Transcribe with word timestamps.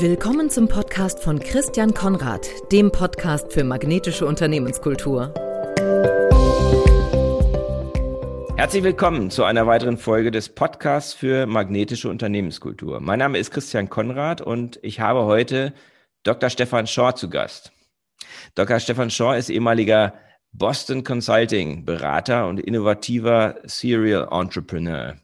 Willkommen 0.00 0.48
zum 0.48 0.68
Podcast 0.68 1.24
von 1.24 1.40
Christian 1.40 1.92
Konrad, 1.92 2.48
dem 2.70 2.92
Podcast 2.92 3.52
für 3.52 3.64
magnetische 3.64 4.26
Unternehmenskultur. 4.26 5.34
Herzlich 8.56 8.84
willkommen 8.84 9.32
zu 9.32 9.42
einer 9.42 9.66
weiteren 9.66 9.98
Folge 9.98 10.30
des 10.30 10.50
Podcasts 10.50 11.14
für 11.14 11.46
magnetische 11.46 12.08
Unternehmenskultur. 12.08 13.00
Mein 13.00 13.18
Name 13.18 13.38
ist 13.38 13.50
Christian 13.50 13.90
Konrad 13.90 14.40
und 14.40 14.78
ich 14.82 15.00
habe 15.00 15.24
heute 15.24 15.74
Dr. 16.22 16.48
Stefan 16.48 16.86
Shaw 16.86 17.16
zu 17.16 17.28
Gast. 17.28 17.72
Dr. 18.54 18.78
Stefan 18.78 19.10
Shaw 19.10 19.36
ist 19.36 19.50
ehemaliger 19.50 20.14
Boston 20.52 21.02
Consulting 21.02 21.84
Berater 21.84 22.46
und 22.46 22.60
innovativer 22.60 23.56
Serial 23.64 24.28
Entrepreneur. 24.30 25.16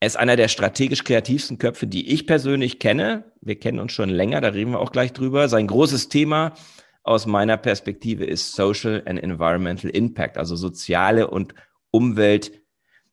Er 0.00 0.06
ist 0.06 0.16
einer 0.16 0.36
der 0.36 0.48
strategisch 0.48 1.02
kreativsten 1.02 1.58
Köpfe, 1.58 1.88
die 1.88 2.12
ich 2.12 2.26
persönlich 2.26 2.78
kenne. 2.78 3.32
Wir 3.40 3.58
kennen 3.58 3.80
uns 3.80 3.92
schon 3.92 4.10
länger, 4.10 4.40
da 4.40 4.48
reden 4.48 4.70
wir 4.70 4.80
auch 4.80 4.92
gleich 4.92 5.12
drüber. 5.12 5.48
Sein 5.48 5.66
großes 5.66 6.08
Thema 6.08 6.54
aus 7.02 7.26
meiner 7.26 7.56
Perspektive 7.56 8.24
ist 8.24 8.52
Social 8.52 9.02
and 9.06 9.20
Environmental 9.20 9.90
Impact, 9.90 10.38
also 10.38 10.54
soziale 10.54 11.28
und 11.28 11.54
Umwelt, 11.90 12.52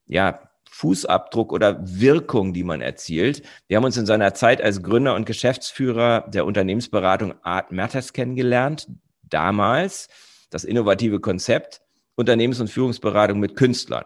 ja, 0.05 0.41
Fußabdruck 0.69 1.53
oder 1.53 1.79
Wirkung, 1.81 2.53
die 2.53 2.65
man 2.65 2.81
erzielt. 2.81 3.43
Wir 3.67 3.77
haben 3.77 3.85
uns 3.85 3.95
in 3.95 4.05
seiner 4.05 4.33
Zeit 4.33 4.61
als 4.61 4.83
Gründer 4.83 5.15
und 5.15 5.25
Geschäftsführer 5.25 6.27
der 6.27 6.45
Unternehmensberatung 6.45 7.33
Art 7.43 7.71
Matters 7.71 8.11
kennengelernt. 8.11 8.87
Damals 9.23 10.09
das 10.49 10.65
innovative 10.65 11.21
Konzept 11.21 11.81
Unternehmens- 12.15 12.59
und 12.59 12.69
Führungsberatung 12.69 13.39
mit 13.39 13.55
Künstlern. 13.55 14.05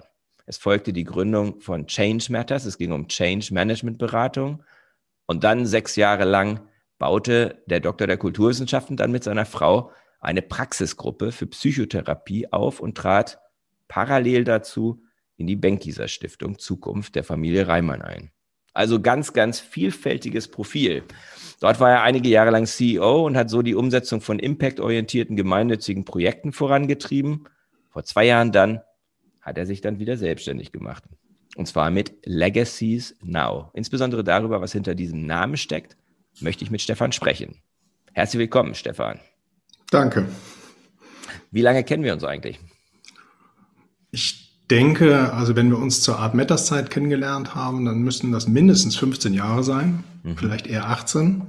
Es 0.49 0.57
folgte 0.57 0.93
die 0.93 1.03
Gründung 1.03 1.61
von 1.61 1.85
Change 1.85 2.31
Matters. 2.31 2.65
Es 2.65 2.79
ging 2.79 2.91
um 2.91 3.07
Change 3.07 3.53
Management 3.53 3.99
Beratung. 3.99 4.63
Und 5.27 5.43
dann 5.43 5.67
sechs 5.67 5.95
Jahre 5.95 6.25
lang 6.25 6.61
baute 6.97 7.61
der 7.67 7.81
Doktor 7.81 8.07
der 8.07 8.17
Kulturwissenschaften 8.17 8.97
dann 8.97 9.11
mit 9.11 9.23
seiner 9.23 9.45
Frau 9.45 9.91
eine 10.19 10.41
Praxisgruppe 10.41 11.31
für 11.31 11.45
Psychotherapie 11.45 12.51
auf 12.51 12.79
und 12.79 12.97
trat 12.97 13.39
parallel 13.87 14.43
dazu 14.43 15.03
in 15.37 15.45
die 15.45 15.55
Benkiser 15.55 16.07
Stiftung 16.07 16.57
Zukunft 16.57 17.13
der 17.13 17.23
Familie 17.23 17.67
Reimann 17.67 18.01
ein. 18.01 18.31
Also 18.73 18.99
ganz, 18.99 19.33
ganz 19.33 19.59
vielfältiges 19.59 20.47
Profil. 20.47 21.03
Dort 21.59 21.79
war 21.79 21.91
er 21.91 22.01
einige 22.01 22.27
Jahre 22.29 22.49
lang 22.49 22.65
CEO 22.65 23.23
und 23.27 23.37
hat 23.37 23.51
so 23.51 23.61
die 23.61 23.75
Umsetzung 23.75 24.19
von 24.19 24.39
impactorientierten 24.39 25.35
gemeinnützigen 25.35 26.05
Projekten 26.05 26.53
vorangetrieben. 26.53 27.47
Vor 27.91 28.03
zwei 28.03 28.25
Jahren 28.25 28.51
dann 28.51 28.81
hat 29.49 29.57
er 29.57 29.65
sich 29.65 29.81
dann 29.81 29.99
wieder 29.99 30.15
selbstständig 30.15 30.71
gemacht. 30.71 31.03
Und 31.55 31.67
zwar 31.67 31.91
mit 31.91 32.13
Legacies 32.23 33.15
Now. 33.21 33.71
Insbesondere 33.73 34.23
darüber, 34.23 34.61
was 34.61 34.71
hinter 34.71 34.95
diesem 34.95 35.25
Namen 35.25 35.57
steckt, 35.57 35.97
möchte 36.39 36.63
ich 36.63 36.71
mit 36.71 36.81
Stefan 36.81 37.11
sprechen. 37.11 37.55
Herzlich 38.13 38.39
willkommen, 38.39 38.75
Stefan. 38.75 39.19
Danke. 39.91 40.25
Wie 41.51 41.61
lange 41.61 41.83
kennen 41.83 42.03
wir 42.03 42.13
uns 42.13 42.23
eigentlich? 42.23 42.59
Ich 44.11 44.59
denke, 44.69 45.33
also 45.33 45.55
wenn 45.55 45.69
wir 45.69 45.79
uns 45.79 46.01
zur 46.01 46.19
Art 46.19 46.35
Matters 46.35 46.67
Zeit 46.67 46.91
kennengelernt 46.91 47.55
haben, 47.55 47.85
dann 47.85 47.99
müssten 47.99 48.31
das 48.31 48.47
mindestens 48.47 48.95
15 48.95 49.33
Jahre 49.33 49.63
sein, 49.63 50.03
mhm. 50.23 50.37
vielleicht 50.37 50.67
eher 50.67 50.87
18. 50.89 51.41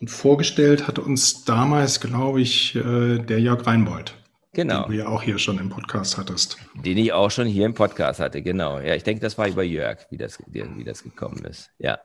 Und 0.00 0.10
vorgestellt 0.10 0.88
hat 0.88 0.98
uns 0.98 1.44
damals, 1.44 2.00
glaube 2.00 2.40
ich, 2.40 2.74
äh, 2.74 3.18
der 3.18 3.40
Jörg 3.40 3.66
Reinbold. 3.66 4.14
Genau. 4.52 4.82
Den 4.82 4.92
du 4.92 4.98
ja 4.98 5.06
auch 5.06 5.22
hier 5.22 5.38
schon 5.38 5.58
im 5.58 5.68
Podcast 5.68 6.18
hattest. 6.18 6.58
Den 6.74 6.98
ich 6.98 7.12
auch 7.12 7.30
schon 7.30 7.46
hier 7.46 7.66
im 7.66 7.74
Podcast 7.74 8.18
hatte, 8.18 8.42
genau. 8.42 8.80
Ja, 8.80 8.94
ich 8.94 9.04
denke, 9.04 9.20
das 9.20 9.38
war 9.38 9.46
über 9.46 9.62
Jörg, 9.62 10.06
wie 10.10 10.16
das, 10.16 10.38
wie 10.48 10.84
das 10.84 11.04
gekommen 11.04 11.44
ist. 11.44 11.70
Ja. 11.78 12.00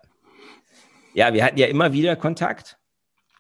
Ja, 1.16 1.34
wir 1.34 1.44
hatten 1.44 1.58
ja 1.58 1.68
immer 1.68 1.94
wieder 1.94 2.16
Kontakt. 2.16 2.78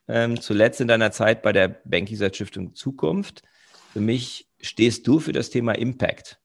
Ähm, 0.07 0.39
zuletzt 0.39 0.81
in 0.81 0.87
deiner 0.87 1.11
Zeit 1.11 1.41
bei 1.41 1.51
der 1.51 1.67
Bankiser 1.83 2.33
Stiftung 2.33 2.73
Zukunft. 2.73 3.43
Für 3.93 3.99
mich 3.99 4.47
stehst 4.59 5.07
du 5.07 5.19
für 5.19 5.33
das 5.33 5.49
Thema 5.49 5.73
Impact. 5.73 6.39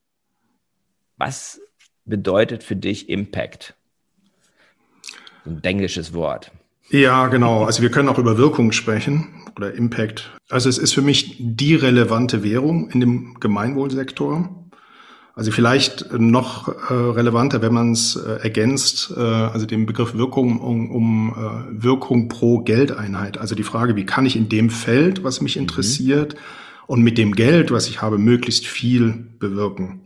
Was 1.17 1.61
bedeutet 2.05 2.63
für 2.63 2.75
dich 2.75 3.09
Impact? 3.09 3.75
Ein 5.45 5.63
englisches 5.63 6.13
Wort. 6.13 6.51
Ja, 6.89 7.27
genau. 7.27 7.63
Also 7.63 7.81
wir 7.81 7.89
können 7.89 8.09
auch 8.09 8.17
über 8.17 8.37
Wirkung 8.37 8.71
sprechen 8.71 9.27
oder 9.55 9.73
Impact. 9.73 10.31
Also 10.49 10.69
es 10.69 10.77
ist 10.77 10.93
für 10.93 11.01
mich 11.01 11.37
die 11.39 11.75
relevante 11.75 12.43
Währung 12.43 12.89
in 12.89 12.99
dem 12.99 13.39
Gemeinwohlsektor. 13.39 14.61
Also 15.33 15.51
vielleicht 15.51 16.11
noch 16.11 16.67
äh, 16.67 16.93
relevanter, 16.93 17.61
wenn 17.61 17.73
man 17.73 17.93
es 17.93 18.17
äh, 18.17 18.43
ergänzt, 18.43 19.13
äh, 19.15 19.19
also 19.19 19.65
den 19.65 19.85
Begriff 19.85 20.13
Wirkung 20.13 20.59
um, 20.59 20.91
um 20.91 21.31
äh, 21.31 21.83
Wirkung 21.83 22.27
pro 22.27 22.59
Geldeinheit. 22.59 23.37
Also 23.37 23.55
die 23.55 23.63
Frage, 23.63 23.95
wie 23.95 24.05
kann 24.05 24.25
ich 24.25 24.35
in 24.35 24.49
dem 24.49 24.69
Feld, 24.69 25.23
was 25.23 25.39
mich 25.39 25.55
mhm. 25.55 25.63
interessiert, 25.63 26.33
mhm. 26.33 26.39
und 26.87 27.01
mit 27.01 27.17
dem 27.17 27.33
Geld, 27.33 27.71
was 27.71 27.87
ich 27.87 28.01
habe, 28.01 28.17
möglichst 28.17 28.67
viel 28.67 29.29
bewirken. 29.39 30.01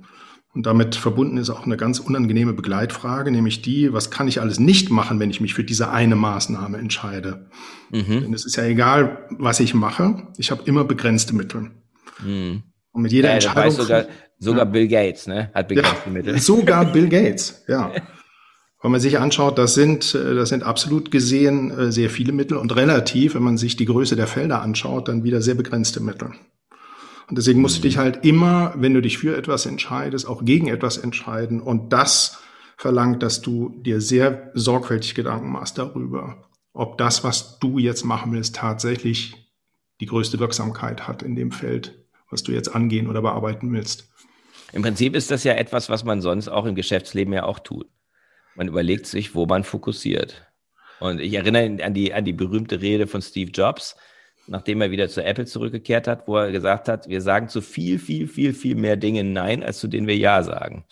Und 0.55 0.65
damit 0.65 0.95
verbunden 0.95 1.35
ist 1.35 1.49
auch 1.49 1.65
eine 1.65 1.75
ganz 1.75 1.99
unangenehme 1.99 2.53
Begleitfrage, 2.53 3.29
nämlich 3.29 3.61
die, 3.61 3.91
was 3.91 4.09
kann 4.09 4.29
ich 4.29 4.39
alles 4.39 4.57
nicht 4.57 4.89
machen, 4.89 5.19
wenn 5.19 5.29
ich 5.29 5.41
mich 5.41 5.53
für 5.53 5.65
diese 5.65 5.91
eine 5.91 6.15
Maßnahme 6.15 6.77
entscheide? 6.77 7.49
Mhm. 7.91 8.21
Denn 8.21 8.33
es 8.33 8.45
ist 8.45 8.55
ja 8.55 8.63
egal, 8.63 9.27
was 9.31 9.59
ich 9.59 9.73
mache, 9.73 10.27
ich 10.37 10.51
habe 10.51 10.61
immer 10.63 10.85
begrenzte 10.85 11.35
Mittel. 11.35 11.71
Mhm. 12.23 12.63
Und 12.93 13.01
mit 13.01 13.11
jeder 13.11 13.27
ja, 13.29 13.33
Entscheidung. 13.35 13.65
Weiß 13.65 13.75
sogar, 13.75 14.05
sogar 14.39 14.65
ja. 14.65 14.71
Bill 14.71 14.87
Gates, 14.87 15.27
ne? 15.27 15.51
Hat 15.53 15.67
begrenzte 15.67 16.03
ja, 16.05 16.11
Mittel. 16.11 16.39
Sogar 16.39 16.85
Bill 16.85 17.09
Gates, 17.09 17.65
ja. 17.67 17.91
Wenn 18.81 18.91
man 18.91 19.01
sich 19.01 19.19
anschaut, 19.19 19.57
das 19.57 19.73
sind, 19.73 20.13
das 20.13 20.49
sind 20.49 20.63
absolut 20.63 21.11
gesehen 21.11 21.71
äh, 21.71 21.91
sehr 21.91 22.09
viele 22.09 22.31
Mittel 22.31 22.55
und 22.55 22.73
relativ, 22.75 23.35
wenn 23.35 23.43
man 23.43 23.57
sich 23.57 23.75
die 23.75 23.85
Größe 23.85 24.15
der 24.15 24.27
Felder 24.27 24.61
anschaut, 24.61 25.07
dann 25.09 25.23
wieder 25.23 25.41
sehr 25.41 25.55
begrenzte 25.55 26.01
Mittel. 26.01 26.29
Und 27.27 27.37
deswegen 27.37 27.61
musst 27.61 27.77
du 27.77 27.81
dich 27.81 27.97
halt 27.97 28.23
immer, 28.25 28.73
wenn 28.77 28.93
du 28.93 29.01
dich 29.01 29.17
für 29.17 29.35
etwas 29.35 29.65
entscheidest, 29.65 30.27
auch 30.27 30.45
gegen 30.45 30.67
etwas 30.67 30.97
entscheiden. 30.97 31.59
Und 31.61 31.91
das 31.91 32.39
verlangt, 32.77 33.23
dass 33.23 33.41
du 33.41 33.69
dir 33.81 34.01
sehr 34.01 34.51
sorgfältig 34.53 35.15
Gedanken 35.15 35.51
machst 35.51 35.77
darüber, 35.77 36.49
ob 36.73 36.97
das, 36.97 37.23
was 37.23 37.57
du 37.59 37.79
jetzt 37.79 38.03
machen 38.03 38.33
willst, 38.33 38.55
tatsächlich 38.55 39.33
die 40.01 40.05
größte 40.05 40.39
Wirksamkeit 40.39 41.07
hat 41.07 41.23
in 41.23 41.35
dem 41.35 41.51
Feld, 41.51 42.05
was 42.29 42.43
du 42.43 42.51
jetzt 42.51 42.75
angehen 42.75 43.07
oder 43.07 43.21
bearbeiten 43.21 43.71
willst. 43.71 44.09
Im 44.73 44.81
Prinzip 44.81 45.15
ist 45.15 45.31
das 45.31 45.43
ja 45.45 45.53
etwas, 45.53 45.89
was 45.89 46.03
man 46.03 46.21
sonst 46.21 46.49
auch 46.49 46.65
im 46.65 46.75
Geschäftsleben 46.75 47.33
ja 47.33 47.45
auch 47.45 47.59
tut. 47.59 47.87
Man 48.55 48.67
überlegt 48.67 49.05
sich, 49.05 49.33
wo 49.33 49.45
man 49.45 49.63
fokussiert. 49.63 50.45
Und 50.99 51.19
ich 51.19 51.33
erinnere 51.33 51.83
an 51.83 51.93
die, 51.93 52.13
an 52.13 52.25
die 52.25 52.33
berühmte 52.33 52.81
Rede 52.81 53.07
von 53.07 53.21
Steve 53.21 53.51
Jobs, 53.51 53.95
nachdem 54.47 54.81
er 54.81 54.91
wieder 54.91 55.09
zu 55.09 55.23
Apple 55.23 55.45
zurückgekehrt 55.45 56.07
hat, 56.07 56.27
wo 56.27 56.37
er 56.37 56.51
gesagt 56.51 56.87
hat, 56.87 57.07
wir 57.07 57.21
sagen 57.21 57.49
zu 57.49 57.61
viel, 57.61 57.99
viel, 57.99 58.27
viel, 58.27 58.53
viel 58.53 58.75
mehr 58.75 58.97
Dinge 58.97 59.23
Nein, 59.23 59.63
als 59.63 59.79
zu 59.79 59.87
denen 59.87 60.07
wir 60.07 60.17
Ja 60.17 60.43
sagen. 60.43 60.85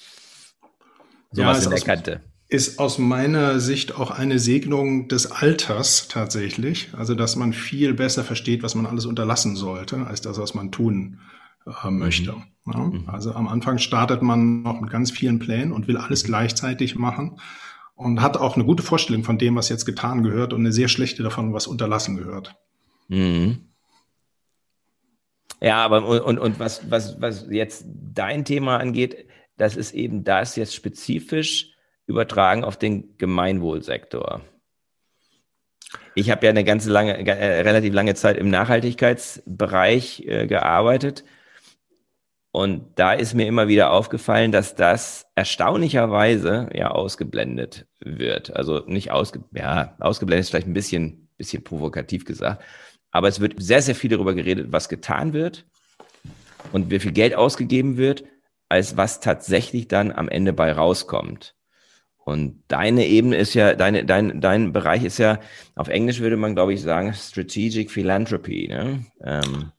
So 1.32 1.42
ja, 1.42 1.48
was 1.48 1.64
in 1.64 1.70
der 1.70 1.80
aus, 1.80 1.86
Kante. 1.86 2.22
Ist 2.48 2.80
aus 2.80 3.00
meiner 3.00 3.60
Sicht 3.60 3.96
auch 3.96 4.12
eine 4.12 4.40
Segnung 4.40 5.08
des 5.08 5.32
Alters 5.32 6.08
tatsächlich. 6.08 6.90
Also, 6.96 7.16
dass 7.16 7.36
man 7.36 7.54
viel 7.54 7.94
besser 7.94 8.24
versteht, 8.24 8.64
was 8.64 8.76
man 8.76 8.86
alles 8.86 9.06
unterlassen 9.06 9.56
sollte, 9.56 10.06
als 10.06 10.22
das, 10.22 10.38
was 10.38 10.54
man 10.54 10.72
tun 10.72 11.20
äh, 11.66 11.90
möchte. 11.90 12.34
Mhm. 12.34 12.74
Ja, 12.74 12.80
mhm. 12.80 13.10
also 13.10 13.34
am 13.34 13.48
Anfang 13.48 13.78
startet 13.80 14.22
man 14.22 14.62
noch 14.62 14.80
mit 14.80 14.90
ganz 14.90 15.12
vielen 15.12 15.40
Plänen 15.40 15.72
und 15.72 15.88
will 15.88 15.98
alles 15.98 16.24
mhm. 16.24 16.28
gleichzeitig 16.28 16.96
machen 16.96 17.40
und 17.96 18.22
hat 18.22 18.38
auch 18.38 18.56
eine 18.56 18.66
gute 18.66 18.84
Vorstellung 18.84 19.24
von 19.24 19.38
dem, 19.38 19.56
was 19.56 19.70
jetzt 19.70 19.86
getan 19.86 20.24
gehört 20.24 20.54
und 20.54 20.62
eine 20.62 20.72
sehr 20.72 20.88
schlechte 20.88 21.24
davon, 21.24 21.54
was 21.54 21.68
unterlassen 21.68 22.18
gehört. 22.18 22.56
Mhm. 23.14 23.70
Ja, 25.62 25.78
aber 25.78 26.04
und, 26.26 26.40
und 26.40 26.60
was, 26.60 26.90
was, 26.90 27.22
was 27.22 27.46
jetzt 27.50 27.86
dein 27.88 28.44
Thema 28.44 28.78
angeht, 28.78 29.28
das 29.56 29.78
ist 29.78 29.94
eben 29.94 30.24
das 30.24 30.56
jetzt 30.56 30.74
spezifisch 30.76 31.76
übertragen 32.08 32.64
auf 32.64 32.76
den 32.76 33.18
Gemeinwohlsektor. 33.18 34.42
Ich 36.16 36.32
habe 36.32 36.46
ja 36.46 36.50
eine 36.50 36.64
ganze 36.64 36.90
lange, 36.90 37.16
äh, 37.18 37.62
relativ 37.62 37.94
lange 37.94 38.16
Zeit 38.16 38.38
im 38.38 38.50
Nachhaltigkeitsbereich 38.50 40.24
äh, 40.26 40.48
gearbeitet. 40.48 41.24
Und 42.52 43.00
da 43.00 43.14
ist 43.14 43.34
mir 43.34 43.48
immer 43.48 43.68
wieder 43.68 43.92
aufgefallen, 43.92 44.52
dass 44.52 44.76
das 44.76 45.26
erstaunlicherweise 45.36 46.70
ja 46.74 46.92
ausgeblendet 46.92 47.88
wird. 48.00 48.56
Also 48.56 48.84
nicht 48.86 49.12
ausge, 49.12 49.44
ja, 49.54 49.96
ausgeblendet 50.00 50.46
ist 50.46 50.50
vielleicht 50.50 50.68
ein 50.68 50.74
bisschen, 50.74 51.30
bisschen 51.38 51.64
provokativ 51.64 52.26
gesagt. 52.26 52.64
Aber 53.14 53.30
es 53.30 53.40
wird 53.40 53.56
sehr, 53.62 53.82
sehr 53.82 53.96
viel 53.96 54.10
darüber 54.10 54.34
geredet, 54.34 54.68
was 54.72 54.90
getan 54.90 55.32
wird 55.32 55.66
und 56.74 56.92
wie 56.92 57.00
viel 57.00 57.14
Geld 57.14 57.36
ausgegeben 57.36 57.96
wird, 57.96 58.26
als 58.68 58.98
was 58.98 59.22
tatsächlich 59.22 59.88
dann 59.88 60.12
am 60.12 60.28
Ende 60.28 60.52
bei 60.52 60.72
rauskommt. 60.72 61.56
Und 62.26 62.64
deine 62.68 63.06
Ebene 63.06 63.38
ist 63.38 63.54
ja, 63.54 63.76
deine, 63.76 64.06
dein, 64.06 64.42
dein 64.42 64.74
Bereich 64.74 65.04
ist 65.04 65.20
ja, 65.20 65.40
auf 65.76 65.90
Englisch 65.90 66.20
würde 66.20 66.38
man, 66.38 66.56
glaube 66.56 66.74
ich, 66.74 66.82
sagen, 66.82 67.14
Strategic 67.14 67.92
Philanthropy. 67.92 68.68
Ne? 68.70 69.06
Ähm. 69.24 69.72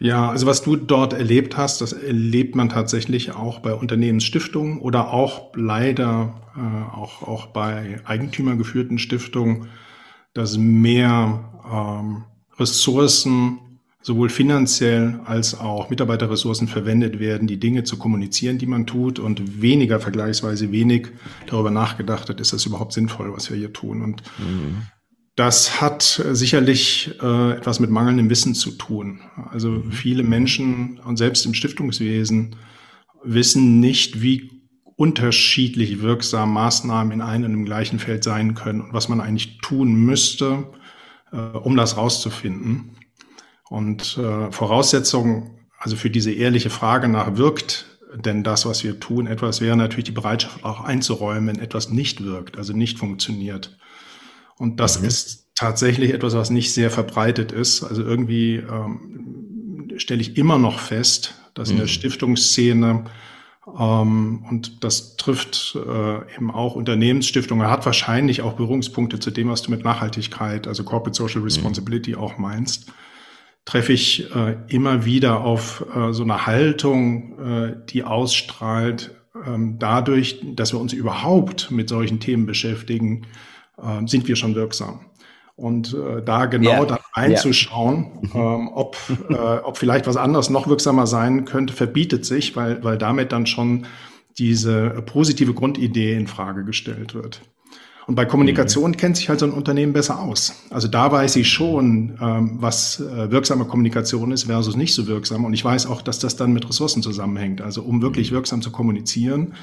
Ja, 0.00 0.30
also 0.30 0.46
was 0.46 0.62
du 0.62 0.76
dort 0.76 1.14
erlebt 1.14 1.56
hast, 1.56 1.80
das 1.80 1.92
erlebt 1.92 2.54
man 2.54 2.68
tatsächlich 2.68 3.32
auch 3.32 3.60
bei 3.60 3.74
Unternehmensstiftungen 3.74 4.78
oder 4.80 5.12
auch 5.12 5.52
leider 5.56 6.40
äh, 6.56 6.96
auch, 6.96 7.22
auch 7.22 7.46
bei 7.46 8.00
eigentümergeführten 8.04 8.98
Stiftungen 8.98 9.68
dass 10.38 10.56
mehr 10.56 11.50
ähm, 11.70 12.24
Ressourcen 12.58 13.58
sowohl 14.00 14.28
finanziell 14.28 15.20
als 15.24 15.58
auch 15.58 15.90
Mitarbeiterressourcen 15.90 16.68
verwendet 16.68 17.18
werden, 17.18 17.48
die 17.48 17.58
Dinge 17.58 17.84
zu 17.84 17.98
kommunizieren, 17.98 18.58
die 18.58 18.66
man 18.66 18.86
tut 18.86 19.18
und 19.18 19.60
weniger 19.60 20.00
vergleichsweise 20.00 20.70
wenig 20.72 21.08
darüber 21.46 21.70
nachgedacht 21.70 22.28
hat, 22.28 22.40
ist 22.40 22.52
das 22.52 22.64
überhaupt 22.64 22.92
sinnvoll, 22.92 23.32
was 23.34 23.50
wir 23.50 23.56
hier 23.56 23.72
tun. 23.72 24.02
Und 24.02 24.22
mhm. 24.38 24.82
das 25.34 25.80
hat 25.80 26.22
sicherlich 26.30 27.10
äh, 27.20 27.52
etwas 27.52 27.80
mit 27.80 27.90
mangelndem 27.90 28.30
Wissen 28.30 28.54
zu 28.54 28.70
tun. 28.72 29.20
Also 29.50 29.70
mhm. 29.70 29.92
viele 29.92 30.22
Menschen 30.22 31.00
und 31.00 31.16
selbst 31.16 31.44
im 31.44 31.54
Stiftungswesen 31.54 32.56
wissen 33.24 33.80
nicht, 33.80 34.22
wie 34.22 34.50
unterschiedlich 34.96 36.02
wirksam 36.02 36.52
Maßnahmen 36.54 37.12
in 37.12 37.20
einem 37.20 37.44
und 37.44 37.54
im 37.54 37.64
gleichen 37.64 37.98
Feld 37.98 38.24
sein 38.24 38.54
können 38.54 38.80
und 38.80 38.92
was 38.92 39.08
man 39.08 39.20
eigentlich 39.20 39.58
tun 39.58 39.94
müsste, 39.94 40.64
um 41.36 41.76
das 41.76 41.96
rauszufinden. 41.96 42.96
Und 43.68 44.18
äh, 44.18 44.50
Voraussetzung, 44.50 45.58
also 45.78 45.96
für 45.96 46.10
diese 46.10 46.32
ehrliche 46.32 46.70
Frage 46.70 47.08
nach, 47.08 47.36
wirkt 47.36 47.86
denn 48.14 48.42
das, 48.42 48.64
was 48.64 48.84
wir 48.84 49.00
tun, 49.00 49.26
etwas, 49.26 49.60
wäre 49.60 49.76
natürlich 49.76 50.06
die 50.06 50.12
Bereitschaft 50.12 50.64
auch 50.64 50.80
einzuräumen, 50.80 51.48
wenn 51.48 51.62
etwas 51.62 51.90
nicht 51.90 52.24
wirkt, 52.24 52.56
also 52.56 52.72
nicht 52.72 52.98
funktioniert. 52.98 53.76
Und 54.56 54.80
das 54.80 55.00
mhm. 55.00 55.08
ist 55.08 55.48
tatsächlich 55.54 56.12
etwas, 56.12 56.34
was 56.34 56.50
nicht 56.50 56.72
sehr 56.72 56.90
verbreitet 56.90 57.52
ist. 57.52 57.82
Also 57.82 58.02
irgendwie 58.02 58.56
ähm, 58.56 59.90
stelle 59.96 60.20
ich 60.20 60.36
immer 60.36 60.58
noch 60.58 60.78
fest, 60.78 61.34
dass 61.54 61.68
mhm. 61.68 61.72
in 61.72 61.76
der 61.78 61.86
mhm. 61.86 61.92
Stiftungsszene 61.92 63.04
ähm, 63.78 64.44
und 64.48 64.84
das 64.84 65.16
trifft 65.16 65.76
äh, 65.76 66.34
eben 66.36 66.50
auch 66.50 66.76
Unternehmensstiftungen. 66.76 67.64
Er 67.64 67.70
hat 67.70 67.86
wahrscheinlich 67.86 68.42
auch 68.42 68.52
Berührungspunkte 68.54 69.18
zu 69.18 69.30
dem, 69.30 69.48
was 69.48 69.62
du 69.62 69.70
mit 69.70 69.84
Nachhaltigkeit, 69.84 70.68
also 70.68 70.84
Corporate 70.84 71.16
Social 71.16 71.40
mhm. 71.40 71.44
Responsibility 71.44 72.12
mhm. 72.12 72.18
auch 72.18 72.38
meinst 72.38 72.92
treffe 73.68 73.92
ich 73.92 74.34
äh, 74.34 74.56
immer 74.68 75.04
wieder 75.04 75.42
auf 75.42 75.84
äh, 75.94 76.14
so 76.14 76.22
eine 76.22 76.46
Haltung, 76.46 77.38
äh, 77.38 77.76
die 77.90 78.02
ausstrahlt, 78.02 79.14
ähm, 79.46 79.78
dadurch, 79.78 80.40
dass 80.54 80.72
wir 80.72 80.80
uns 80.80 80.94
überhaupt 80.94 81.70
mit 81.70 81.90
solchen 81.90 82.18
Themen 82.18 82.46
beschäftigen, 82.46 83.26
äh, 83.76 84.06
sind 84.06 84.26
wir 84.26 84.36
schon 84.36 84.54
wirksam. 84.54 85.07
Und 85.58 85.92
äh, 85.92 86.22
da 86.22 86.46
genau 86.46 86.70
ja. 86.70 86.84
dann 86.84 86.98
einzuschauen, 87.14 88.30
ja. 88.32 88.54
ähm, 88.54 88.70
ob, 88.72 88.96
äh, 89.28 89.34
ob 89.34 89.76
vielleicht 89.76 90.06
was 90.06 90.16
anderes 90.16 90.50
noch 90.50 90.68
wirksamer 90.68 91.08
sein 91.08 91.46
könnte, 91.46 91.74
verbietet 91.74 92.24
sich, 92.24 92.54
weil, 92.54 92.84
weil 92.84 92.96
damit 92.96 93.32
dann 93.32 93.44
schon 93.44 93.84
diese 94.38 95.02
positive 95.04 95.54
Grundidee 95.54 96.14
in 96.14 96.28
Frage 96.28 96.64
gestellt 96.64 97.12
wird. 97.14 97.40
Und 98.06 98.14
bei 98.14 98.24
Kommunikation 98.24 98.92
mhm. 98.92 98.96
kennt 98.98 99.16
sich 99.16 99.28
halt 99.28 99.40
so 99.40 99.46
ein 99.46 99.52
Unternehmen 99.52 99.92
besser 99.92 100.20
aus. 100.20 100.54
Also 100.70 100.86
da 100.86 101.10
weiß 101.10 101.34
ich 101.34 101.48
schon, 101.48 102.16
ähm, 102.22 102.58
was 102.60 103.00
äh, 103.00 103.32
wirksame 103.32 103.64
Kommunikation 103.64 104.30
ist 104.30 104.44
versus 104.44 104.76
nicht 104.76 104.94
so 104.94 105.08
wirksam. 105.08 105.44
Und 105.44 105.54
ich 105.54 105.64
weiß 105.64 105.86
auch, 105.86 106.02
dass 106.02 106.20
das 106.20 106.36
dann 106.36 106.52
mit 106.52 106.68
Ressourcen 106.68 107.02
zusammenhängt. 107.02 107.62
Also 107.62 107.82
um 107.82 108.00
wirklich 108.00 108.30
mhm. 108.30 108.36
wirksam 108.36 108.62
zu 108.62 108.70
kommunizieren, 108.70 109.54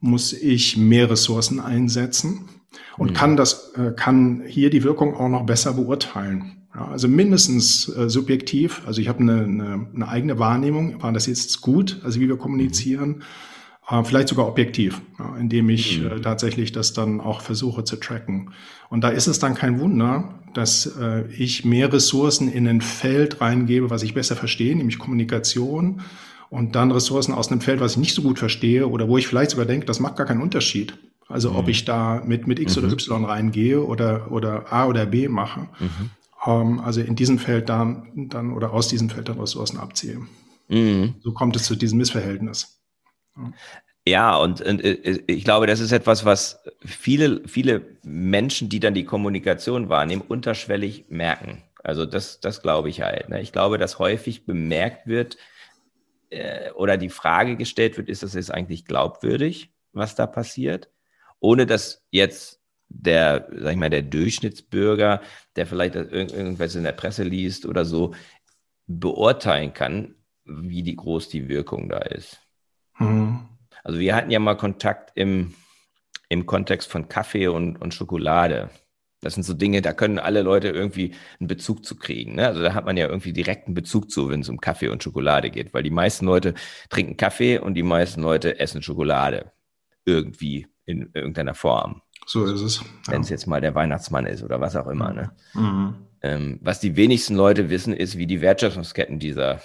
muss 0.00 0.32
ich 0.32 0.76
mehr 0.76 1.08
Ressourcen 1.08 1.60
einsetzen 1.60 2.48
und 2.96 3.10
mhm. 3.10 3.14
kann 3.14 3.36
das, 3.36 3.72
äh, 3.74 3.92
kann 3.96 4.42
hier 4.46 4.70
die 4.70 4.84
Wirkung 4.84 5.14
auch 5.14 5.28
noch 5.28 5.46
besser 5.46 5.74
beurteilen. 5.74 6.56
Ja, 6.74 6.88
also 6.88 7.08
mindestens 7.08 7.88
äh, 7.88 8.08
subjektiv. 8.08 8.82
Also 8.86 9.00
ich 9.00 9.08
habe 9.08 9.20
eine, 9.20 9.44
eine, 9.44 9.86
eine 9.94 10.08
eigene 10.08 10.38
Wahrnehmung. 10.38 11.02
War 11.02 11.12
das 11.12 11.26
jetzt 11.26 11.60
gut? 11.60 12.00
Also 12.04 12.20
wie 12.20 12.28
wir 12.28 12.36
kommunizieren? 12.36 13.08
Mhm 13.08 13.22
äh, 13.90 14.04
vielleicht 14.04 14.28
sogar 14.28 14.46
objektiv, 14.46 15.00
ja, 15.18 15.36
indem 15.36 15.70
ich 15.70 16.00
mhm. 16.00 16.06
äh, 16.06 16.20
tatsächlich 16.20 16.72
das 16.72 16.92
dann 16.92 17.20
auch 17.20 17.40
versuche 17.40 17.84
zu 17.84 17.96
tracken. 17.96 18.50
Und 18.90 19.02
da 19.02 19.08
ist 19.08 19.26
es 19.26 19.38
dann 19.38 19.54
kein 19.54 19.80
Wunder, 19.80 20.40
dass 20.54 20.86
äh, 20.98 21.24
ich 21.28 21.64
mehr 21.64 21.92
Ressourcen 21.92 22.50
in 22.50 22.68
ein 22.68 22.80
Feld 22.80 23.40
reingebe, 23.40 23.90
was 23.90 24.02
ich 24.02 24.14
besser 24.14 24.36
verstehe, 24.36 24.76
nämlich 24.76 24.98
Kommunikation, 24.98 26.02
und 26.50 26.74
dann 26.74 26.90
Ressourcen 26.90 27.34
aus 27.34 27.50
einem 27.50 27.60
Feld, 27.60 27.80
was 27.80 27.92
ich 27.92 27.98
nicht 27.98 28.14
so 28.14 28.22
gut 28.22 28.38
verstehe 28.38 28.88
oder 28.88 29.06
wo 29.06 29.18
ich 29.18 29.26
vielleicht 29.26 29.50
sogar 29.50 29.66
denke, 29.66 29.84
das 29.84 30.00
macht 30.00 30.16
gar 30.16 30.26
keinen 30.26 30.40
Unterschied. 30.40 30.96
Also 31.28 31.50
mhm. 31.50 31.56
ob 31.56 31.68
ich 31.68 31.84
da 31.84 32.22
mit, 32.24 32.46
mit 32.46 32.58
X 32.58 32.76
mhm. 32.76 32.84
oder 32.84 32.92
Y 32.92 33.24
reingehe 33.24 33.84
oder, 33.84 34.30
oder 34.32 34.72
A 34.72 34.86
oder 34.86 35.06
B 35.06 35.28
mache. 35.28 35.68
Mhm. 35.78 36.10
Ähm, 36.46 36.80
also 36.80 37.00
in 37.00 37.16
diesem 37.16 37.38
Feld 37.38 37.68
dann, 37.68 38.28
dann 38.30 38.52
oder 38.52 38.72
aus 38.72 38.88
diesem 38.88 39.10
Feld 39.10 39.28
dann 39.28 39.38
Ressourcen 39.38 39.78
abziehe. 39.78 40.20
Mhm. 40.68 41.16
So 41.22 41.32
kommt 41.32 41.56
es 41.56 41.64
zu 41.64 41.76
diesem 41.76 41.98
Missverhältnis. 41.98 42.80
Ja, 44.06 44.36
und, 44.36 44.60
und, 44.62 44.82
äh, 44.82 45.22
ich 45.26 45.44
glaube, 45.44 45.66
das 45.66 45.80
ist 45.80 45.92
etwas, 45.92 46.24
was 46.24 46.60
viele, 46.84 47.46
viele 47.46 47.82
Menschen, 48.02 48.68
die 48.68 48.80
dann 48.80 48.94
die 48.94 49.04
Kommunikation 49.04 49.88
wahrnehmen, 49.90 50.22
unterschwellig 50.26 51.06
merken. 51.08 51.62
Also 51.84 52.06
das, 52.06 52.40
das 52.40 52.62
glaube 52.62 52.88
ich 52.88 53.02
halt. 53.02 53.28
Ne? 53.28 53.40
Ich 53.40 53.52
glaube, 53.52 53.78
dass 53.78 53.98
häufig 53.98 54.46
bemerkt 54.46 55.06
wird 55.06 55.36
äh, 56.30 56.70
oder 56.72 56.96
die 56.96 57.10
Frage 57.10 57.56
gestellt 57.56 57.96
wird, 57.96 58.08
ist 58.08 58.22
das 58.22 58.34
jetzt 58.34 58.52
eigentlich 58.52 58.86
glaubwürdig, 58.86 59.70
was 59.92 60.14
da 60.14 60.26
passiert? 60.26 60.88
Ohne 61.40 61.66
dass 61.66 62.04
jetzt 62.10 62.60
der, 62.88 63.48
sag 63.52 63.72
ich 63.72 63.76
mal, 63.78 63.90
der 63.90 64.02
Durchschnittsbürger, 64.02 65.20
der 65.56 65.66
vielleicht 65.66 65.94
irgendwas 65.94 66.74
in 66.74 66.84
der 66.84 66.92
Presse 66.92 67.22
liest 67.22 67.66
oder 67.66 67.84
so, 67.84 68.14
beurteilen 68.86 69.74
kann, 69.74 70.14
wie 70.44 70.82
die, 70.82 70.96
groß 70.96 71.28
die 71.28 71.48
Wirkung 71.48 71.88
da 71.88 71.98
ist. 71.98 72.40
Mhm. 72.98 73.46
Also 73.84 74.00
wir 74.00 74.14
hatten 74.14 74.30
ja 74.30 74.38
mal 74.38 74.56
Kontakt 74.56 75.12
im, 75.14 75.54
im 76.28 76.46
Kontext 76.46 76.90
von 76.90 77.08
Kaffee 77.08 77.48
und, 77.48 77.80
und 77.80 77.94
Schokolade. 77.94 78.70
Das 79.20 79.34
sind 79.34 79.42
so 79.42 79.52
Dinge, 79.52 79.82
da 79.82 79.92
können 79.92 80.18
alle 80.18 80.42
Leute 80.42 80.68
irgendwie 80.68 81.14
einen 81.40 81.48
Bezug 81.48 81.84
zu 81.84 81.96
kriegen. 81.96 82.36
Ne? 82.36 82.46
Also 82.46 82.62
da 82.62 82.72
hat 82.74 82.84
man 82.84 82.96
ja 82.96 83.08
irgendwie 83.08 83.32
direkten 83.32 83.74
Bezug 83.74 84.10
zu, 84.10 84.30
wenn 84.30 84.40
es 84.40 84.48
um 84.48 84.60
Kaffee 84.60 84.88
und 84.88 85.02
Schokolade 85.02 85.50
geht, 85.50 85.74
weil 85.74 85.82
die 85.82 85.90
meisten 85.90 86.24
Leute 86.24 86.54
trinken 86.88 87.16
Kaffee 87.16 87.58
und 87.58 87.74
die 87.74 87.82
meisten 87.82 88.22
Leute 88.22 88.60
essen 88.60 88.80
Schokolade. 88.80 89.52
Irgendwie 90.04 90.68
in 90.88 91.10
irgendeiner 91.14 91.54
Form. 91.54 92.02
So 92.26 92.44
ist 92.46 92.60
es. 92.60 92.80
Ja. 92.80 93.12
Wenn 93.12 93.20
es 93.20 93.28
jetzt 93.28 93.46
mal 93.46 93.60
der 93.60 93.74
Weihnachtsmann 93.74 94.26
ist 94.26 94.42
oder 94.42 94.60
was 94.60 94.76
auch 94.76 94.86
immer. 94.88 95.12
Ne? 95.12 95.30
Mhm. 95.54 95.94
Ähm, 96.20 96.58
was 96.62 96.80
die 96.80 96.96
wenigsten 96.96 97.36
Leute 97.36 97.70
wissen, 97.70 97.92
ist, 97.92 98.18
wie 98.18 98.26
die 98.26 98.40
Wertschöpfungsketten 98.40 99.18
dieser 99.18 99.60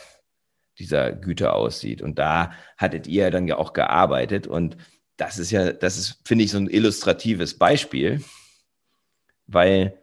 dieser 0.80 1.12
Güter 1.12 1.56
aussieht. 1.56 2.02
Und 2.02 2.20
da 2.20 2.52
hattet 2.78 3.08
ihr 3.08 3.32
dann 3.32 3.48
ja 3.48 3.58
auch 3.58 3.74
gearbeitet. 3.74 4.48
Und 4.48 4.78
das 5.18 5.38
ist 5.40 5.52
ja, 5.52 5.72
das 5.72 5.98
ist, 5.98 6.22
finde 6.26 6.46
ich, 6.46 6.52
so 6.52 6.58
ein 6.58 6.70
illustratives 6.70 7.58
Beispiel, 7.58 8.24
weil 9.48 10.00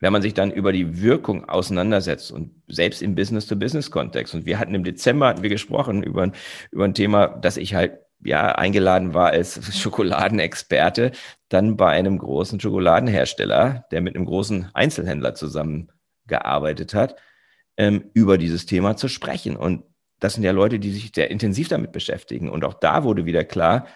wenn 0.00 0.12
man 0.12 0.22
sich 0.22 0.32
dann 0.32 0.50
über 0.50 0.72
die 0.72 1.02
Wirkung 1.02 1.48
auseinandersetzt 1.48 2.32
und 2.32 2.62
selbst 2.68 3.02
im 3.02 3.14
Business-to-Business-Kontext. 3.14 4.34
Und 4.34 4.46
wir 4.46 4.58
hatten 4.58 4.74
im 4.74 4.82
Dezember 4.82 5.28
hatten 5.28 5.42
wir 5.42 5.50
gesprochen 5.50 6.02
über, 6.02 6.32
über 6.70 6.84
ein 6.84 6.94
Thema, 6.94 7.28
dass 7.28 7.58
ich 7.58 7.74
halt 7.74 7.98
ja 8.22 8.52
eingeladen 8.52 9.14
war 9.14 9.30
als 9.30 9.78
Schokoladenexperte, 9.78 11.12
dann 11.48 11.76
bei 11.76 11.90
einem 11.90 12.18
großen 12.18 12.60
Schokoladenhersteller, 12.60 13.86
der 13.90 14.00
mit 14.00 14.14
einem 14.14 14.26
großen 14.26 14.70
Einzelhändler 14.74 15.34
zusammengearbeitet 15.34 16.94
hat 16.94 17.16
ähm, 17.76 18.10
über 18.12 18.36
dieses 18.36 18.66
Thema 18.66 18.96
zu 18.96 19.08
sprechen. 19.08 19.56
Und 19.56 19.84
das 20.18 20.34
sind 20.34 20.42
ja 20.44 20.52
Leute, 20.52 20.78
die 20.78 20.90
sich 20.90 21.12
sehr 21.14 21.30
intensiv 21.30 21.68
damit 21.68 21.92
beschäftigen. 21.92 22.50
Und 22.50 22.64
auch 22.64 22.74
da 22.74 23.04
wurde 23.04 23.24
wieder 23.24 23.42
klar, 23.42 23.86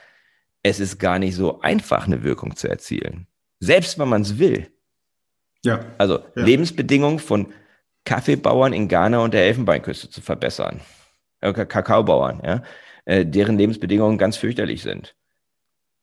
es 0.63 0.81
ist 0.81 0.99
gar 0.99 1.19
nicht 1.19 1.37
so 1.37 1.61
einfach, 1.61 2.07
eine 2.07 2.23
Wirkung 2.23 2.57
zu 2.57 2.67
erzielen. 2.67 3.27
Selbst 3.61 3.99
wenn 3.99 4.09
man 4.09 4.23
es 4.23 4.39
will. 4.39 4.71
Ja. 5.65 5.85
Also 5.99 6.21
ja. 6.35 6.45
Lebensbedingungen 6.45 7.19
von 7.19 7.53
Kaffeebauern 8.05 8.73
in 8.73 8.89
Ghana 8.89 9.19
und 9.19 9.35
der 9.35 9.45
Elfenbeinküste 9.45 10.09
zu 10.09 10.23
verbessern. 10.23 10.81
Äh, 11.41 11.53
Kakaobauern, 11.53 12.41
ja, 12.43 12.63
äh, 13.05 13.25
deren 13.27 13.59
Lebensbedingungen 13.59 14.19
ganz 14.19 14.37
fürchterlich 14.37 14.83
sind 14.83 15.15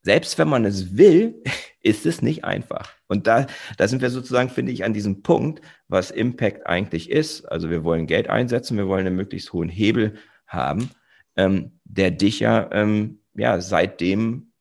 selbst 0.02 0.36
wenn 0.38 0.48
man 0.48 0.64
es 0.64 0.96
will, 0.96 1.42
ist 1.80 2.06
es 2.06 2.22
nicht 2.22 2.44
einfach. 2.44 2.92
Und 3.08 3.26
da, 3.26 3.46
da 3.76 3.88
sind 3.88 4.02
wir 4.02 4.10
sozusagen, 4.10 4.50
finde 4.50 4.72
ich, 4.72 4.84
an 4.84 4.92
diesem 4.92 5.22
Punkt, 5.22 5.60
was 5.88 6.10
Impact 6.10 6.66
eigentlich 6.66 7.10
ist. 7.10 7.44
Also 7.46 7.70
wir 7.70 7.84
wollen 7.84 8.06
Geld 8.06 8.28
einsetzen, 8.28 8.76
wir 8.76 8.88
wollen 8.88 9.06
einen 9.06 9.16
möglichst 9.16 9.52
hohen 9.52 9.68
Hebel 9.68 10.14
haben, 10.46 10.90
ähm, 11.36 11.72
der 11.84 12.10
dich 12.10 12.40
ja, 12.40 12.68
ähm, 12.72 13.20
ja 13.34 13.60
seitdem, 13.60 14.52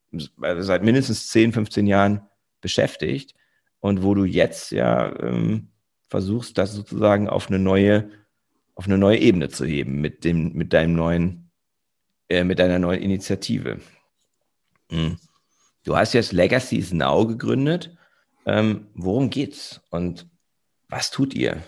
also 0.41 0.61
seit 0.61 0.83
mindestens 0.83 1.27
10, 1.27 1.53
15 1.53 1.87
Jahren 1.87 2.21
beschäftigt 2.59 3.35
und 3.79 4.03
wo 4.03 4.13
du 4.13 4.25
jetzt 4.25 4.71
ja 4.71 5.15
ähm, 5.19 5.69
versuchst, 6.09 6.57
das 6.57 6.73
sozusagen 6.73 7.29
auf 7.29 7.47
eine 7.47 7.59
neue, 7.59 8.09
auf 8.75 8.85
eine 8.85 8.97
neue 8.97 9.17
Ebene 9.19 9.49
zu 9.49 9.65
heben 9.65 10.01
mit 10.01 10.23
dem, 10.23 10.53
mit 10.53 10.73
deinem 10.73 10.93
neuen, 10.93 11.50
äh, 12.31 12.45
mit 12.45 12.59
deiner 12.59 12.79
neuen 12.79 13.01
Initiative. 13.01 13.79
Mhm. 14.89 15.17
Du 15.83 15.97
hast 15.97 16.13
jetzt 16.13 16.31
Legacies 16.31 16.93
Now 16.93 17.27
gegründet. 17.27 17.95
Ähm, 18.45 18.87
worum 18.95 19.29
geht's 19.29 19.81
und 19.89 20.27
was 20.87 21.11
tut 21.11 21.33
ihr? 21.33 21.61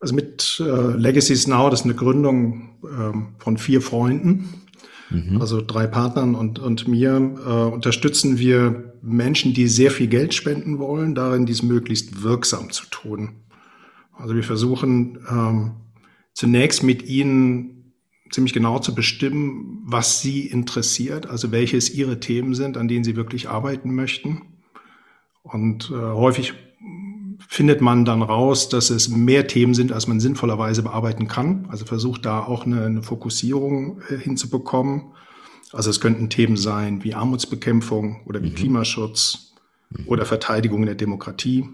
Also 0.00 0.14
mit 0.14 0.58
äh, 0.58 0.96
Legacies 0.96 1.46
Now, 1.46 1.68
das 1.68 1.80
ist 1.80 1.84
eine 1.84 1.94
Gründung 1.94 2.78
ähm, 2.82 3.34
von 3.38 3.58
vier 3.58 3.82
Freunden. 3.82 4.62
mhm. 5.10 5.40
also 5.40 5.60
drei 5.60 5.86
Partnern 5.86 6.34
und, 6.34 6.58
und 6.58 6.88
mir, 6.88 7.16
äh, 7.16 7.74
unterstützen 7.74 8.38
wir 8.38 8.94
Menschen, 9.02 9.52
die 9.52 9.68
sehr 9.68 9.90
viel 9.90 10.06
Geld 10.06 10.32
spenden 10.32 10.78
wollen, 10.78 11.14
darin 11.14 11.44
dies 11.44 11.62
möglichst 11.62 12.22
wirksam 12.22 12.70
zu 12.70 12.86
tun. 12.86 13.42
Also 14.14 14.34
wir 14.34 14.44
versuchen 14.44 15.18
ähm, 15.30 15.72
zunächst 16.32 16.82
mit 16.82 17.02
ihnen 17.02 17.71
ziemlich 18.32 18.52
genau 18.52 18.78
zu 18.78 18.94
bestimmen, 18.94 19.82
was 19.84 20.20
sie 20.20 20.46
interessiert, 20.46 21.28
also 21.28 21.52
welches 21.52 21.94
ihre 21.94 22.18
Themen 22.18 22.54
sind, 22.54 22.76
an 22.76 22.88
denen 22.88 23.04
sie 23.04 23.14
wirklich 23.14 23.48
arbeiten 23.48 23.94
möchten. 23.94 24.42
Und 25.42 25.90
äh, 25.90 25.94
häufig 25.94 26.54
findet 27.48 27.80
man 27.80 28.04
dann 28.04 28.22
raus, 28.22 28.68
dass 28.68 28.90
es 28.90 29.08
mehr 29.08 29.46
Themen 29.46 29.74
sind, 29.74 29.92
als 29.92 30.06
man 30.06 30.20
sinnvollerweise 30.20 30.82
bearbeiten 30.82 31.28
kann. 31.28 31.66
Also 31.68 31.84
versucht 31.84 32.24
da 32.24 32.40
auch 32.40 32.64
eine, 32.64 32.84
eine 32.84 33.02
Fokussierung 33.02 34.00
äh, 34.08 34.16
hinzubekommen. 34.16 35.12
Also 35.72 35.90
es 35.90 36.00
könnten 36.00 36.30
Themen 36.30 36.56
sein 36.56 37.02
wie 37.04 37.14
Armutsbekämpfung 37.14 38.22
oder 38.26 38.42
wie 38.42 38.50
mhm. 38.50 38.54
Klimaschutz 38.54 39.54
mhm. 39.90 40.04
oder 40.06 40.24
Verteidigung 40.24 40.86
der 40.86 40.94
Demokratie. 40.94 41.68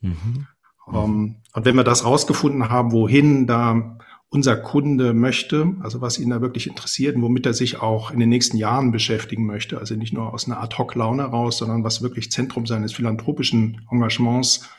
Mhm. 0.00 0.46
Ähm, 0.92 1.36
und 1.54 1.64
wenn 1.64 1.76
wir 1.76 1.84
das 1.84 2.04
rausgefunden 2.04 2.68
haben, 2.68 2.92
wohin 2.92 3.46
da 3.46 3.98
unser 4.32 4.56
Kunde 4.56 5.12
möchte, 5.12 5.74
also 5.80 6.00
was 6.00 6.18
ihn 6.18 6.30
da 6.30 6.40
wirklich 6.40 6.66
interessiert 6.66 7.16
und 7.16 7.22
womit 7.22 7.44
er 7.44 7.52
sich 7.52 7.82
auch 7.82 8.10
in 8.10 8.18
den 8.18 8.30
nächsten 8.30 8.56
Jahren 8.56 8.90
beschäftigen 8.90 9.44
möchte, 9.44 9.76
also 9.78 9.94
nicht 9.94 10.14
nur 10.14 10.32
aus 10.32 10.46
einer 10.46 10.58
Ad-Hoc-Laune 10.62 11.24
raus, 11.24 11.58
sondern 11.58 11.84
was 11.84 12.00
wirklich 12.00 12.32
Zentrum 12.32 12.64
seines 12.64 12.94
philanthropischen 12.94 13.82
Engagements 13.90 14.70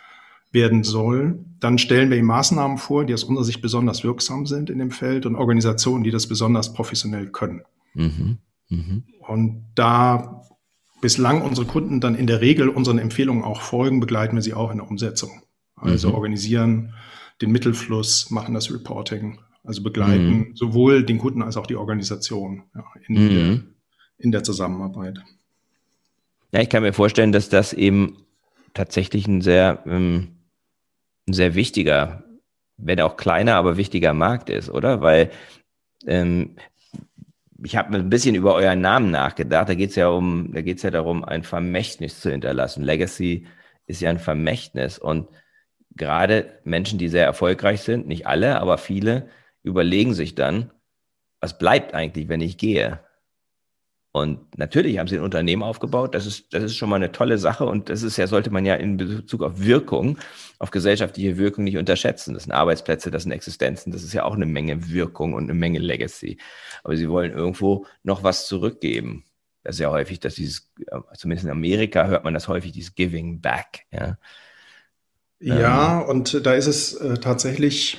werden 0.51 0.83
soll, 0.83 1.37
dann 1.59 1.77
stellen 1.77 2.09
wir 2.09 2.17
ihm 2.17 2.25
Maßnahmen 2.25 2.79
vor, 2.79 3.05
die 3.05 3.13
aus 3.13 3.23
unserer 3.23 3.45
Sicht 3.45 3.61
besonders 3.61 4.03
wirksam 4.03 4.47
sind 4.47 4.71
in 4.71 4.79
dem 4.79 4.89
Feld 4.89 5.27
und 5.27 5.35
Organisationen, 5.35 6.03
die 6.03 6.11
das 6.11 6.25
besonders 6.25 6.73
professionell 6.73 7.27
können. 7.27 7.61
Mhm. 7.93 8.39
Mhm. 8.69 9.03
Und 9.19 9.65
da 9.75 10.41
bislang 10.99 11.43
unsere 11.43 11.67
Kunden 11.67 12.01
dann 12.01 12.15
in 12.15 12.25
der 12.25 12.41
Regel 12.41 12.69
unseren 12.69 12.97
Empfehlungen 12.97 13.43
auch 13.43 13.61
folgen, 13.61 13.99
begleiten 13.99 14.35
wir 14.35 14.41
sie 14.41 14.55
auch 14.55 14.71
in 14.71 14.77
der 14.77 14.89
Umsetzung. 14.89 15.43
Also 15.75 16.09
mhm. 16.09 16.15
organisieren 16.15 16.93
den 17.43 17.51
Mittelfluss, 17.51 18.31
machen 18.31 18.53
das 18.53 18.73
Reporting, 18.73 19.39
also 19.63 19.83
begleiten 19.83 20.37
mhm. 20.37 20.55
sowohl 20.55 21.05
den 21.05 21.17
Kunden 21.17 21.41
als 21.41 21.57
auch 21.57 21.67
die 21.67 21.75
Organisation 21.75 22.63
ja, 22.73 22.83
in, 23.07 23.15
mhm. 23.15 23.29
der, 23.29 23.59
in 24.17 24.31
der 24.31 24.43
Zusammenarbeit. 24.43 25.19
Ja, 26.53 26.61
ich 26.61 26.69
kann 26.69 26.83
mir 26.83 26.93
vorstellen, 26.93 27.33
dass 27.33 27.49
das 27.49 27.73
eben 27.73 28.25
tatsächlich 28.73 29.27
ein 29.27 29.41
sehr, 29.41 29.83
ähm, 29.85 30.29
ein 31.27 31.33
sehr 31.33 31.53
wichtiger, 31.53 32.23
wenn 32.77 33.01
auch 33.01 33.17
kleiner, 33.17 33.55
aber 33.55 33.75
wichtiger 33.75 34.13
Markt 34.13 34.49
ist, 34.49 34.69
oder? 34.69 35.01
Weil 35.01 35.31
ähm, 36.07 36.55
ich 37.63 37.75
habe 37.75 37.95
ein 37.97 38.09
bisschen 38.09 38.35
über 38.35 38.55
euren 38.55 38.81
Namen 38.81 39.11
nachgedacht. 39.11 39.69
Da 39.69 39.75
geht 39.75 39.91
es 39.91 39.95
ja 39.95 40.07
um, 40.07 40.51
da 40.53 40.61
geht 40.61 40.77
es 40.77 40.83
ja 40.83 40.91
darum, 40.91 41.23
ein 41.23 41.43
Vermächtnis 41.43 42.19
zu 42.19 42.31
hinterlassen. 42.31 42.83
Legacy 42.83 43.47
ist 43.85 44.01
ja 44.01 44.09
ein 44.09 44.19
Vermächtnis 44.19 44.97
und 44.97 45.27
gerade 45.95 46.59
Menschen, 46.63 46.99
die 46.99 47.09
sehr 47.09 47.25
erfolgreich 47.25 47.81
sind, 47.81 48.07
nicht 48.07 48.27
alle, 48.27 48.59
aber 48.59 48.77
viele, 48.77 49.29
überlegen 49.63 50.13
sich 50.13 50.35
dann, 50.35 50.71
was 51.39 51.57
bleibt 51.57 51.93
eigentlich, 51.93 52.29
wenn 52.29 52.41
ich 52.41 52.57
gehe? 52.57 52.99
Und 54.15 54.59
natürlich 54.59 54.99
haben 54.99 55.07
sie 55.07 55.17
ein 55.17 55.23
Unternehmen 55.23 55.63
aufgebaut. 55.63 56.13
Das 56.13 56.27
ist, 56.27 56.53
das 56.53 56.63
ist 56.63 56.75
schon 56.75 56.87
mal 56.87 56.97
eine 56.97 57.11
tolle 57.11 57.39
Sache. 57.39 57.65
Und 57.65 57.89
das 57.89 58.03
ist 58.03 58.15
ja, 58.17 58.27
sollte 58.27 58.51
man 58.51 58.63
ja 58.63 58.75
in 58.75 58.95
Bezug 58.97 59.41
auf 59.41 59.59
Wirkung, 59.59 60.19
auf 60.59 60.69
gesellschaftliche 60.69 61.37
Wirkung 61.39 61.63
nicht 61.63 61.77
unterschätzen. 61.77 62.35
Das 62.35 62.43
sind 62.43 62.51
Arbeitsplätze, 62.51 63.09
das 63.09 63.23
sind 63.23 63.31
Existenzen. 63.31 63.91
Das 63.91 64.03
ist 64.03 64.13
ja 64.13 64.23
auch 64.23 64.35
eine 64.35 64.45
Menge 64.45 64.87
Wirkung 64.89 65.33
und 65.33 65.45
eine 65.45 65.55
Menge 65.55 65.79
Legacy. 65.79 66.37
Aber 66.83 66.95
sie 66.95 67.09
wollen 67.09 67.31
irgendwo 67.31 67.87
noch 68.03 68.23
was 68.23 68.45
zurückgeben. 68.47 69.25
Das 69.63 69.77
ist 69.77 69.79
ja 69.79 69.89
häufig, 69.89 70.19
dass 70.19 70.35
dieses, 70.35 70.71
zumindest 71.15 71.45
in 71.45 71.51
Amerika 71.51 72.05
hört 72.05 72.23
man 72.23 72.35
das 72.35 72.47
häufig, 72.47 72.71
dieses 72.71 72.93
Giving 72.93 73.41
Back. 73.41 73.87
Ja. 73.91 74.19
Ja, 75.43 76.01
ähm. 76.01 76.09
und 76.09 76.45
da 76.45 76.53
ist 76.53 76.67
es 76.67 76.93
äh, 76.95 77.17
tatsächlich 77.17 77.97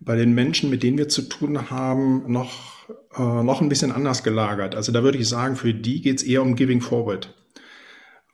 bei 0.00 0.16
den 0.16 0.32
Menschen, 0.32 0.70
mit 0.70 0.82
denen 0.82 0.96
wir 0.96 1.08
zu 1.08 1.22
tun 1.22 1.70
haben, 1.70 2.24
noch, 2.32 2.88
äh, 3.14 3.42
noch 3.42 3.60
ein 3.60 3.68
bisschen 3.68 3.92
anders 3.92 4.22
gelagert. 4.22 4.74
Also 4.74 4.90
da 4.90 5.02
würde 5.02 5.18
ich 5.18 5.28
sagen, 5.28 5.56
für 5.56 5.74
die 5.74 6.00
geht 6.00 6.18
es 6.18 6.22
eher 6.22 6.42
um 6.42 6.56
Giving 6.56 6.80
Forward. 6.80 7.34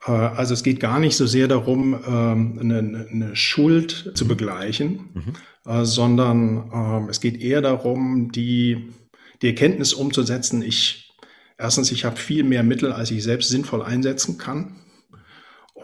Äh, 0.07 0.11
also 0.11 0.53
es 0.53 0.63
geht 0.63 0.79
gar 0.79 0.99
nicht 0.99 1.17
so 1.17 1.25
sehr 1.25 1.49
darum, 1.49 1.99
ähm, 2.07 2.57
eine, 2.61 3.07
eine 3.11 3.35
Schuld 3.35 4.13
zu 4.15 4.25
begleichen, 4.25 5.09
mhm. 5.13 5.33
äh, 5.69 5.83
sondern 5.83 6.71
ähm, 6.73 7.09
es 7.09 7.19
geht 7.19 7.41
eher 7.41 7.61
darum, 7.61 8.31
die, 8.31 8.93
die 9.41 9.47
Erkenntnis 9.47 9.93
umzusetzen, 9.93 10.61
ich, 10.61 11.13
erstens, 11.57 11.91
ich 11.91 12.05
habe 12.05 12.15
viel 12.15 12.45
mehr 12.45 12.63
Mittel, 12.63 12.93
als 12.93 13.11
ich 13.11 13.21
selbst 13.21 13.49
sinnvoll 13.49 13.81
einsetzen 13.81 14.37
kann. 14.37 14.77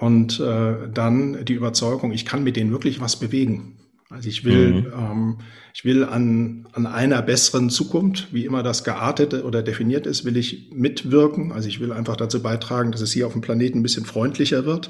Und 0.02 0.40
äh, 0.40 0.90
dann 0.92 1.46
die 1.46 1.54
Überzeugung, 1.54 2.12
ich 2.12 2.26
kann 2.26 2.44
mit 2.44 2.56
denen 2.56 2.72
wirklich 2.72 3.00
was 3.02 3.18
bewegen. 3.18 3.78
Also 4.10 4.30
ich 4.30 4.44
will, 4.44 4.82
mhm. 4.82 4.88
ähm, 4.98 5.38
ich 5.76 5.86
will 5.86 6.04
an, 6.04 6.68
an 6.74 6.88
einer 6.88 7.22
besseren 7.22 7.70
Zukunft, 7.70 8.34
wie 8.34 8.46
immer 8.46 8.64
das 8.64 8.84
geartet 8.84 9.36
oder 9.44 9.62
definiert 9.62 10.08
ist, 10.08 10.26
will 10.26 10.38
ich 10.38 10.72
mitwirken. 10.74 11.52
Also 11.52 11.70
ich 11.70 11.80
will 11.80 11.92
einfach 11.92 12.16
dazu 12.16 12.42
beitragen, 12.42 12.92
dass 12.92 13.02
es 13.02 13.12
hier 13.12 13.28
auf 13.28 13.34
dem 13.34 13.42
Planeten 13.42 13.78
ein 13.78 13.84
bisschen 13.84 14.06
freundlicher 14.06 14.66
wird, 14.66 14.90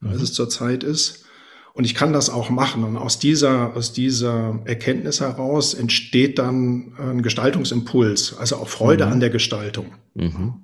mhm. 0.00 0.10
als 0.10 0.22
es 0.22 0.32
zurzeit 0.32 0.84
ist. 0.84 1.24
Und 1.74 1.84
ich 1.84 1.96
kann 1.96 2.12
das 2.12 2.30
auch 2.30 2.48
machen. 2.48 2.84
Und 2.84 2.96
aus 2.96 3.18
dieser, 3.18 3.74
aus 3.74 3.92
dieser 3.92 4.60
Erkenntnis 4.64 5.20
heraus 5.20 5.74
entsteht 5.74 6.38
dann 6.38 6.92
ein 6.98 7.22
Gestaltungsimpuls, 7.22 8.36
also 8.38 8.58
auch 8.58 8.68
Freude 8.68 9.06
mhm. 9.06 9.12
an 9.12 9.20
der 9.20 9.30
Gestaltung. 9.30 9.86
Mhm. 10.14 10.61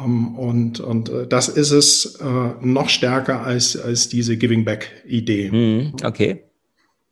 Ähm, 0.00 0.36
und, 0.36 0.80
und 0.80 1.08
äh, 1.08 1.26
das 1.26 1.48
ist 1.48 1.70
es 1.70 2.16
äh, 2.16 2.52
noch 2.60 2.88
stärker 2.88 3.42
als, 3.42 3.76
als 3.76 4.08
diese 4.08 4.36
Giving 4.36 4.64
Back-Idee. 4.64 5.50
Mhm, 5.50 5.92
okay. 6.04 6.44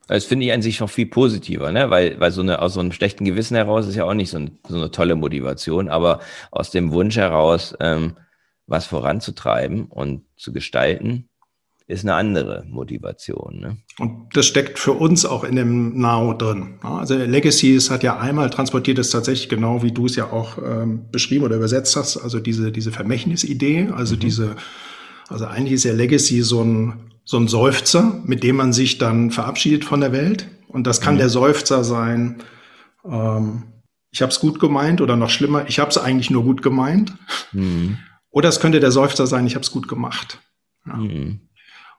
Das 0.08 0.24
finde 0.24 0.46
ich 0.46 0.52
an 0.52 0.62
sich 0.62 0.80
noch 0.80 0.90
viel 0.90 1.06
positiver, 1.06 1.72
ne? 1.72 1.88
weil, 1.88 2.18
weil 2.20 2.32
so 2.32 2.42
eine, 2.42 2.60
aus 2.60 2.74
so 2.74 2.80
einem 2.80 2.92
schlechten 2.92 3.24
Gewissen 3.24 3.54
heraus 3.54 3.86
ist 3.86 3.94
ja 3.94 4.04
auch 4.04 4.14
nicht 4.14 4.30
so, 4.30 4.38
ein, 4.38 4.58
so 4.68 4.76
eine 4.76 4.90
tolle 4.90 5.14
Motivation, 5.14 5.88
aber 5.88 6.20
aus 6.50 6.70
dem 6.70 6.92
Wunsch 6.92 7.16
heraus, 7.16 7.74
ähm, 7.80 8.16
was 8.66 8.86
voranzutreiben 8.86 9.86
und 9.86 10.24
zu 10.36 10.52
gestalten, 10.52 11.28
ist 11.86 12.04
eine 12.04 12.14
andere 12.14 12.64
Motivation. 12.68 13.60
Ne? 13.60 13.76
Und 13.98 14.28
das 14.34 14.46
steckt 14.46 14.78
für 14.78 14.92
uns 14.92 15.24
auch 15.24 15.44
in 15.44 15.56
dem 15.56 15.98
Now 15.98 16.34
drin. 16.34 16.78
Also 16.82 17.16
Legacy 17.16 17.78
hat 17.78 18.02
ja 18.02 18.18
einmal 18.18 18.50
transportiert 18.50 18.98
es 18.98 19.10
tatsächlich 19.10 19.48
genau, 19.48 19.82
wie 19.82 19.92
du 19.92 20.06
es 20.06 20.16
ja 20.16 20.30
auch 20.30 20.58
ähm, 20.58 21.10
beschrieben 21.10 21.44
oder 21.44 21.56
übersetzt 21.56 21.96
hast, 21.96 22.16
also 22.16 22.38
diese, 22.38 22.72
diese 22.72 22.92
Vermächtnisidee, 22.92 23.88
also 23.94 24.14
mhm. 24.14 24.20
diese, 24.20 24.56
also 25.28 25.46
eigentlich 25.46 25.74
ist 25.74 25.84
ja 25.84 25.92
Legacy 25.92 26.42
so 26.42 26.62
ein, 26.62 27.12
so 27.24 27.36
ein 27.36 27.48
Seufzer, 27.48 28.20
mit 28.24 28.42
dem 28.42 28.56
man 28.56 28.72
sich 28.72 28.98
dann 28.98 29.30
verabschiedet 29.30 29.84
von 29.84 30.00
der 30.00 30.12
Welt. 30.12 30.48
Und 30.68 30.86
das 30.86 31.00
kann 31.00 31.14
mhm. 31.14 31.18
der 31.18 31.28
Seufzer 31.28 31.84
sein, 31.84 32.42
ähm, 33.04 33.64
ich 34.10 34.20
habe 34.20 34.30
es 34.30 34.40
gut 34.40 34.60
gemeint 34.60 35.00
oder 35.00 35.16
noch 35.16 35.30
schlimmer, 35.30 35.64
ich 35.68 35.78
habe 35.78 35.90
es 35.90 35.98
eigentlich 35.98 36.30
nur 36.30 36.44
gut 36.44 36.62
gemeint. 36.62 37.14
Mhm. 37.52 37.98
Oder 38.30 38.48
es 38.48 38.60
könnte 38.60 38.80
der 38.80 38.92
Seufzer 38.92 39.26
sein, 39.26 39.46
ich 39.46 39.54
habe 39.54 39.62
es 39.62 39.70
gut 39.70 39.88
gemacht. 39.88 40.40
Ja. 40.86 40.98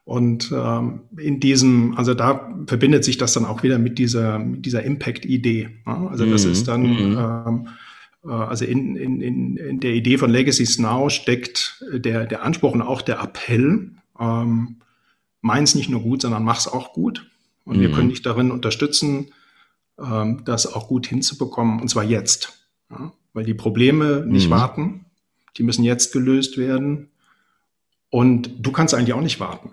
Mhm. 0.06 0.12
Und 0.14 0.52
ähm, 0.54 1.02
in 1.18 1.40
diesem, 1.40 1.98
also 1.98 2.14
da 2.14 2.54
verbindet 2.68 3.04
sich 3.04 3.18
das 3.18 3.34
dann 3.34 3.46
auch 3.46 3.64
wieder 3.64 3.80
mit 3.80 3.98
dieser, 4.00 4.40
mit 4.40 4.66
dieser 4.66 4.84
Impact-Idee. 4.84 5.70
Ja? 5.86 6.08
Also 6.08 6.26
das 6.26 6.46
mhm. 6.46 6.52
ist 6.52 6.68
dann, 6.68 6.82
mhm. 6.82 7.18
ähm, 7.18 7.68
äh, 8.26 8.32
also 8.32 8.66
in, 8.66 8.96
in, 8.96 9.22
in, 9.22 9.58
in 9.58 9.80
der 9.80 9.94
Idee 9.94 10.18
von 10.18 10.30
Legacies 10.30 10.80
Now 10.80 11.10
steckt 11.10 11.84
der, 11.92 12.26
der 12.26 12.44
Anspruch 12.44 12.74
und 12.74 12.82
auch 12.82 13.02
der 13.02 13.22
Appell, 13.22 13.92
ähm, 14.20 14.78
meins 15.42 15.76
nicht 15.76 15.90
nur 15.90 16.02
gut, 16.02 16.22
sondern 16.22 16.44
mach's 16.44 16.68
auch 16.68 16.94
gut. 16.94 17.30
Und 17.66 17.78
mhm. 17.78 17.82
wir 17.82 17.92
können 17.92 18.10
dich 18.10 18.22
darin 18.22 18.52
unterstützen, 18.52 19.32
ähm, 20.00 20.44
das 20.46 20.68
auch 20.68 20.88
gut 20.88 21.08
hinzubekommen, 21.08 21.80
und 21.82 21.88
zwar 21.88 22.04
jetzt. 22.04 22.68
Ja? 22.90 23.14
Weil 23.34 23.46
die 23.46 23.54
Probleme 23.54 24.26
nicht 24.28 24.48
mhm. 24.48 24.52
warten, 24.52 25.06
die 25.58 25.64
müssen 25.64 25.84
jetzt 25.84 26.12
gelöst 26.12 26.58
werden. 26.58 27.10
Und 28.10 28.52
du 28.60 28.72
kannst 28.72 28.94
eigentlich 28.94 29.14
auch 29.14 29.22
nicht 29.22 29.40
warten 29.40 29.72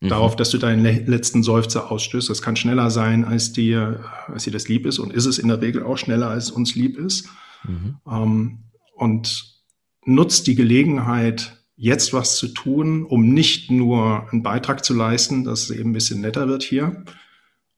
mhm. 0.00 0.08
darauf, 0.08 0.36
dass 0.36 0.50
du 0.50 0.58
deinen 0.58 0.84
letzten 1.06 1.42
Seufzer 1.42 1.90
ausstößt. 1.90 2.28
Das 2.30 2.42
kann 2.42 2.56
schneller 2.56 2.90
sein, 2.90 3.24
als 3.24 3.52
dir, 3.52 4.04
als 4.28 4.44
dir 4.44 4.52
das 4.52 4.68
lieb 4.68 4.86
ist 4.86 4.98
und 4.98 5.12
ist 5.12 5.26
es 5.26 5.38
in 5.38 5.48
der 5.48 5.60
Regel 5.60 5.82
auch 5.82 5.98
schneller, 5.98 6.28
als 6.28 6.50
uns 6.50 6.74
lieb 6.74 6.98
ist. 6.98 7.28
Mhm. 7.64 7.96
Ähm, 8.08 8.58
und 8.94 9.56
nutzt 10.04 10.46
die 10.46 10.54
Gelegenheit, 10.54 11.56
jetzt 11.76 12.14
was 12.14 12.36
zu 12.36 12.48
tun, 12.48 13.04
um 13.04 13.28
nicht 13.28 13.70
nur 13.70 14.30
einen 14.32 14.42
Beitrag 14.42 14.84
zu 14.84 14.94
leisten, 14.94 15.44
dass 15.44 15.64
es 15.64 15.70
eben 15.70 15.90
ein 15.90 15.92
bisschen 15.92 16.22
netter 16.22 16.48
wird 16.48 16.62
hier, 16.62 17.04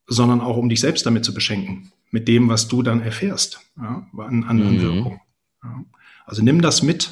sondern 0.07 0.41
auch 0.41 0.57
um 0.57 0.69
dich 0.69 0.81
selbst 0.81 1.05
damit 1.05 1.25
zu 1.25 1.35
beschenken, 1.35 1.93
mit 2.11 2.29
dem, 2.29 2.49
was 2.49 2.69
du 2.69 2.83
dann 2.83 3.03
erfährst, 3.03 3.61
ja, 3.77 4.07
an 4.17 4.45
anderen 4.45 4.77
mhm. 4.77 4.83
Wirkungen. 4.83 5.21
Ja. 5.65 5.85
Also 6.27 6.43
nimm 6.43 6.63
das 6.63 6.83
mit. 6.83 7.11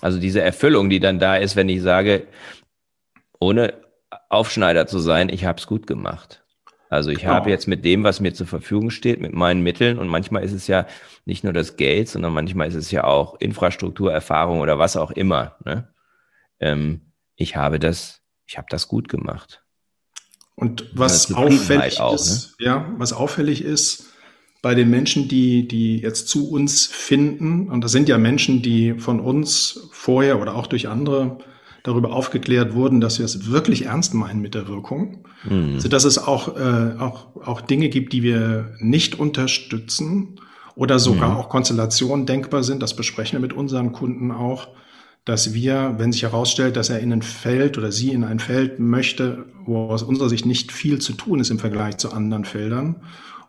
Also 0.00 0.18
diese 0.20 0.42
Erfüllung, 0.42 0.90
die 0.90 1.00
dann 1.00 1.18
da 1.18 1.36
ist, 1.36 1.56
wenn 1.56 1.68
ich 1.68 1.82
sage, 1.82 2.26
ohne 3.40 3.74
Aufschneider 4.28 4.86
zu 4.86 4.98
sein, 4.98 5.28
ich 5.28 5.44
habe 5.44 5.58
es 5.58 5.66
gut 5.66 5.86
gemacht. 5.86 6.42
Also 6.90 7.10
ich 7.10 7.20
genau. 7.20 7.34
habe 7.34 7.50
jetzt 7.50 7.68
mit 7.68 7.84
dem, 7.84 8.02
was 8.02 8.20
mir 8.20 8.32
zur 8.32 8.46
Verfügung 8.46 8.90
steht, 8.90 9.20
mit 9.20 9.34
meinen 9.34 9.62
Mitteln 9.62 9.98
und 9.98 10.08
manchmal 10.08 10.42
ist 10.42 10.52
es 10.52 10.66
ja 10.66 10.86
nicht 11.26 11.44
nur 11.44 11.52
das 11.52 11.76
Geld, 11.76 12.08
sondern 12.08 12.32
manchmal 12.32 12.68
ist 12.68 12.74
es 12.74 12.90
ja 12.90 13.04
auch 13.04 13.38
Infrastruktur, 13.40 14.12
Erfahrung 14.12 14.60
oder 14.60 14.78
was 14.78 14.96
auch 14.96 15.10
immer. 15.10 15.56
Ne? 15.64 15.88
Ähm, 16.60 17.12
ich 17.36 17.56
habe 17.56 17.78
das, 17.78 18.22
ich 18.46 18.56
habe 18.56 18.68
das 18.70 18.88
gut 18.88 19.08
gemacht. 19.08 19.62
Und 20.54 20.90
was 20.92 21.32
auffällig 21.32 22.00
auch, 22.00 22.14
ist, 22.14 22.58
ne? 22.58 22.66
ja, 22.66 22.94
was 22.96 23.12
auffällig 23.12 23.62
ist, 23.62 24.06
bei 24.60 24.74
den 24.74 24.90
Menschen, 24.90 25.28
die, 25.28 25.68
die 25.68 25.98
jetzt 25.98 26.28
zu 26.28 26.50
uns 26.50 26.86
finden, 26.86 27.68
und 27.68 27.84
das 27.84 27.92
sind 27.92 28.08
ja 28.08 28.18
Menschen, 28.18 28.60
die 28.62 28.94
von 28.94 29.20
uns 29.20 29.88
vorher 29.92 30.40
oder 30.40 30.56
auch 30.56 30.66
durch 30.66 30.88
andere 30.88 31.38
darüber 31.88 32.12
aufgeklärt 32.12 32.74
wurden, 32.74 33.00
dass 33.00 33.18
wir 33.18 33.24
es 33.24 33.50
wirklich 33.50 33.86
ernst 33.86 34.14
meinen 34.14 34.40
mit 34.40 34.54
der 34.54 34.68
Wirkung. 34.68 35.24
Mhm. 35.48 35.74
Also 35.74 35.88
dass 35.88 36.04
es 36.04 36.18
auch, 36.18 36.56
äh, 36.56 36.94
auch, 36.98 37.36
auch 37.44 37.60
Dinge 37.60 37.88
gibt, 37.88 38.12
die 38.12 38.22
wir 38.22 38.74
nicht 38.78 39.18
unterstützen 39.18 40.40
oder 40.74 40.98
sogar 40.98 41.30
mhm. 41.30 41.36
auch 41.36 41.48
Konstellationen 41.48 42.26
denkbar 42.26 42.62
sind. 42.62 42.82
Das 42.82 42.94
besprechen 42.94 43.38
wir 43.38 43.40
mit 43.40 43.52
unseren 43.52 43.92
Kunden 43.92 44.30
auch, 44.30 44.68
dass 45.24 45.52
wir, 45.52 45.94
wenn 45.98 46.12
sich 46.12 46.22
herausstellt, 46.22 46.76
dass 46.76 46.88
er 46.88 47.00
in 47.00 47.12
ein 47.12 47.22
Feld 47.22 47.76
oder 47.76 47.92
sie 47.92 48.12
in 48.12 48.24
ein 48.24 48.38
Feld 48.38 48.78
möchte, 48.78 49.44
wo 49.64 49.88
aus 49.88 50.02
unserer 50.02 50.28
Sicht 50.28 50.46
nicht 50.46 50.72
viel 50.72 51.00
zu 51.00 51.12
tun 51.12 51.40
ist 51.40 51.50
im 51.50 51.58
Vergleich 51.58 51.98
zu 51.98 52.12
anderen 52.12 52.44
Feldern 52.44 52.96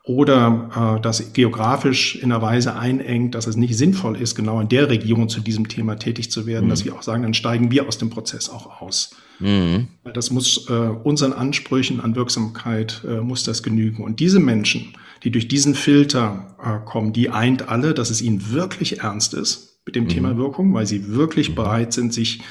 oder 0.09 0.95
äh, 0.97 1.01
das 1.01 1.33
geografisch 1.33 2.15
in 2.15 2.31
einer 2.31 2.41
Weise 2.41 2.75
einengt, 2.75 3.35
dass 3.35 3.45
es 3.45 3.55
nicht 3.57 3.77
sinnvoll 3.77 4.19
ist, 4.19 4.33
genau 4.33 4.59
in 4.59 4.67
der 4.67 4.89
Region 4.89 5.29
zu 5.29 5.39
diesem 5.39 5.67
Thema 5.67 5.97
tätig 5.97 6.31
zu 6.31 6.47
werden, 6.47 6.65
mhm. 6.65 6.69
dass 6.69 6.83
wir 6.83 6.95
auch 6.95 7.03
sagen, 7.03 7.21
dann 7.21 7.35
steigen 7.35 7.69
wir 7.69 7.87
aus 7.87 7.99
dem 7.99 8.09
Prozess 8.09 8.49
auch 8.49 8.81
aus. 8.81 9.11
Mhm. 9.37 9.87
Das 10.11 10.31
muss 10.31 10.67
äh, 10.67 10.73
unseren 10.73 11.31
Ansprüchen 11.31 11.99
an 11.99 12.15
Wirksamkeit 12.15 13.03
äh, 13.07 13.21
muss 13.21 13.43
das 13.43 13.61
genügen. 13.61 14.03
Und 14.03 14.19
diese 14.19 14.39
Menschen, 14.39 14.95
die 15.23 15.29
durch 15.29 15.47
diesen 15.47 15.75
Filter 15.75 16.55
äh, 16.59 16.83
kommen, 16.89 17.13
die 17.13 17.29
eint 17.29 17.69
alle, 17.69 17.93
dass 17.93 18.09
es 18.09 18.19
ihnen 18.19 18.51
wirklich 18.51 19.01
ernst 19.01 19.35
ist 19.35 19.79
mit 19.85 19.95
dem 19.95 20.05
mhm. 20.05 20.09
Thema 20.09 20.37
Wirkung, 20.37 20.73
weil 20.73 20.87
sie 20.87 21.09
wirklich 21.13 21.51
mhm. 21.51 21.55
bereit 21.55 21.93
sind, 21.93 22.15
sich 22.15 22.41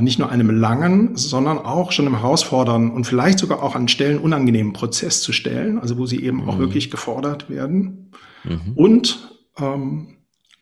nicht 0.00 0.18
nur 0.18 0.30
einem 0.30 0.50
langen, 0.50 1.16
sondern 1.16 1.58
auch 1.58 1.90
schon 1.90 2.06
im 2.06 2.16
herausfordernden 2.16 2.92
und 2.92 3.04
vielleicht 3.04 3.40
sogar 3.40 3.62
auch 3.62 3.74
an 3.74 3.88
Stellen 3.88 4.18
unangenehmen 4.18 4.72
Prozess 4.72 5.22
zu 5.22 5.32
stellen, 5.32 5.78
also 5.78 5.98
wo 5.98 6.06
sie 6.06 6.22
eben 6.22 6.42
mhm. 6.42 6.48
auch 6.48 6.58
wirklich 6.58 6.90
gefordert 6.90 7.50
werden. 7.50 8.12
Mhm. 8.44 8.72
Und 8.76 9.28
ähm, 9.58 10.18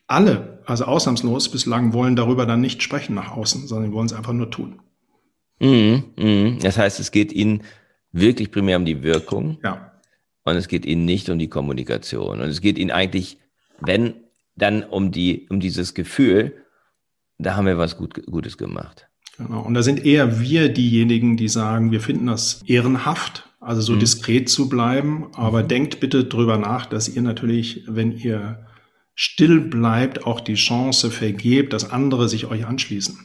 alle, 0.07 0.63
also 0.65 0.85
ausnahmslos 0.85 1.51
bislang, 1.51 1.93
wollen 1.93 2.17
darüber 2.17 2.47
dann 2.47 2.63
nicht 2.63 2.83
sprechen 2.83 3.15
nach 3.15 3.33
außen, 3.37 3.67
sondern 3.67 3.93
wollen 3.93 4.07
es 4.07 4.15
einfach 4.15 4.33
nur 4.33 4.51
tun. 4.51 4.81
Mhm. 5.61 6.05
Mhm. 6.17 6.59
Das 6.63 6.79
heißt, 6.79 6.99
es 6.99 7.11
geht 7.11 7.33
ihnen 7.33 7.63
wirklich 8.13 8.51
primär 8.51 8.79
um 8.79 8.87
die 8.87 9.03
Wirkung. 9.03 9.59
Ja. 9.63 9.93
Und 10.45 10.57
es 10.57 10.67
geht 10.67 10.87
ihnen 10.87 11.05
nicht 11.05 11.29
um 11.29 11.39
die 11.39 11.49
Kommunikation. 11.49 12.41
Und 12.41 12.49
es 12.49 12.63
geht 12.63 12.79
ihnen 12.79 12.91
eigentlich, 12.91 13.39
wenn, 13.81 14.15
dann 14.57 14.83
um 14.83 15.13
die, 15.13 15.47
um 15.51 15.61
dieses 15.61 15.93
Gefühl, 15.93 16.65
da 17.39 17.57
haben 17.57 17.67
wir 17.67 17.79
was 17.79 17.99
gut, 17.99 18.25
Gutes 18.27 18.57
gemacht. 18.57 19.10
Genau. 19.47 19.63
Und 19.63 19.75
da 19.75 19.83
sind 19.83 20.05
eher 20.05 20.41
wir 20.41 20.69
diejenigen, 20.69 21.37
die 21.37 21.49
sagen, 21.49 21.91
wir 21.91 22.01
finden 22.01 22.27
das 22.27 22.63
ehrenhaft, 22.67 23.49
also 23.61 23.81
so 23.81 23.95
mhm. 23.95 24.01
diskret 24.01 24.49
zu 24.49 24.69
bleiben. 24.69 25.29
Aber 25.35 25.63
mhm. 25.63 25.69
denkt 25.69 26.01
bitte 26.01 26.25
drüber 26.25 26.59
nach, 26.59 26.87
dass 26.87 27.09
ihr 27.09 27.23
natürlich, 27.23 27.85
wenn 27.87 28.13
ihr 28.13 28.67
still 29.15 29.61
bleibt, 29.61 30.27
auch 30.27 30.41
die 30.41 30.55
Chance 30.55 31.11
vergebt, 31.11 31.73
dass 31.73 31.91
andere 31.91 32.29
sich 32.29 32.47
euch 32.47 32.67
anschließen. 32.67 33.19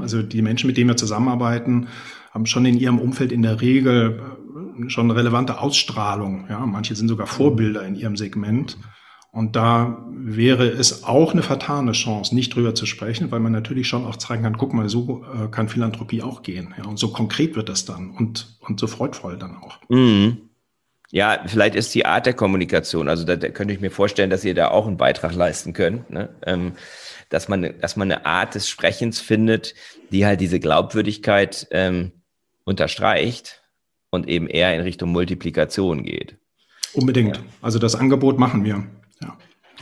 Also 0.00 0.22
die 0.22 0.42
Menschen, 0.42 0.66
mit 0.66 0.76
denen 0.76 0.88
wir 0.88 0.96
zusammenarbeiten, 0.96 1.88
haben 2.32 2.46
schon 2.46 2.64
in 2.64 2.78
ihrem 2.78 2.98
Umfeld 2.98 3.32
in 3.32 3.42
der 3.42 3.60
Regel 3.60 4.20
äh, 4.80 4.90
schon 4.90 5.10
relevante 5.10 5.60
Ausstrahlung. 5.60 6.46
Ja, 6.48 6.66
manche 6.66 6.94
sind 6.94 7.08
sogar 7.08 7.26
Vorbilder 7.26 7.86
in 7.86 7.94
ihrem 7.94 8.16
Segment. 8.16 8.76
Und 9.34 9.56
da 9.56 9.98
wäre 10.12 10.68
es 10.68 11.02
auch 11.02 11.32
eine 11.32 11.42
vertane 11.42 11.90
Chance, 11.90 12.34
nicht 12.36 12.54
drüber 12.54 12.76
zu 12.76 12.86
sprechen, 12.86 13.32
weil 13.32 13.40
man 13.40 13.50
natürlich 13.50 13.88
schon 13.88 14.06
auch 14.06 14.14
zeigen 14.14 14.44
kann, 14.44 14.56
guck 14.56 14.72
mal, 14.72 14.88
so 14.88 15.24
äh, 15.34 15.48
kann 15.48 15.68
Philanthropie 15.68 16.22
auch 16.22 16.42
gehen. 16.42 16.72
Ja, 16.78 16.84
und 16.84 17.00
so 17.00 17.08
konkret 17.08 17.56
wird 17.56 17.68
das 17.68 17.84
dann 17.84 18.12
und, 18.12 18.56
und 18.60 18.78
so 18.78 18.86
freudvoll 18.86 19.36
dann 19.36 19.56
auch. 19.56 19.80
Mhm. 19.88 20.38
Ja, 21.10 21.42
vielleicht 21.46 21.74
ist 21.74 21.94
die 21.96 22.06
Art 22.06 22.26
der 22.26 22.34
Kommunikation, 22.34 23.08
also 23.08 23.24
da, 23.24 23.34
da, 23.34 23.48
könnte 23.48 23.74
ich 23.74 23.80
mir 23.80 23.90
vorstellen, 23.90 24.30
dass 24.30 24.44
ihr 24.44 24.54
da 24.54 24.68
auch 24.68 24.86
einen 24.86 24.96
Beitrag 24.96 25.34
leisten 25.34 25.72
könnt, 25.72 26.10
ne? 26.10 26.28
ähm, 26.46 26.72
dass, 27.28 27.48
man, 27.48 27.74
dass 27.80 27.96
man 27.96 28.10
eine 28.10 28.26
Art 28.26 28.54
des 28.54 28.68
Sprechens 28.68 29.20
findet, 29.20 29.74
die 30.12 30.26
halt 30.26 30.40
diese 30.40 30.60
Glaubwürdigkeit 30.60 31.66
ähm, 31.72 32.12
unterstreicht 32.64 33.62
und 34.10 34.28
eben 34.28 34.46
eher 34.46 34.74
in 34.74 34.80
Richtung 34.80 35.10
Multiplikation 35.10 36.04
geht. 36.04 36.36
Unbedingt. 36.94 37.36
Ja. 37.36 37.42
Also 37.62 37.80
das 37.80 37.96
Angebot 37.96 38.38
machen 38.38 38.64
wir. 38.64 38.84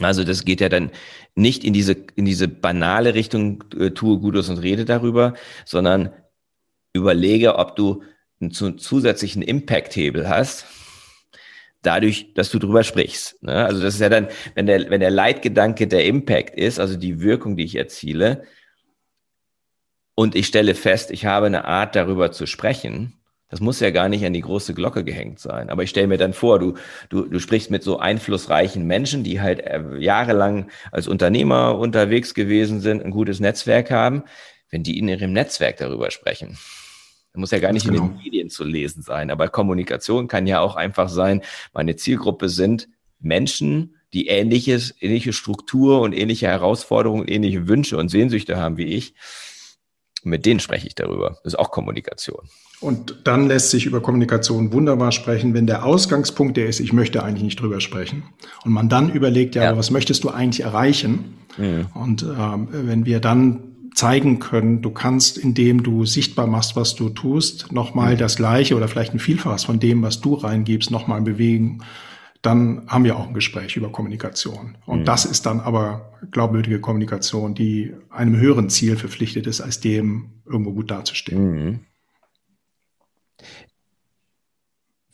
Also 0.05 0.25
das 0.25 0.45
geht 0.45 0.61
ja 0.61 0.69
dann 0.69 0.91
nicht 1.35 1.65
in 1.65 1.73
diese, 1.73 1.97
in 2.15 2.25
diese 2.25 2.49
banale 2.49 3.15
Richtung, 3.15 3.65
äh, 3.79 3.91
tue 3.91 4.19
Gutes 4.19 4.49
und 4.49 4.59
rede 4.59 4.85
darüber, 4.85 5.35
sondern 5.65 6.11
überlege, 6.93 7.57
ob 7.57 7.77
du 7.77 8.03
einen 8.41 8.51
zusätzlichen 8.51 9.43
Impact-Hebel 9.43 10.29
hast, 10.29 10.67
dadurch, 11.83 12.35
dass 12.35 12.51
du 12.51 12.59
drüber 12.59 12.85
sprichst. 12.85 13.43
Ne? 13.43 13.65
Also 13.65 13.83
das 13.83 13.95
ist 13.95 14.01
ja 14.01 14.09
dann, 14.09 14.29
wenn 14.55 14.67
der, 14.67 14.91
wenn 14.91 15.01
der 15.01 15.11
Leitgedanke 15.11 15.87
der 15.87 16.05
Impact 16.05 16.57
ist, 16.57 16.79
also 16.79 16.97
die 16.97 17.21
Wirkung, 17.21 17.57
die 17.57 17.65
ich 17.65 17.77
erziele, 17.77 18.45
und 20.15 20.35
ich 20.35 20.47
stelle 20.47 20.75
fest, 20.75 21.11
ich 21.11 21.25
habe 21.25 21.47
eine 21.47 21.65
Art, 21.65 21.97
darüber 21.97 22.33
zu 22.33 22.47
sprechen, 22.47 23.15
das 23.53 23.61
muss 23.61 23.81
ja 23.81 23.91
gar 23.91 24.09
nicht 24.09 24.25
an 24.25 24.33
die 24.33 24.41
große 24.41 24.73
Glocke 24.73 25.05
gehängt 25.05 25.39
sein. 25.39 25.69
Aber 25.69 25.83
ich 25.83 25.91
stelle 25.91 26.07
mir 26.07 26.17
dann 26.17 26.33
vor, 26.33 26.59
du, 26.59 26.73
du, 27.11 27.27
du 27.27 27.39
sprichst 27.39 27.71
mit 27.71 27.83
so 27.83 27.99
einflussreichen 27.99 28.87
Menschen, 28.87 29.25
die 29.25 29.43
halt 29.43 29.61
äh, 29.61 29.83
jahrelang 29.99 30.71
als 30.91 31.07
Unternehmer 31.07 31.79
unterwegs 31.79 32.33
gewesen 32.33 32.81
sind, 32.81 33.05
ein 33.05 33.11
gutes 33.11 33.41
Netzwerk 33.41 33.91
haben. 33.91 34.23
Wenn 34.71 34.83
die 34.83 34.99
in 34.99 35.07
ihrem 35.07 35.35
Netzwerk 35.35 35.77
darüber 35.77 36.11
sprechen, 36.11 36.57
muss 37.35 37.51
ja 37.51 37.59
gar 37.59 37.75
nicht 37.75 37.85
genau. 37.85 37.97
in 37.97 38.03
den 38.05 38.09
genau. 38.13 38.25
Medien 38.25 38.49
zu 38.49 38.65
lesen 38.65 39.03
sein. 39.03 39.31
Aber 39.31 39.49
Kommunikation 39.49 40.29
kann 40.29 40.47
ja 40.47 40.61
auch 40.61 40.75
einfach 40.75 41.11
sein, 41.11 41.43
meine 41.75 41.95
Zielgruppe 41.97 42.49
sind 42.49 42.89
Menschen, 43.21 43.97
die 44.15 44.29
ähnliches, 44.29 44.95
ähnliche 44.99 45.35
Struktur 45.35 46.01
und 46.01 46.15
ähnliche 46.15 46.47
Herausforderungen, 46.47 47.29
ähnliche 47.29 47.69
Wünsche 47.69 47.99
und 47.99 48.09
Sehnsüchte 48.09 48.57
haben 48.57 48.79
wie 48.79 48.95
ich. 48.95 49.13
Mit 50.25 50.47
denen 50.47 50.61
spreche 50.61 50.87
ich 50.87 50.95
darüber. 50.95 51.39
Das 51.43 51.55
ist 51.55 51.59
auch 51.59 51.71
Kommunikation. 51.71 52.41
Und 52.81 53.21
dann 53.25 53.47
lässt 53.47 53.71
sich 53.71 53.87
über 53.87 54.01
Kommunikation 54.01 54.73
wunderbar 54.73 55.13
sprechen, 55.13 55.55
wenn 55.55 55.67
der 55.67 55.85
Ausgangspunkt 55.85 56.57
der 56.57 56.67
ist, 56.67 56.81
ich 56.81 56.93
möchte 56.93 57.23
eigentlich 57.23 57.45
nicht 57.45 57.61
drüber 57.61 57.81
sprechen. 57.81 58.25
Und 58.65 58.73
man 58.73 58.89
dann 58.89 59.11
überlegt, 59.11 59.55
ja, 59.55 59.65
ja. 59.65 59.69
aber 59.71 59.79
was 59.79 59.91
möchtest 59.91 60.25
du 60.25 60.31
eigentlich 60.31 60.65
erreichen? 60.65 61.37
Mhm. 61.57 61.87
Und 61.95 62.23
ähm, 62.23 62.69
wenn 62.73 63.07
wir 63.07 63.21
dann 63.21 63.61
zeigen 63.95 64.39
können, 64.39 64.83
du 64.83 64.91
kannst, 64.91 65.39
indem 65.39 65.83
du 65.83 66.07
sichtbar 66.07 66.47
machst, 66.47 66.77
was 66.77 66.95
du 66.95 67.11
tust, 67.11 67.73
nochmal 67.73 68.15
mhm. 68.15 68.19
das 68.19 68.37
Gleiche 68.37 68.77
oder 68.77 68.89
vielleicht 68.89 69.15
ein 69.15 69.19
Vielfaches 69.19 69.65
von 69.65 69.79
dem, 69.79 70.03
was 70.03 70.21
du 70.21 70.35
reingibst, 70.35 70.91
nochmal 70.91 71.21
bewegen, 71.21 71.83
dann 72.43 72.83
haben 72.89 73.05
wir 73.05 73.17
auch 73.17 73.29
ein 73.29 73.35
Gespräch 73.35 73.77
über 73.77 73.91
Kommunikation. 73.91 74.77
Und 74.85 75.01
mhm. 75.01 75.05
das 75.05 75.25
ist 75.25 75.47
dann 75.47 75.61
aber 75.61 76.19
glaubwürdige 76.31 76.81
Kommunikation, 76.81 77.55
die 77.55 77.95
einem 78.11 78.37
höheren 78.37 78.69
Ziel 78.69 78.97
verpflichtet 78.97 79.47
ist, 79.47 79.61
als 79.61 79.81
dem 79.81 80.43
irgendwo 80.45 80.73
gut 80.73 80.91
dazustehen. 80.91 81.53
Mhm. 81.53 81.81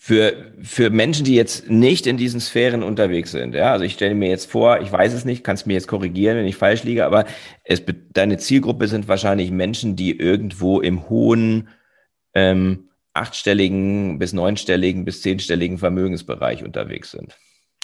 für, 0.08 0.54
für 0.62 0.88
Menschen, 0.88 1.26
die 1.26 1.34
jetzt 1.34 1.68
nicht 1.68 2.06
in 2.06 2.16
diesen 2.16 2.40
Sphären 2.40 2.82
unterwegs 2.82 3.32
sind. 3.32 3.54
Ja, 3.54 3.72
also 3.72 3.84
ich 3.84 3.92
stelle 3.92 4.14
mir 4.14 4.30
jetzt 4.30 4.50
vor, 4.50 4.80
ich 4.80 4.90
weiß 4.90 5.12
es 5.12 5.26
nicht, 5.26 5.44
kannst 5.44 5.66
mir 5.66 5.74
jetzt 5.74 5.86
korrigieren, 5.86 6.38
wenn 6.38 6.46
ich 6.46 6.56
falsch 6.56 6.82
liege, 6.82 7.04
aber 7.04 7.26
es, 7.62 7.82
deine 8.14 8.38
Zielgruppe 8.38 8.88
sind 8.88 9.06
wahrscheinlich 9.06 9.50
Menschen, 9.50 9.96
die 9.96 10.18
irgendwo 10.18 10.80
im 10.80 11.10
hohen 11.10 11.68
ähm, 12.32 12.87
achtstelligen 13.18 14.18
bis 14.18 14.32
neunstelligen 14.32 15.04
bis 15.04 15.22
zehnstelligen 15.22 15.78
Vermögensbereich 15.78 16.64
unterwegs 16.64 17.10
sind. 17.10 17.36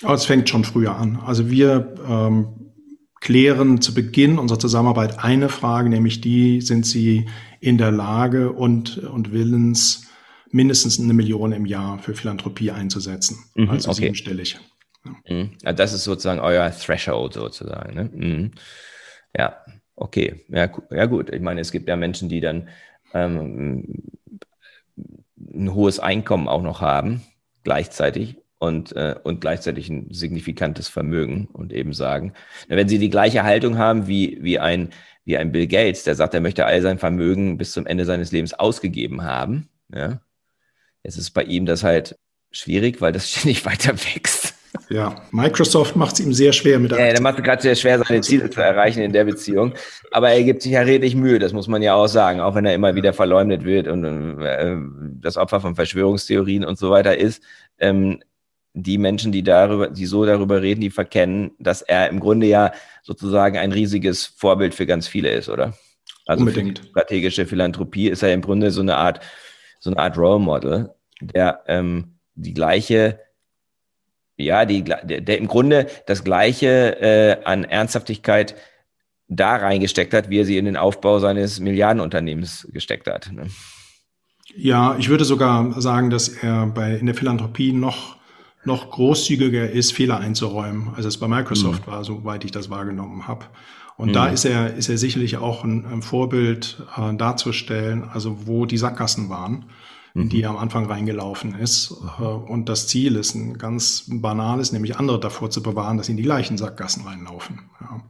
Aber 0.03 0.15
es 0.15 0.25
fängt 0.25 0.49
schon 0.49 0.65
früher 0.65 0.97
an. 0.97 1.17
Also 1.25 1.51
wir 1.51 1.95
ähm, 2.09 2.73
klären 3.21 3.81
zu 3.81 3.95
Beginn 3.95 4.39
unserer 4.39 4.59
Zusammenarbeit 4.59 5.19
eine 5.19 5.49
Frage, 5.49 5.89
nämlich 5.89 6.21
die, 6.21 6.61
sind 6.61 6.85
Sie 6.85 7.27
in 7.61 7.79
der 7.79 7.91
Lage 7.91 8.53
und, 8.53 8.99
und 8.99 9.33
willens, 9.33 10.07
mindestens 10.51 11.01
eine 11.01 11.15
Million 11.15 11.53
im 11.53 11.65
Jahr 11.65 11.99
für 11.99 12.15
Philanthropie 12.15 12.71
einzusetzen. 12.71 13.39
Mhm, 13.55 13.71
also 13.71 13.91
okay. 13.91 14.03
siebenstellig. 14.03 14.59
Ja. 15.05 15.37
Mhm. 15.37 15.51
Das 15.75 15.95
ist 15.95 16.05
sozusagen 16.05 16.41
euer 16.41 16.71
Threshold 16.71 17.33
sozusagen. 17.33 17.95
Ne? 17.95 18.11
Mhm. 18.13 18.51
Ja, 19.37 19.57
okay. 19.97 20.45
Ja, 20.49 20.71
ja, 20.91 21.07
gut. 21.07 21.33
Ich 21.33 21.41
meine, 21.41 21.63
es 21.63 21.73
gibt 21.73 21.89
ja 21.89 21.97
Menschen, 21.97 22.29
die 22.29 22.41
dann 22.41 22.69
ähm, 23.15 24.03
ein 25.53 25.75
hohes 25.75 25.99
Einkommen 25.99 26.49
auch 26.49 26.63
noch 26.63 26.81
haben, 26.81 27.23
gleichzeitig 27.65 28.37
und, 28.59 28.95
äh, 28.97 29.17
und 29.23 29.41
gleichzeitig 29.41 29.89
ein 29.89 30.09
signifikantes 30.13 30.89
Vermögen 30.89 31.49
und 31.53 31.73
eben 31.73 31.93
sagen, 31.93 32.33
wenn 32.69 32.89
sie 32.89 32.99
die 32.99 33.11
gleiche 33.11 33.43
Haltung 33.43 33.79
haben 33.79 34.07
wie, 34.07 34.39
wie, 34.43 34.59
ein, 34.59 34.91
wie 35.25 35.37
ein 35.37 35.53
Bill 35.53 35.67
Gates, 35.67 36.05
der 36.05 36.15
sagt, 36.15 36.35
er 36.35 36.41
möchte 36.41 36.67
all 36.67 36.81
sein 36.83 36.99
Vermögen 36.99 37.59
bis 37.59 37.73
zum 37.73 37.87
Ende 37.87 38.05
seines 38.05 38.33
Lebens 38.33 38.55
ausgegeben 38.55 39.23
haben, 39.25 39.69
ja, 39.95 40.21
Jetzt 41.05 41.19
ist 41.19 41.31
bei 41.33 41.45
ihm 41.45 41.67
das 41.67 41.85
halt 41.85 42.19
schwierig, 42.51 43.01
weil 43.01 43.13
das 43.13 43.31
ständig 43.31 43.65
weiter 43.65 43.93
wächst. 43.93 44.44
Ja, 44.91 45.23
Microsoft 45.31 45.97
macht 45.97 46.15
es 46.15 46.21
ihm 46.21 46.33
sehr 46.33 46.53
schwer 46.53 46.79
mit 46.79 46.91
der 46.91 47.07
Ja, 47.07 47.13
der 47.13 47.23
macht 47.23 47.39
es 47.39 47.45
gerade 47.45 47.63
sehr 47.63 47.75
schwer, 47.75 48.03
seine 48.03 48.21
Ziele 48.21 48.51
zu 48.51 48.61
erreichen 48.61 49.01
in 49.01 49.13
der 49.13 49.25
Beziehung. 49.25 49.75
Aber 50.11 50.31
er 50.31 50.43
gibt 50.43 50.63
sich 50.63 50.73
ja 50.73 50.81
redlich 50.81 51.15
Mühe, 51.15 51.39
das 51.39 51.53
muss 51.53 51.69
man 51.69 51.83
ja 51.83 51.95
auch 51.95 52.07
sagen, 52.07 52.41
auch 52.41 52.55
wenn 52.55 52.67
er 52.67 52.75
immer 52.75 52.95
wieder 52.95 53.13
verleumdet 53.13 53.65
wird 53.65 53.89
und 53.89 54.05
äh, 54.41 54.77
das 55.21 55.37
Opfer 55.37 55.61
von 55.61 55.75
Verschwörungstheorien 55.75 56.65
und 56.65 56.79
so 56.79 56.91
weiter 56.91 57.17
ist. 57.17 57.43
Ähm, 57.79 58.21
die 58.75 58.99
Menschen, 58.99 59.31
die 59.31 59.45
darüber, 59.45 59.89
die 59.89 60.07
so 60.07 60.27
darüber 60.27 60.61
reden, 60.61 60.81
die 60.81 60.91
verkennen, 60.91 61.53
dass 61.59 61.81
er 61.81 62.09
im 62.09 62.19
Grunde 62.19 62.49
ja 62.49 62.73
sozusagen 63.03 63.57
ein 63.57 63.71
riesiges 63.73 64.27
Vorbild 64.27 64.75
für 64.75 64.85
ganz 64.85 65.07
viele 65.07 65.31
ist, 65.31 65.49
oder? 65.49 65.75
Also 66.27 66.41
Unbedingt. 66.41 66.83
strategische 66.91 67.47
Philanthropie 67.47 68.09
ist 68.09 68.23
ja 68.23 68.29
im 68.29 68.43
Grunde 68.43 68.71
so 68.73 68.81
eine 68.81 68.97
Art, 68.97 69.21
so 69.79 69.91
eine 69.91 69.99
Art 69.99 70.19
Role 70.19 70.41
Model, 70.41 70.91
der 71.21 71.63
ähm, 71.69 72.19
die 72.35 72.55
gleiche, 72.55 73.21
ja, 74.37 74.65
die, 74.65 74.83
der, 74.83 75.21
der 75.21 75.39
im 75.39 75.47
Grunde 75.47 75.87
das 76.07 76.25
gleiche 76.25 77.01
äh, 77.01 77.45
an 77.45 77.65
Ernsthaftigkeit 77.65 78.55
da 79.29 79.57
reingesteckt 79.57 80.13
hat, 80.13 80.29
wie 80.31 80.41
er 80.41 80.45
sie 80.45 80.59
in 80.59 80.65
den 80.65 80.77
Aufbau 80.77 81.19
seines 81.19 81.61
Milliardenunternehmens 81.61 82.69
gesteckt 82.73 83.07
hat. 83.07 83.31
Ne? 83.33 83.47
Ja, 84.57 84.97
ich 84.99 85.09
würde 85.09 85.25
sogar 85.25 85.81
sagen, 85.81 86.11
dass 86.11 86.29
er 86.29 86.67
bei 86.67 86.97
in 86.97 87.07
der 87.07 87.15
Philanthropie 87.15 87.73
noch 87.73 88.17
noch 88.67 88.91
großzügiger 88.91 89.71
ist, 89.71 89.93
Fehler 89.93 90.19
einzuräumen, 90.19 90.95
als 90.97 91.05
es 91.05 91.19
bei 91.19 91.29
Microsoft 91.29 91.87
mhm. 91.87 91.91
war, 91.91 92.05
soweit 92.05 92.45
ich 92.45 92.51
das 92.51 92.71
wahrgenommen 92.71 93.29
habe. 93.29 93.47
Und 93.97 94.09
mhm. 94.09 94.13
da 94.15 94.27
ist 94.29 94.45
er, 94.45 94.75
ist 94.75 94.89
er 94.89 94.99
sicherlich 94.99 95.37
auch 95.37 95.65
ein, 95.65 95.85
ein 95.87 96.03
Vorbild 96.03 96.83
äh, 96.97 97.15
darzustellen, 97.15 98.05
also 98.05 98.47
wo 98.47 98.67
die 98.67 98.79
Sackgassen 98.79 99.29
waren. 99.29 99.67
In 100.15 100.29
die 100.29 100.43
er 100.43 100.51
am 100.51 100.57
Anfang 100.57 100.87
reingelaufen 100.87 101.55
ist. 101.55 101.93
Äh, 102.19 102.23
und 102.23 102.69
das 102.69 102.87
Ziel 102.87 103.17
ist 103.17 103.35
ein 103.35 103.59
ganz 103.59 104.05
banales, 104.09 104.73
nämlich 104.73 104.97
andere 104.97 105.19
davor 105.19 105.51
zu 105.51 105.63
bewahren, 105.63 105.97
dass 105.97 106.07
sie 106.07 106.13
in 106.13 106.17
die 106.17 106.23
gleichen 106.23 106.57
Sackgassen 106.57 107.05
reinlaufen. 107.05 107.63
Ja. 107.81 108.01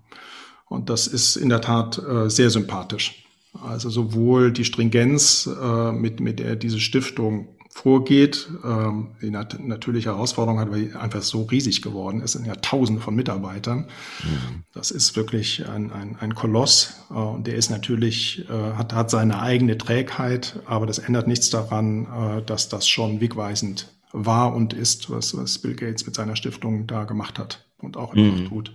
Und 0.67 0.91
das 0.91 1.07
ist 1.07 1.37
in 1.37 1.49
der 1.49 1.61
Tat 1.61 1.99
äh, 1.99 2.29
sehr 2.29 2.51
sympathisch. 2.51 3.25
Also 3.63 3.89
sowohl 3.89 4.53
die 4.53 4.65
Stringenz, 4.65 5.49
äh, 5.49 5.93
mit, 5.93 6.21
mit 6.21 6.41
der 6.41 6.57
diese 6.57 6.81
Stiftung 6.81 7.54
vorgeht, 7.75 8.49
ähm, 8.65 9.09
die 9.21 9.31
nat 9.31 9.59
natürliche 9.59 10.11
Herausforderung 10.11 10.61
hat, 10.61 10.71
weil 10.71 10.97
einfach 10.97 11.23
so 11.23 11.43
riesig 11.43 11.83
geworden 11.83 12.21
ist, 12.21 12.27
es 12.27 12.33
sind 12.33 12.47
ja 12.47 12.55
Tausende 12.55 13.03
von 13.03 13.17
Mitarbeitern. 13.17 13.89
Mhm. 14.23 14.63
Das 14.73 14.93
ist 14.93 15.17
wirklich 15.17 15.69
ein, 15.69 15.91
ein, 15.93 16.17
ein 16.21 16.37
Koloss 16.37 17.01
äh, 17.11 17.15
und 17.15 17.49
der 17.49 17.57
ist 17.57 17.71
natürlich, 17.71 18.49
äh, 18.49 18.75
hat, 18.75 18.95
hat 18.95 19.11
seine 19.11 19.43
eigene 19.43 19.77
Trägheit, 19.77 20.61
aber 20.67 20.87
das 20.87 21.01
ändert 21.01 21.27
nichts 21.27 21.51
daran, 21.51 22.07
äh, 22.07 22.43
dass 22.43 22.69
das 22.69 22.87
schon 22.87 23.21
wegweisend 23.21 23.93
war 24.13 24.55
und 24.55 24.73
ist, 24.73 25.11
was, 25.11 25.37
was 25.37 25.59
Bill 25.59 25.75
Gates 25.75 26.07
mit 26.07 26.15
seiner 26.15 26.37
Stiftung 26.37 26.87
da 26.87 27.03
gemacht 27.03 27.41
hat 27.41 27.67
und 27.79 27.97
auch 27.97 28.15
immer 28.15 28.31
mhm. 28.31 28.43
noch 28.45 28.51
tut. 28.51 28.73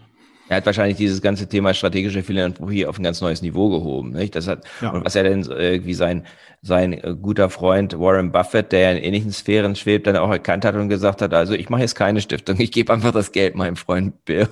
Er 0.49 0.57
hat 0.57 0.65
wahrscheinlich 0.65 0.97
dieses 0.97 1.21
ganze 1.21 1.47
Thema 1.47 1.75
strategische 1.75 2.23
Philanthropie 2.23 2.85
auf 2.88 2.97
ein 2.97 3.03
ganz 3.03 3.21
neues 3.21 3.43
Niveau 3.43 3.69
gehoben. 3.69 4.12
Nicht? 4.12 4.35
Das 4.35 4.47
hat, 4.47 4.65
ja. 4.81 4.89
Und 4.89 5.05
was 5.05 5.15
er 5.15 5.23
denn 5.23 5.43
irgendwie 5.43 5.93
sein, 5.93 6.25
sein 6.63 6.93
äh, 6.93 7.15
guter 7.15 7.51
Freund 7.51 7.97
Warren 7.99 8.31
Buffett, 8.31 8.71
der 8.71 8.93
in 8.93 9.03
ähnlichen 9.03 9.31
Sphären 9.31 9.75
schwebt, 9.75 10.07
dann 10.07 10.17
auch 10.17 10.31
erkannt 10.31 10.65
hat 10.65 10.73
und 10.73 10.89
gesagt 10.89 11.21
hat, 11.21 11.33
also 11.35 11.53
ich 11.53 11.69
mache 11.69 11.81
jetzt 11.81 11.93
keine 11.93 12.19
Stiftung, 12.19 12.59
ich 12.59 12.71
gebe 12.71 12.91
einfach 12.91 13.12
das 13.12 13.31
Geld 13.31 13.55
meinem 13.55 13.75
Freund 13.75 14.25
Bill. 14.25 14.49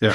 Ja. 0.00 0.12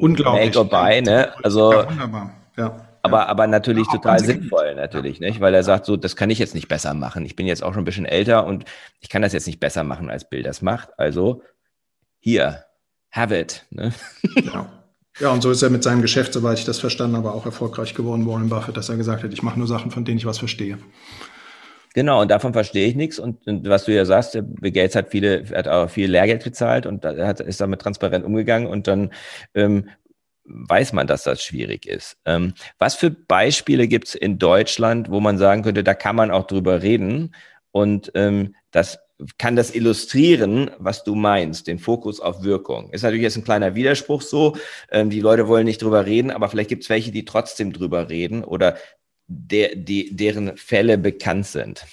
Unglaublich. 0.00 0.46
Make 0.46 0.58
or 0.58 0.68
buy, 0.68 1.00
ne? 1.00 1.32
Also, 1.42 1.72
ja, 1.72 1.90
wunderbar. 1.90 2.34
Ja. 2.56 2.88
Aber, 3.00 3.28
aber 3.28 3.46
natürlich 3.46 3.86
ja, 3.86 3.92
total 3.94 4.18
sinnvoll, 4.18 4.74
natürlich, 4.74 5.20
nicht? 5.20 5.40
Weil 5.40 5.54
er 5.54 5.62
sagt, 5.62 5.86
so, 5.86 5.96
das 5.96 6.14
kann 6.16 6.28
ich 6.30 6.38
jetzt 6.38 6.54
nicht 6.54 6.68
besser 6.68 6.92
machen. 6.92 7.24
Ich 7.24 7.36
bin 7.36 7.46
jetzt 7.46 7.62
auch 7.62 7.72
schon 7.72 7.82
ein 7.82 7.86
bisschen 7.86 8.04
älter 8.04 8.44
und 8.44 8.64
ich 9.00 9.08
kann 9.08 9.22
das 9.22 9.32
jetzt 9.32 9.46
nicht 9.46 9.60
besser 9.60 9.84
machen, 9.84 10.10
als 10.10 10.28
Bill 10.28 10.42
das 10.42 10.60
macht. 10.60 10.90
Also, 10.98 11.42
hier, 12.18 12.64
have 13.18 13.36
it. 13.36 13.66
Ne? 13.70 13.92
Genau. 14.34 14.66
Ja, 15.20 15.30
und 15.30 15.42
so 15.42 15.50
ist 15.50 15.62
er 15.62 15.70
mit 15.70 15.82
seinem 15.82 16.00
Geschäft, 16.00 16.32
soweit 16.32 16.58
ich 16.58 16.64
das 16.64 16.78
verstanden 16.78 17.16
habe, 17.16 17.32
auch 17.32 17.44
erfolgreich 17.44 17.94
geworden, 17.94 18.26
Warren 18.26 18.48
Buffett, 18.48 18.76
dass 18.76 18.88
er 18.88 18.96
gesagt 18.96 19.24
hat, 19.24 19.32
ich 19.32 19.42
mache 19.42 19.58
nur 19.58 19.66
Sachen, 19.66 19.90
von 19.90 20.04
denen 20.04 20.18
ich 20.18 20.26
was 20.26 20.38
verstehe. 20.38 20.78
Genau, 21.94 22.22
und 22.22 22.30
davon 22.30 22.52
verstehe 22.52 22.86
ich 22.86 22.94
nichts. 22.94 23.18
Und, 23.18 23.44
und, 23.46 23.68
was 23.68 23.86
du 23.86 23.92
ja 23.92 24.04
sagst, 24.04 24.38
Bill 24.40 24.70
Gates 24.70 24.94
hat 24.94 25.10
viele, 25.10 25.44
hat 25.52 25.66
auch 25.66 25.90
viel 25.90 26.08
Lehrgeld 26.08 26.44
bezahlt 26.44 26.86
und 26.86 27.04
hat, 27.04 27.40
ist 27.40 27.60
damit 27.60 27.80
transparent 27.80 28.24
umgegangen 28.24 28.68
und 28.68 28.86
dann 28.86 29.10
ähm, 29.54 29.88
weiß 30.44 30.92
man, 30.92 31.08
dass 31.08 31.24
das 31.24 31.42
schwierig 31.42 31.86
ist. 31.86 32.16
Ähm, 32.24 32.54
was 32.78 32.94
für 32.94 33.10
Beispiele 33.10 33.88
gibt 33.88 34.08
es 34.08 34.14
in 34.14 34.38
Deutschland, 34.38 35.10
wo 35.10 35.18
man 35.18 35.38
sagen 35.38 35.62
könnte, 35.62 35.82
da 35.82 35.94
kann 35.94 36.14
man 36.14 36.30
auch 36.30 36.46
drüber 36.46 36.82
reden 36.82 37.34
und 37.72 38.12
ähm, 38.14 38.54
das 38.70 39.00
kann 39.36 39.56
das 39.56 39.74
illustrieren, 39.74 40.70
was 40.78 41.04
du 41.04 41.14
meinst, 41.14 41.66
den 41.66 41.78
Fokus 41.78 42.20
auf 42.20 42.44
Wirkung. 42.44 42.90
Ist 42.90 43.02
natürlich 43.02 43.24
jetzt 43.24 43.36
ein 43.36 43.44
kleiner 43.44 43.74
Widerspruch 43.74 44.22
so. 44.22 44.56
Ähm, 44.90 45.10
die 45.10 45.20
Leute 45.20 45.48
wollen 45.48 45.64
nicht 45.64 45.82
drüber 45.82 46.06
reden, 46.06 46.30
aber 46.30 46.48
vielleicht 46.48 46.68
gibt 46.68 46.84
es 46.84 46.90
welche, 46.90 47.10
die 47.10 47.24
trotzdem 47.24 47.72
drüber 47.72 48.08
reden 48.08 48.44
oder 48.44 48.76
der, 49.26 49.74
die, 49.74 50.14
deren 50.14 50.56
Fälle 50.56 50.98
bekannt 50.98 51.46
sind. 51.46 51.84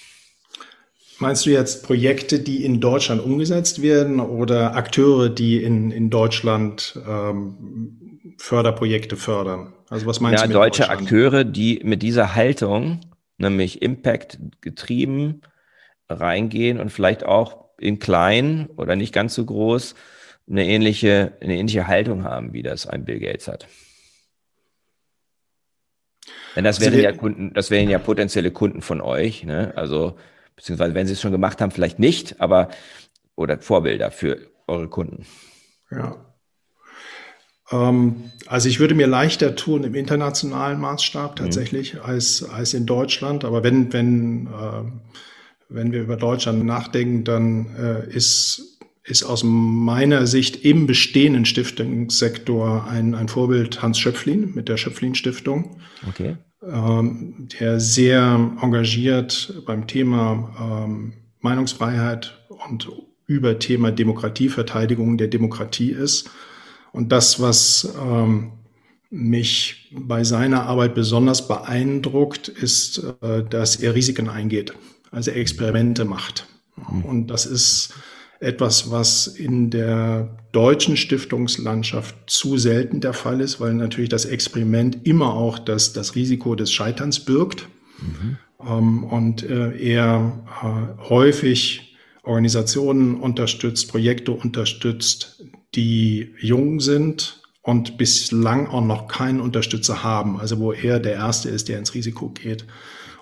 Meinst 1.18 1.46
du 1.46 1.50
jetzt 1.50 1.84
Projekte, 1.84 2.38
die 2.40 2.64
in 2.64 2.80
Deutschland 2.80 3.22
umgesetzt 3.22 3.80
werden 3.80 4.20
oder 4.20 4.76
Akteure, 4.76 5.30
die 5.30 5.62
in, 5.62 5.90
in 5.90 6.10
Deutschland 6.10 6.98
ähm, 7.08 8.34
Förderprojekte 8.38 9.16
fördern? 9.16 9.72
Also 9.88 10.06
was 10.06 10.20
meinst 10.20 10.42
ja, 10.42 10.46
du? 10.46 10.52
Ja, 10.52 10.58
deutsche 10.58 10.90
Akteure, 10.90 11.44
die 11.44 11.80
mit 11.84 12.02
dieser 12.02 12.34
Haltung, 12.34 13.00
nämlich 13.38 13.80
Impact 13.80 14.38
getrieben, 14.60 15.40
reingehen 16.08 16.80
und 16.80 16.90
vielleicht 16.90 17.24
auch 17.24 17.66
in 17.78 17.98
klein 17.98 18.68
oder 18.76 18.96
nicht 18.96 19.12
ganz 19.12 19.34
so 19.34 19.44
groß 19.44 19.94
eine 20.48 20.66
ähnliche, 20.66 21.32
eine 21.40 21.56
ähnliche 21.56 21.86
Haltung 21.86 22.24
haben, 22.24 22.52
wie 22.52 22.62
das 22.62 22.86
ein 22.86 23.04
Bill 23.04 23.18
Gates 23.18 23.48
hat. 23.48 23.66
Denn 26.54 26.64
das 26.64 26.80
wären 26.80 26.98
ja 26.98 27.12
Kunden, 27.12 27.52
das 27.52 27.70
wären 27.70 27.90
ja 27.90 27.98
potenzielle 27.98 28.50
Kunden 28.50 28.80
von 28.80 29.02
euch, 29.02 29.44
ne? 29.44 29.72
Also, 29.76 30.16
beziehungsweise 30.54 30.94
wenn 30.94 31.06
sie 31.06 31.12
es 31.12 31.20
schon 31.20 31.32
gemacht 31.32 31.60
haben, 31.60 31.70
vielleicht 31.70 31.98
nicht, 31.98 32.40
aber 32.40 32.70
oder 33.34 33.58
Vorbilder 33.58 34.10
für 34.10 34.38
eure 34.66 34.88
Kunden. 34.88 35.26
Ja. 35.90 36.16
Ähm, 37.70 38.30
also 38.46 38.68
ich 38.68 38.80
würde 38.80 38.94
mir 38.94 39.06
leichter 39.06 39.54
tun 39.54 39.84
im 39.84 39.94
internationalen 39.94 40.80
Maßstab 40.80 41.32
mhm. 41.32 41.36
tatsächlich 41.44 41.94
mhm. 41.94 42.00
als, 42.00 42.42
als 42.48 42.74
in 42.74 42.86
Deutschland. 42.86 43.44
Aber 43.44 43.62
wenn, 43.62 43.92
wenn 43.92 44.46
äh, 44.46 44.82
wenn 45.68 45.92
wir 45.92 46.02
über 46.02 46.16
Deutschland 46.16 46.64
nachdenken, 46.64 47.24
dann 47.24 47.66
äh, 47.76 48.14
ist, 48.14 48.78
ist 49.04 49.24
aus 49.24 49.42
meiner 49.44 50.26
Sicht 50.26 50.64
im 50.64 50.86
bestehenden 50.86 51.44
Stiftungssektor 51.44 52.86
ein, 52.86 53.14
ein 53.14 53.28
Vorbild 53.28 53.82
Hans 53.82 53.98
Schöpflin 53.98 54.52
mit 54.54 54.68
der 54.68 54.76
Schöpflin 54.76 55.14
Stiftung. 55.14 55.80
Okay. 56.08 56.36
Ähm, 56.62 57.48
der 57.60 57.80
sehr 57.80 58.52
engagiert 58.60 59.62
beim 59.66 59.86
Thema 59.86 60.84
ähm, 60.86 61.12
Meinungsfreiheit 61.40 62.38
und 62.66 62.88
über 63.26 63.58
Thema 63.58 63.90
Demokratieverteidigung 63.90 65.18
der 65.18 65.28
Demokratie 65.28 65.90
ist. 65.90 66.30
Und 66.92 67.12
das, 67.12 67.40
was 67.40 67.94
ähm, 68.00 68.52
mich 69.10 69.90
bei 69.92 70.24
seiner 70.24 70.64
Arbeit 70.64 70.94
besonders 70.94 71.46
beeindruckt, 71.46 72.48
ist, 72.48 73.02
äh, 73.20 73.44
dass 73.44 73.76
er 73.76 73.94
Risiken 73.94 74.28
eingeht 74.28 74.72
also 75.10 75.30
Experimente 75.30 76.04
macht. 76.04 76.46
Und 77.04 77.28
das 77.28 77.46
ist 77.46 77.94
etwas, 78.38 78.90
was 78.90 79.26
in 79.26 79.70
der 79.70 80.36
deutschen 80.52 80.96
Stiftungslandschaft 80.96 82.14
zu 82.26 82.58
selten 82.58 83.00
der 83.00 83.14
Fall 83.14 83.40
ist, 83.40 83.60
weil 83.60 83.74
natürlich 83.74 84.10
das 84.10 84.24
Experiment 84.26 85.06
immer 85.06 85.34
auch 85.34 85.58
das, 85.58 85.92
das 85.92 86.14
Risiko 86.14 86.54
des 86.54 86.72
Scheiterns 86.72 87.20
birgt. 87.20 87.68
Mhm. 87.98 88.38
Ähm, 88.60 89.04
und 89.04 89.42
äh, 89.42 89.76
er 89.78 90.44
äh, 90.62 91.08
häufig 91.08 91.96
Organisationen 92.22 93.16
unterstützt, 93.16 93.88
Projekte 93.88 94.32
unterstützt, 94.32 95.44
die 95.74 96.34
jung 96.40 96.80
sind 96.80 97.40
und 97.62 97.96
bislang 97.96 98.66
auch 98.66 98.84
noch 98.84 99.08
keinen 99.08 99.40
Unterstützer 99.40 100.02
haben, 100.02 100.38
also 100.38 100.58
wo 100.58 100.72
er 100.72 101.00
der 101.00 101.14
Erste 101.14 101.48
ist, 101.48 101.68
der 101.68 101.78
ins 101.78 101.94
Risiko 101.94 102.30
geht 102.30 102.66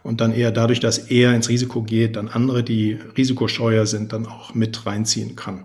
und 0.04 0.20
dann 0.20 0.32
eher 0.32 0.52
dadurch, 0.52 0.78
dass 0.78 0.98
er 0.98 1.34
ins 1.34 1.48
Risiko 1.48 1.82
geht, 1.82 2.14
dann 2.14 2.28
andere, 2.28 2.62
die 2.62 2.98
risikoscheuer 3.16 3.86
sind, 3.86 4.12
dann 4.12 4.26
auch 4.26 4.54
mit 4.54 4.86
reinziehen 4.86 5.34
kann. 5.34 5.64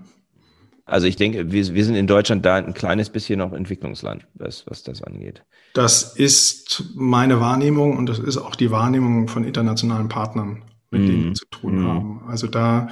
Also 0.85 1.05
ich 1.05 1.17
denke, 1.17 1.51
wir, 1.51 1.75
wir 1.75 1.85
sind 1.85 1.95
in 1.95 2.07
Deutschland 2.07 2.43
da 2.45 2.55
ein 2.55 2.73
kleines 2.73 3.09
bisschen 3.11 3.39
noch 3.39 3.53
Entwicklungsland, 3.53 4.25
was, 4.33 4.65
was 4.65 4.81
das 4.81 5.03
angeht. 5.03 5.43
Das 5.75 6.15
ist 6.15 6.93
meine 6.95 7.39
Wahrnehmung 7.39 7.95
und 7.95 8.07
das 8.07 8.17
ist 8.17 8.37
auch 8.37 8.55
die 8.55 8.71
Wahrnehmung 8.71 9.27
von 9.27 9.43
internationalen 9.43 10.07
Partnern, 10.07 10.63
mit 10.89 11.01
mm. 11.01 11.05
denen 11.05 11.19
wir 11.19 11.29
mhm. 11.29 11.35
zu 11.35 11.45
tun 11.51 11.83
mm. 11.83 11.87
haben. 11.87 12.21
Also 12.27 12.47
da 12.47 12.87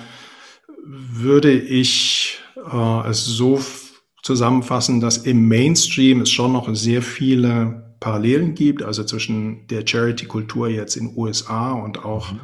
würde 0.86 1.52
ich 1.52 2.40
äh, 2.72 3.10
es 3.10 3.26
so 3.26 3.60
zusammenfassen, 4.22 5.00
dass 5.00 5.18
im 5.18 5.48
Mainstream 5.48 6.22
es 6.22 6.30
schon 6.30 6.52
noch 6.52 6.74
sehr 6.76 7.02
viele 7.02 7.87
Parallelen 8.00 8.54
gibt, 8.54 8.84
also 8.84 9.04
zwischen 9.04 9.68
der 9.68 9.86
Charity-Kultur 9.86 10.68
jetzt 10.68 10.96
in 10.96 11.16
USA 11.16 11.72
und 11.72 12.06
auch 12.06 12.32
mhm. 12.32 12.40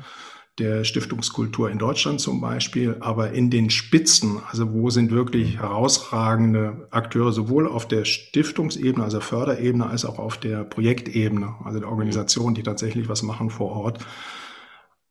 der 0.59 0.83
Stiftungskultur 0.83 1.69
in 1.69 1.77
Deutschland 1.77 2.21
zum 2.21 2.41
Beispiel, 2.41 2.97
aber 2.99 3.31
in 3.31 3.49
den 3.49 3.69
Spitzen, 3.69 4.39
also 4.49 4.73
wo 4.73 4.89
sind 4.89 5.11
wirklich 5.11 5.57
herausragende 5.57 6.87
Akteure 6.91 7.31
sowohl 7.31 7.67
auf 7.67 7.87
der 7.87 8.05
Stiftungsebene, 8.05 9.03
also 9.03 9.19
Förderebene, 9.19 9.85
als 9.87 10.05
auch 10.05 10.19
auf 10.19 10.37
der 10.37 10.63
Projektebene, 10.63 11.55
also 11.63 11.79
der 11.79 11.89
Organisation, 11.89 12.55
die 12.55 12.63
tatsächlich 12.63 13.07
was 13.09 13.23
machen 13.23 13.49
vor 13.49 13.71
Ort. 13.71 14.05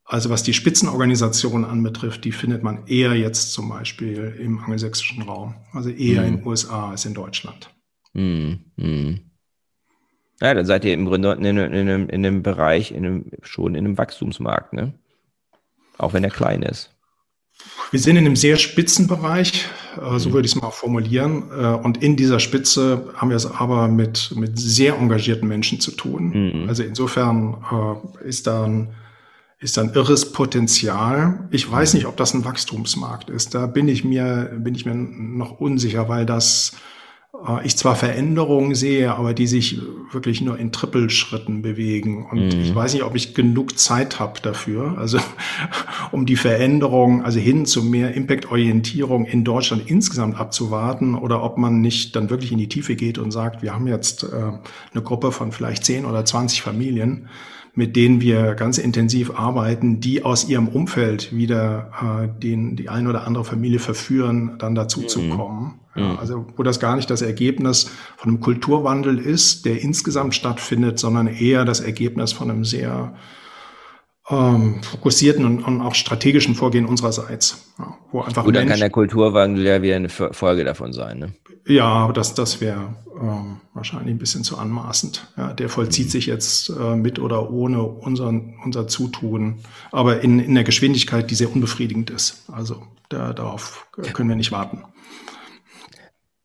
Also 0.05 0.29
was 0.29 0.43
die 0.43 0.53
Spitzenorganisationen 0.53 1.65
anbetrifft, 1.65 2.25
die 2.25 2.33
findet 2.33 2.63
man 2.63 2.87
eher 2.87 3.15
jetzt 3.15 3.53
zum 3.53 3.69
Beispiel 3.69 4.37
im 4.39 4.59
angelsächsischen 4.59 5.23
Raum, 5.23 5.55
also 5.73 5.89
eher 5.89 6.23
mhm. 6.23 6.29
in 6.29 6.37
den 6.37 6.47
USA 6.47 6.91
als 6.91 7.05
in 7.05 7.15
Deutschland. 7.15 7.71
Mhm. 8.13 9.32
Mhm. 10.43 10.47
Ja, 10.47 10.55
dann 10.55 10.67
seid 10.67 10.85
ihr 10.85 10.95
im 10.95 11.07
Grunde 11.07 11.33
in 11.33 11.47
einem, 11.47 11.73
in 11.73 11.89
einem, 11.89 12.09
in 12.09 12.27
einem 12.27 12.43
Bereich, 12.43 12.91
in 12.91 13.07
einem, 13.07 13.25
schon 13.43 13.75
in 13.75 13.85
einem 13.85 13.99
Wachstumsmarkt, 13.99 14.73
ne? 14.73 14.93
Auch 15.99 16.13
wenn 16.13 16.25
er 16.25 16.31
klein 16.31 16.63
ist. 16.63 16.91
Wir 17.93 18.01
sind 18.01 18.17
in 18.17 18.27
einem 18.27 18.37
sehr 18.37 18.57
spitzen 18.57 19.07
Bereich, 19.07 19.67
äh, 19.97 20.19
so 20.19 20.31
mhm. 20.31 20.35
würde 20.35 20.47
ich 20.47 20.55
es 20.55 20.61
mal 20.61 20.71
formulieren. 20.71 21.45
Äh, 21.53 21.67
und 21.67 22.03
in 22.03 22.17
dieser 22.17 22.41
Spitze 22.41 23.13
haben 23.15 23.29
wir 23.29 23.37
es 23.37 23.47
aber 23.47 23.87
mit, 23.89 24.33
mit 24.35 24.59
sehr 24.59 24.97
engagierten 24.97 25.47
Menschen 25.47 25.79
zu 25.79 25.93
tun. 25.93 26.33
Mhm. 26.63 26.69
Also 26.69 26.83
insofern 26.83 28.01
äh, 28.25 28.27
ist 28.27 28.47
da 28.47 28.65
ein, 28.65 28.95
ist 29.61 29.79
ein 29.79 29.93
irres 29.95 30.33
Potenzial. 30.33 31.47
Ich 31.53 31.71
weiß 31.71 31.95
nicht, 31.95 32.07
ob 32.07 32.17
das 32.17 32.35
ein 32.35 32.45
Wachstumsmarkt 32.45 33.31
ist. 33.31 33.55
Da 33.55 33.67
bin 33.67 33.87
ich 33.87 34.03
mir, 34.03 34.51
bin 34.57 34.75
ich 34.75 34.87
mir 34.87 34.95
noch 34.95 35.61
unsicher, 35.61 36.09
weil 36.09 36.27
das 36.27 36.73
ich 37.65 37.77
zwar 37.77 37.97
Veränderungen 37.97 38.75
sehe, 38.75 39.15
aber 39.15 39.33
die 39.33 39.47
sich 39.47 39.81
wirklich 40.13 40.43
nur 40.43 40.59
in 40.59 40.71
Trippelschritten 40.71 41.63
bewegen. 41.63 42.27
Und 42.31 42.55
mhm. 42.55 42.61
ich 42.61 42.75
weiß 42.75 42.93
nicht, 42.93 43.05
ob 43.05 43.15
ich 43.15 43.35
genug 43.35 43.79
Zeit 43.79 44.21
habe 44.21 44.41
dafür, 44.41 44.99
also 44.99 45.19
um 46.13 46.27
die 46.27 46.37
Veränderung, 46.37 47.25
also 47.25 47.41
hin 47.41 47.65
zu 47.65 47.83
mehr 47.83 48.15
Impact-Orientierung 48.15 49.25
in 49.25 49.45
Deutschland 49.45 49.85
insgesamt 49.87 50.39
abzuwarten 50.39 51.15
oder 51.15 51.43
ob 51.43 51.57
man 51.57 51.81
nicht 51.81 52.15
dann 52.17 52.29
wirklich 52.29 52.53
in 52.53 52.59
die 52.59 52.69
Tiefe 52.69 52.97
geht 52.97 53.17
und 53.17 53.31
sagt, 53.31 53.63
wir 53.63 53.75
haben 53.75 53.87
jetzt 53.87 54.25
äh, 54.25 54.27
eine 54.93 55.03
Gruppe 55.03 55.33
von 55.33 55.53
vielleicht 55.53 55.87
10 55.87 56.05
oder 56.05 56.25
20 56.25 56.61
Familien, 56.61 57.29
mit 57.75 57.97
denen 57.97 58.21
wir 58.21 58.55
ganz 58.55 58.77
intensiv 58.77 59.31
arbeiten, 59.31 60.01
die 60.01 60.23
aus 60.23 60.47
ihrem 60.47 60.69
Umfeld 60.69 61.35
wieder 61.35 62.29
äh, 62.29 62.41
den, 62.41 62.77
die 62.77 62.91
eine 62.91 63.09
oder 63.09 63.27
andere 63.27 63.47
Familie 63.47 63.79
verführen, 63.79 64.57
dann 64.59 64.75
dazu 64.75 65.01
mhm. 65.01 65.09
zu 65.09 65.29
kommen. 65.31 65.82
Ja, 65.95 66.13
mhm. 66.13 66.19
also 66.19 66.47
wo 66.57 66.63
das 66.63 66.81
gar 66.81 66.97
nicht 66.97 67.11
das 67.11 67.23
Ergebnis 67.23 67.91
von 68.17 68.31
einem 68.31 68.41
Kulturwandel 68.41 69.19
ist, 69.19 69.67
der 69.67 69.81
insgesamt 69.81 70.35
stattfindet, 70.35 70.99
sondern 70.99 71.27
eher 71.27 71.65
das 71.65 71.81
Ergebnis 71.81 72.33
von 72.33 72.51
einem 72.51 72.65
sehr 72.65 73.15
ähm, 74.31 74.83
fokussierten 74.83 75.45
und, 75.45 75.63
und, 75.63 75.81
auch 75.81 75.95
strategischen 75.95 76.55
Vorgehen 76.55 76.87
unsererseits. 76.87 77.73
Ja, 77.79 77.97
wo 78.11 78.23
einfach 78.23 78.45
Gut, 78.45 78.57
dann 78.57 78.69
kann 78.69 78.79
der 78.79 78.91
Kulturwandel 78.91 79.65
ja 79.65 79.83
wieder 79.83 79.97
eine 79.97 80.09
Folge 80.09 80.65
davon 80.65 80.93
sein. 80.93 81.19
Ne? 81.19 81.33
Ja, 81.67 82.11
das, 82.13 82.35
das 82.35 82.61
wäre 82.61 82.95
ähm, 83.21 83.61
wahrscheinlich 83.75 84.15
ein 84.15 84.19
bisschen 84.19 84.45
zu 84.45 84.59
anmaßend. 84.59 85.29
Ja, 85.37 85.53
der 85.53 85.69
vollzieht 85.69 86.07
mhm. 86.07 86.11
sich 86.11 86.27
jetzt 86.27 86.71
äh, 86.71 86.97
mit 86.97 87.19
oder 87.19 87.51
ohne 87.51 87.83
unseren, 87.83 88.55
unser 88.65 88.87
Zutun, 88.89 89.61
aber 89.91 90.21
in, 90.21 90.39
in 90.39 90.55
der 90.55 90.65
Geschwindigkeit, 90.65 91.31
die 91.31 91.35
sehr 91.35 91.53
unbefriedigend 91.53 92.11
ist. 92.11 92.45
Also 92.51 92.83
da, 93.09 93.33
darauf 93.33 93.87
können 94.15 94.29
wir 94.29 94.37
nicht 94.37 94.53
warten. 94.53 94.85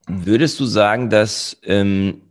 Würdest 0.08 0.60
du 0.60 0.66
sagen, 0.66 1.10
dass 1.10 1.60
ähm, 1.64 2.22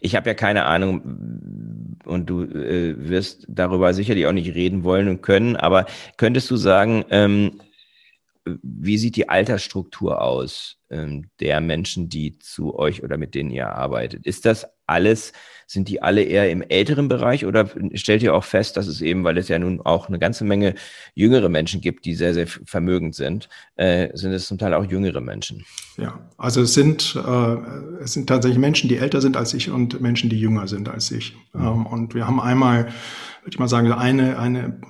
ich 0.00 0.14
habe 0.16 0.30
ja 0.30 0.34
keine 0.34 0.64
Ahnung 0.64 1.98
und 2.04 2.30
du 2.30 2.42
äh, 2.42 2.94
wirst 2.96 3.44
darüber 3.48 3.92
sicherlich 3.92 4.26
auch 4.26 4.32
nicht 4.32 4.54
reden 4.54 4.84
wollen 4.84 5.08
und 5.08 5.22
können, 5.22 5.56
aber 5.56 5.86
könntest 6.16 6.50
du 6.50 6.56
sagen, 6.56 7.04
ähm, 7.10 7.60
wie 8.44 8.98
sieht 8.98 9.16
die 9.16 9.28
Altersstruktur 9.28 10.20
aus 10.20 10.76
ähm, 10.90 11.30
der 11.40 11.60
Menschen, 11.60 12.08
die 12.08 12.38
zu 12.38 12.78
euch 12.78 13.02
oder 13.02 13.16
mit 13.16 13.34
denen 13.34 13.50
ihr 13.50 13.68
arbeitet? 13.70 14.26
Ist 14.26 14.44
das 14.44 14.66
alles, 14.86 15.32
sind 15.66 15.88
die 15.88 16.02
alle 16.02 16.22
eher 16.22 16.50
im 16.50 16.62
älteren 16.62 17.08
Bereich 17.08 17.46
oder 17.46 17.68
stellt 17.94 18.22
ihr 18.22 18.34
auch 18.34 18.44
fest, 18.44 18.76
dass 18.76 18.86
es 18.86 19.00
eben, 19.00 19.24
weil 19.24 19.38
es 19.38 19.48
ja 19.48 19.58
nun 19.58 19.80
auch 19.80 20.08
eine 20.08 20.18
ganze 20.18 20.44
Menge 20.44 20.74
jüngere 21.14 21.48
Menschen 21.48 21.80
gibt, 21.80 22.04
die 22.04 22.14
sehr, 22.14 22.34
sehr 22.34 22.46
vermögend 22.46 23.14
sind, 23.14 23.48
äh, 23.76 24.08
sind 24.16 24.32
es 24.32 24.46
zum 24.46 24.58
Teil 24.58 24.74
auch 24.74 24.84
jüngere 24.84 25.20
Menschen? 25.20 25.64
Ja, 25.96 26.18
also 26.36 26.62
es 26.62 26.74
sind, 26.74 27.16
äh, 27.16 27.56
es 28.02 28.12
sind 28.12 28.28
tatsächlich 28.28 28.58
Menschen, 28.58 28.88
die 28.88 28.98
älter 28.98 29.20
sind 29.20 29.36
als 29.36 29.54
ich 29.54 29.70
und 29.70 30.00
Menschen, 30.00 30.30
die 30.30 30.38
jünger 30.38 30.68
sind 30.68 30.88
als 30.88 31.10
ich. 31.10 31.36
Mhm. 31.52 31.66
Ähm, 31.66 31.86
und 31.86 32.14
wir 32.14 32.26
haben 32.26 32.40
einmal, 32.40 32.84
würde 32.84 33.50
ich 33.50 33.58
mal 33.58 33.68
sagen, 33.68 33.90
eine, 33.92 34.38
eine, 34.38 34.80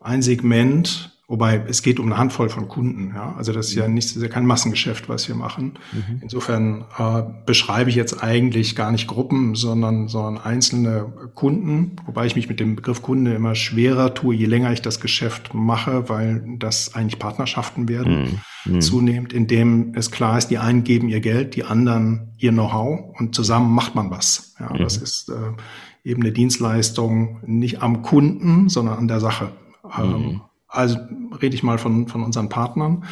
ein 0.00 0.22
Segment, 0.22 1.17
Wobei 1.30 1.62
es 1.68 1.82
geht 1.82 2.00
um 2.00 2.06
eine 2.06 2.16
Handvoll 2.16 2.48
von 2.48 2.68
Kunden. 2.68 3.12
Ja? 3.14 3.34
Also 3.36 3.52
das 3.52 3.68
ist 3.68 3.74
ja 3.74 3.86
mhm. 3.86 3.94
nicht, 3.94 4.16
ist 4.16 4.22
ja 4.22 4.28
kein 4.28 4.46
Massengeschäft, 4.46 5.10
was 5.10 5.28
wir 5.28 5.34
machen. 5.34 5.74
Mhm. 5.92 6.20
Insofern 6.22 6.86
äh, 6.96 7.22
beschreibe 7.44 7.90
ich 7.90 7.96
jetzt 7.96 8.22
eigentlich 8.22 8.74
gar 8.74 8.90
nicht 8.90 9.06
Gruppen, 9.06 9.54
sondern, 9.54 10.08
sondern 10.08 10.42
einzelne 10.42 11.12
Kunden. 11.34 11.96
Wobei 12.06 12.24
ich 12.24 12.34
mich 12.34 12.48
mit 12.48 12.60
dem 12.60 12.76
Begriff 12.76 13.02
Kunde 13.02 13.34
immer 13.34 13.54
schwerer 13.54 14.14
tue, 14.14 14.34
je 14.34 14.46
länger 14.46 14.72
ich 14.72 14.80
das 14.80 15.00
Geschäft 15.00 15.52
mache, 15.52 16.08
weil 16.08 16.42
das 16.58 16.94
eigentlich 16.94 17.18
Partnerschaften 17.18 17.90
werden. 17.90 18.40
Mhm. 18.64 18.72
mhm. 18.76 18.80
Zunehmend, 18.80 19.34
indem 19.34 19.92
es 19.94 20.10
klar 20.10 20.38
ist, 20.38 20.48
die 20.48 20.56
einen 20.56 20.82
geben 20.82 21.10
ihr 21.10 21.20
Geld, 21.20 21.56
die 21.56 21.64
anderen 21.64 22.32
ihr 22.38 22.52
Know-how 22.52 23.18
und 23.18 23.34
zusammen 23.34 23.74
macht 23.74 23.94
man 23.94 24.10
was. 24.10 24.54
Ja, 24.58 24.72
mhm. 24.72 24.78
Das 24.78 24.96
ist 24.96 25.28
äh, 25.28 26.08
eben 26.08 26.22
eine 26.22 26.32
Dienstleistung 26.32 27.40
nicht 27.44 27.82
am 27.82 28.00
Kunden, 28.00 28.70
sondern 28.70 28.96
an 28.96 29.08
der 29.08 29.20
Sache. 29.20 29.52
Ähm, 29.98 30.10
mhm. 30.10 30.40
Also 30.68 30.98
rede 31.40 31.54
ich 31.54 31.62
mal 31.62 31.78
von, 31.78 32.08
von 32.08 32.22
unseren 32.22 32.48
Partnern. 32.48 33.04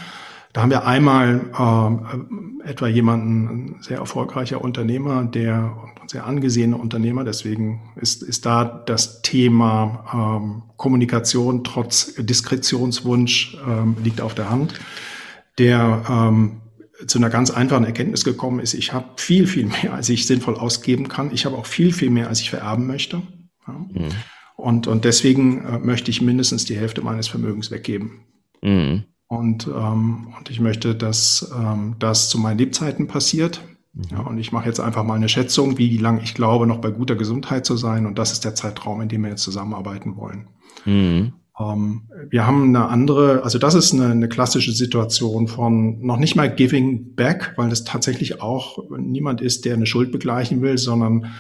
Da 0.53 0.63
haben 0.63 0.71
wir 0.71 0.87
einmal 0.87 1.51
äh, 2.65 2.71
etwa 2.71 2.87
jemanden, 2.87 3.45
ein 3.45 3.83
sehr 3.83 3.99
erfolgreicher 3.99 4.63
Unternehmer, 4.63 5.25
der 5.25 5.77
sehr 6.07 6.27
angesehener 6.27 6.81
Unternehmer, 6.81 7.25
deswegen 7.25 7.93
ist, 7.97 8.23
ist 8.23 8.47
da 8.47 8.65
das 8.65 9.23
Thema 9.23 10.41
ähm, 10.41 10.63
Kommunikation 10.77 11.65
trotz 11.65 12.15
Diskretionswunsch 12.17 13.59
ähm, 13.67 13.97
liegt 14.03 14.21
auf 14.21 14.35
der 14.35 14.49
Hand, 14.49 14.75
der 15.59 16.05
ähm, 16.09 16.61
zu 17.07 17.19
einer 17.19 17.29
ganz 17.29 17.51
einfachen 17.51 17.85
Erkenntnis 17.85 18.25
gekommen 18.25 18.61
ist, 18.61 18.73
ich 18.73 18.93
habe 18.93 19.09
viel, 19.17 19.47
viel 19.47 19.67
mehr, 19.67 19.93
als 19.93 20.09
ich 20.09 20.27
sinnvoll 20.27 20.55
ausgeben 20.57 21.09
kann. 21.09 21.33
Ich 21.33 21.45
habe 21.45 21.57
auch 21.57 21.67
viel, 21.67 21.93
viel 21.93 22.09
mehr, 22.09 22.29
als 22.29 22.41
ich 22.41 22.49
vererben 22.51 22.87
möchte. 22.87 23.21
Ja. 23.67 23.75
Mhm. 23.75 24.09
Und, 24.57 24.87
und 24.87 25.05
deswegen 25.05 25.65
äh, 25.65 25.79
möchte 25.79 26.11
ich 26.11 26.23
mindestens 26.23 26.65
die 26.65 26.77
Hälfte 26.77 27.03
meines 27.03 27.29
Vermögens 27.29 27.71
weggeben. 27.71 28.21
Mhm. 28.63 29.05
Und, 29.29 29.67
ähm, 29.67 30.29
und 30.37 30.51
ich 30.51 30.61
möchte, 30.61 30.95
dass 30.95 31.53
ähm, 31.57 31.97
das 31.99 32.31
zu 32.31 32.39
meinen 32.39 32.59
Lebzeiten 32.59 33.07
passiert. 33.07 33.61
Mhm. 33.93 34.03
Ja, 34.11 34.21
und 34.21 34.39
ich 34.39 34.53
mache 34.53 34.67
jetzt 34.67 34.81
einfach 34.81 35.05
mal 35.05 35.15
eine 35.15 35.29
Schätzung, 35.29 35.79
wie 35.79 35.99
lange 35.99 36.23
ich 36.23 36.35
glaube, 36.35 36.67
noch 36.67 36.79
bei 36.79 36.91
guter 36.91 37.17
Gesundheit 37.17 37.67
zu 37.67 37.77
sein. 37.77 38.07
Und 38.07 38.19
das 38.19 38.33
ist 38.33 38.45
der 38.45 38.55
Zeitraum, 38.55 39.01
in 39.03 39.09
dem 39.09 39.23
wir 39.23 39.31
jetzt 39.31 39.43
zusammenarbeiten 39.43 40.17
wollen. 40.17 40.49
Mhm. 40.87 41.33
Ähm, 41.59 42.03
wir 42.31 42.47
haben 42.47 42.69
eine 42.69 42.89
andere, 42.89 43.43
also 43.43 43.59
das 43.59 43.75
ist 43.75 43.93
eine, 43.93 44.11
eine 44.11 44.29
klassische 44.29 44.73
Situation 44.73 45.49
von 45.49 46.01
noch 46.01 46.19
nicht 46.19 46.37
mal 46.37 46.55
giving 46.55 47.15
back, 47.15 47.55
weil 47.57 47.71
es 47.73 47.85
tatsächlich 47.85 48.41
auch 48.41 48.79
niemand 48.97 49.41
ist, 49.41 49.65
der 49.65 49.75
eine 49.75 49.87
Schuld 49.87 50.13
begleichen 50.13 50.63
will, 50.63 50.79
sondern 50.79 51.33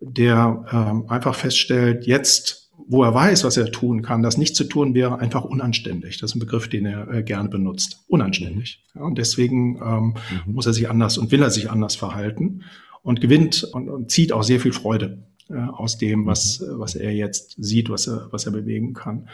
der 0.00 0.64
ähm, 0.70 1.04
einfach 1.08 1.34
feststellt, 1.34 2.06
jetzt, 2.06 2.70
wo 2.86 3.02
er 3.02 3.14
weiß, 3.14 3.44
was 3.44 3.56
er 3.56 3.70
tun 3.70 4.02
kann, 4.02 4.22
das 4.22 4.38
nicht 4.38 4.56
zu 4.56 4.64
tun 4.64 4.94
wäre 4.94 5.18
einfach 5.18 5.44
unanständig. 5.44 6.18
Das 6.18 6.30
ist 6.30 6.36
ein 6.36 6.40
Begriff, 6.40 6.68
den 6.68 6.86
er 6.86 7.10
äh, 7.12 7.22
gerne 7.22 7.48
benutzt. 7.48 8.04
Unanständig. 8.08 8.84
Ja, 8.94 9.02
und 9.02 9.18
deswegen 9.18 9.76
ähm, 9.76 10.14
mhm. 10.46 10.54
muss 10.54 10.66
er 10.66 10.72
sich 10.72 10.88
anders 10.88 11.18
und 11.18 11.30
will 11.32 11.42
er 11.42 11.50
sich 11.50 11.70
anders 11.70 11.96
verhalten 11.96 12.62
und 13.02 13.20
gewinnt 13.20 13.64
und, 13.64 13.88
und 13.88 14.10
zieht 14.10 14.32
auch 14.32 14.42
sehr 14.42 14.60
viel 14.60 14.72
Freude 14.72 15.24
äh, 15.50 15.54
aus 15.54 15.98
dem, 15.98 16.26
was, 16.26 16.60
mhm. 16.60 16.78
was 16.78 16.94
er 16.94 17.12
jetzt 17.12 17.56
sieht, 17.58 17.90
was 17.90 18.06
er, 18.06 18.28
was 18.30 18.46
er 18.46 18.52
bewegen 18.52 18.94
kann. 18.94 19.28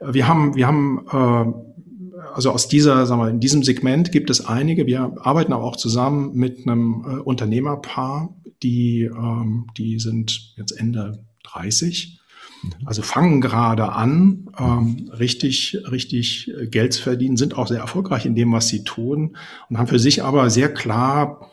Äh, 0.00 0.14
wir 0.14 0.28
haben, 0.28 0.56
wir 0.56 0.66
haben 0.66 1.06
äh, 1.10 1.52
also 2.34 2.50
aus 2.50 2.68
dieser, 2.68 3.06
sagen 3.06 3.20
wir, 3.20 3.28
in 3.28 3.40
diesem 3.40 3.62
Segment 3.62 4.12
gibt 4.12 4.30
es 4.30 4.46
einige. 4.46 4.86
Wir 4.86 5.12
arbeiten 5.20 5.52
aber 5.52 5.64
auch 5.64 5.76
zusammen 5.76 6.34
mit 6.34 6.66
einem 6.66 7.04
äh, 7.06 7.20
Unternehmerpaar, 7.20 8.34
die, 8.62 9.02
ähm, 9.02 9.66
die 9.76 9.98
sind 9.98 10.54
jetzt 10.56 10.72
Ende 10.72 11.24
30. 11.44 12.20
Mhm. 12.62 12.70
Also 12.86 13.02
fangen 13.02 13.40
gerade 13.40 13.92
an, 13.92 14.50
ähm, 14.58 15.10
richtig, 15.18 15.78
richtig 15.90 16.52
Geld 16.70 16.92
zu 16.92 17.02
verdienen, 17.02 17.36
sind 17.36 17.56
auch 17.56 17.68
sehr 17.68 17.80
erfolgreich 17.80 18.26
in 18.26 18.34
dem, 18.34 18.52
was 18.52 18.68
sie 18.68 18.84
tun 18.84 19.36
und 19.68 19.78
haben 19.78 19.88
für 19.88 19.98
sich 19.98 20.22
aber 20.22 20.50
sehr 20.50 20.72
klar 20.72 21.50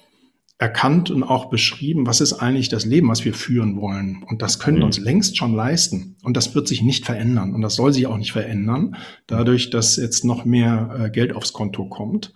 erkannt 0.57 1.11
und 1.11 1.23
auch 1.23 1.49
beschrieben, 1.49 2.07
was 2.07 2.21
ist 2.21 2.33
eigentlich 2.33 2.69
das 2.69 2.85
Leben, 2.85 3.09
was 3.09 3.25
wir 3.25 3.33
führen 3.33 3.75
wollen. 3.75 4.23
Und 4.23 4.41
das 4.41 4.57
können 4.57 4.77
wir 4.77 4.83
mhm. 4.83 4.87
uns 4.87 4.99
längst 4.99 5.35
schon 5.37 5.53
leisten. 5.53 6.15
Und 6.23 6.37
das 6.37 6.55
wird 6.55 6.67
sich 6.67 6.81
nicht 6.81 7.05
verändern. 7.05 7.53
Und 7.53 7.61
das 7.61 7.75
soll 7.75 7.91
sich 7.91 8.07
auch 8.07 8.17
nicht 8.17 8.31
verändern, 8.31 8.95
dadurch, 9.27 9.69
dass 9.69 9.97
jetzt 9.97 10.23
noch 10.23 10.45
mehr 10.45 10.97
äh, 10.97 11.09
Geld 11.09 11.35
aufs 11.35 11.51
Konto 11.51 11.89
kommt. 11.89 12.33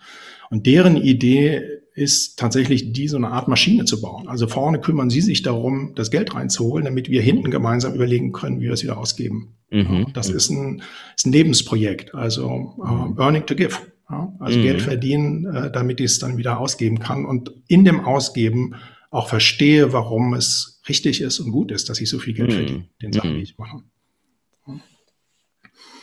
Und 0.49 0.65
deren 0.65 0.97
Idee 0.97 1.78
ist 1.93 2.39
tatsächlich 2.39 2.93
die 2.93 3.07
so 3.07 3.17
eine 3.17 3.29
Art 3.29 3.47
Maschine 3.47 3.85
zu 3.85 4.01
bauen. 4.01 4.27
Also 4.27 4.47
vorne 4.47 4.79
kümmern 4.79 5.09
Sie 5.09 5.21
sich 5.21 5.41
darum, 5.41 5.93
das 5.95 6.11
Geld 6.11 6.33
reinzuholen, 6.33 6.85
damit 6.85 7.09
wir 7.09 7.21
hinten 7.21 7.51
gemeinsam 7.51 7.93
überlegen 7.93 8.31
können, 8.31 8.59
wie 8.59 8.65
wir 8.65 8.73
es 8.73 8.83
wieder 8.83 8.97
ausgeben. 8.97 9.55
Mhm. 9.71 10.07
Das 10.13 10.29
ist 10.29 10.49
ein, 10.49 10.81
ist 11.15 11.25
ein 11.25 11.31
Lebensprojekt, 11.31 12.15
also 12.15 12.73
uh, 12.77 13.19
Earning 13.19 13.45
to 13.45 13.55
Give. 13.55 13.75
Ja? 14.09 14.33
Also 14.39 14.59
mhm. 14.59 14.63
Geld 14.63 14.81
verdienen, 14.81 15.45
äh, 15.45 15.71
damit 15.71 15.99
ich 15.99 16.07
es 16.07 16.19
dann 16.19 16.37
wieder 16.37 16.59
ausgeben 16.59 16.99
kann 16.99 17.25
und 17.25 17.51
in 17.67 17.83
dem 17.85 18.01
Ausgeben 18.01 18.75
auch 19.11 19.27
verstehe, 19.27 19.93
warum 19.93 20.33
es 20.33 20.81
richtig 20.87 21.21
ist 21.21 21.39
und 21.39 21.51
gut 21.51 21.71
ist, 21.71 21.89
dass 21.89 21.99
ich 21.99 22.09
so 22.09 22.19
viel 22.19 22.33
Geld 22.33 22.51
mhm. 22.51 22.55
verdiene, 22.55 22.85
den 23.01 23.13
Sachen, 23.13 23.35
die 23.35 23.41
ich 23.41 23.57
mache. 23.57 23.83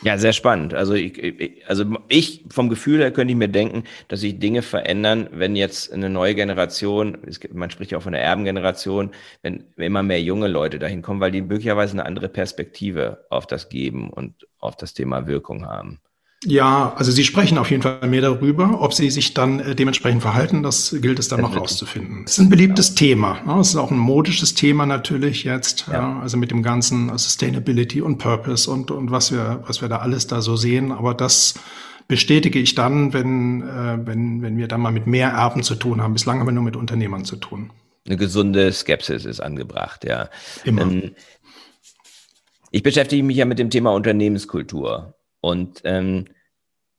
Ja, 0.03 0.17
sehr 0.17 0.33
spannend. 0.33 0.73
Also 0.75 0.93
ich, 0.93 1.67
also 1.67 1.83
ich 2.07 2.45
vom 2.49 2.69
Gefühl 2.69 2.99
her 2.99 3.11
könnte 3.11 3.31
ich 3.31 3.37
mir 3.37 3.47
denken, 3.47 3.83
dass 4.07 4.19
sich 4.19 4.37
Dinge 4.37 4.61
verändern, 4.61 5.27
wenn 5.31 5.55
jetzt 5.55 5.91
eine 5.91 6.09
neue 6.09 6.35
Generation, 6.35 7.17
man 7.51 7.71
spricht 7.71 7.91
ja 7.91 7.97
auch 7.97 8.03
von 8.03 8.13
der 8.13 8.21
Erbengeneration, 8.21 9.11
wenn 9.41 9.65
immer 9.75 10.03
mehr 10.03 10.21
junge 10.21 10.47
Leute 10.47 10.77
dahin 10.77 11.01
kommen, 11.01 11.19
weil 11.19 11.31
die 11.31 11.41
möglicherweise 11.41 11.93
eine 11.93 12.05
andere 12.05 12.29
Perspektive 12.29 13.25
auf 13.29 13.47
das 13.47 13.69
Geben 13.69 14.11
und 14.11 14.47
auf 14.59 14.75
das 14.75 14.93
Thema 14.93 15.25
Wirkung 15.25 15.65
haben. 15.65 15.99
Ja, 16.45 16.93
also 16.95 17.11
Sie 17.11 17.23
sprechen 17.23 17.57
auf 17.57 17.71
jeden 17.71 17.81
Fall 17.81 18.07
mehr 18.07 18.21
darüber. 18.21 18.81
Ob 18.81 18.93
Sie 18.93 19.09
sich 19.09 19.33
dann 19.33 19.59
äh, 19.59 19.75
dementsprechend 19.75 20.21
verhalten, 20.21 20.61
das 20.61 20.95
gilt 21.01 21.17
es 21.17 21.29
dann 21.29 21.41
noch 21.41 21.55
rauszufinden. 21.55 22.25
Es 22.25 22.33
ist 22.33 22.39
ein 22.39 22.49
beliebtes 22.49 22.93
Thema. 22.93 23.41
Ne? 23.43 23.59
Es 23.59 23.69
ist 23.69 23.75
auch 23.75 23.89
ein 23.89 23.97
modisches 23.97 24.53
Thema 24.53 24.85
natürlich 24.85 25.43
jetzt. 25.43 25.87
Ja. 25.91 26.19
Also 26.19 26.37
mit 26.37 26.51
dem 26.51 26.61
ganzen 26.61 27.09
Sustainability 27.17 28.01
und 28.01 28.19
Purpose 28.19 28.69
und, 28.69 28.91
und 28.91 29.09
was 29.09 29.31
wir, 29.31 29.63
was 29.65 29.81
wir 29.81 29.89
da 29.89 29.97
alles 29.97 30.27
da 30.27 30.41
so 30.41 30.55
sehen. 30.55 30.91
Aber 30.91 31.15
das 31.15 31.55
bestätige 32.07 32.59
ich 32.59 32.75
dann, 32.75 33.13
wenn, 33.13 33.63
äh, 33.63 33.97
wenn, 34.05 34.43
wenn 34.43 34.57
wir 34.57 34.67
dann 34.67 34.81
mal 34.81 34.91
mit 34.91 35.07
mehr 35.07 35.29
Erben 35.29 35.63
zu 35.63 35.73
tun 35.73 36.01
haben. 36.01 36.13
Bislang 36.13 36.39
haben 36.39 36.47
wir 36.47 36.53
nur 36.53 36.63
mit 36.63 36.75
Unternehmern 36.75 37.25
zu 37.25 37.37
tun. 37.37 37.71
Eine 38.05 38.15
gesunde 38.15 38.71
Skepsis 38.71 39.25
ist 39.25 39.39
angebracht, 39.39 40.05
ja. 40.05 40.29
Immer. 40.63 40.83
Ähm, 40.83 41.15
ich 42.69 42.83
beschäftige 42.83 43.23
mich 43.23 43.37
ja 43.37 43.45
mit 43.45 43.57
dem 43.57 43.71
Thema 43.71 43.91
Unternehmenskultur. 43.93 45.16
Und 45.47 45.81
ähm, 45.85 46.25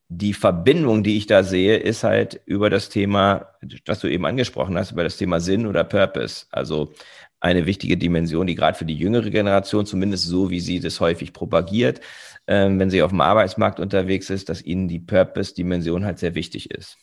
die 0.09 0.33
Verbindung, 0.33 1.03
die 1.03 1.19
ich 1.19 1.27
da 1.27 1.43
sehe, 1.43 1.77
ist 1.77 2.03
halt 2.03 2.41
über 2.47 2.71
das 2.71 2.89
Thema, 2.89 3.49
das 3.85 4.01
du 4.01 4.09
eben 4.09 4.25
angesprochen 4.25 4.79
hast, 4.79 4.93
über 4.93 5.05
das 5.05 5.19
Thema 5.19 5.39
Sinn 5.39 5.67
oder 5.67 5.85
Purpose. 5.85 6.47
Also 6.51 6.95
eine 7.41 7.67
wichtige 7.67 7.99
Dimension, 7.99 8.47
die 8.47 8.55
gerade 8.55 8.79
für 8.79 8.87
die 8.87 8.97
jüngere 8.97 9.29
Generation, 9.29 9.85
zumindest 9.85 10.25
so 10.25 10.49
wie 10.49 10.61
sie 10.61 10.81
das 10.81 10.99
häufig 10.99 11.35
propagiert, 11.35 12.01
ähm, 12.47 12.81
wenn 12.81 12.89
sie 12.89 13.03
auf 13.03 13.11
dem 13.11 13.21
Arbeitsmarkt 13.21 13.81
unterwegs 13.81 14.31
ist, 14.31 14.49
dass 14.49 14.63
ihnen 14.63 14.89
die 14.89 14.99
Purpose-Dimension 14.99 16.07
halt 16.07 16.19
sehr 16.19 16.35
wichtig 16.35 16.71
ist. 16.71 16.97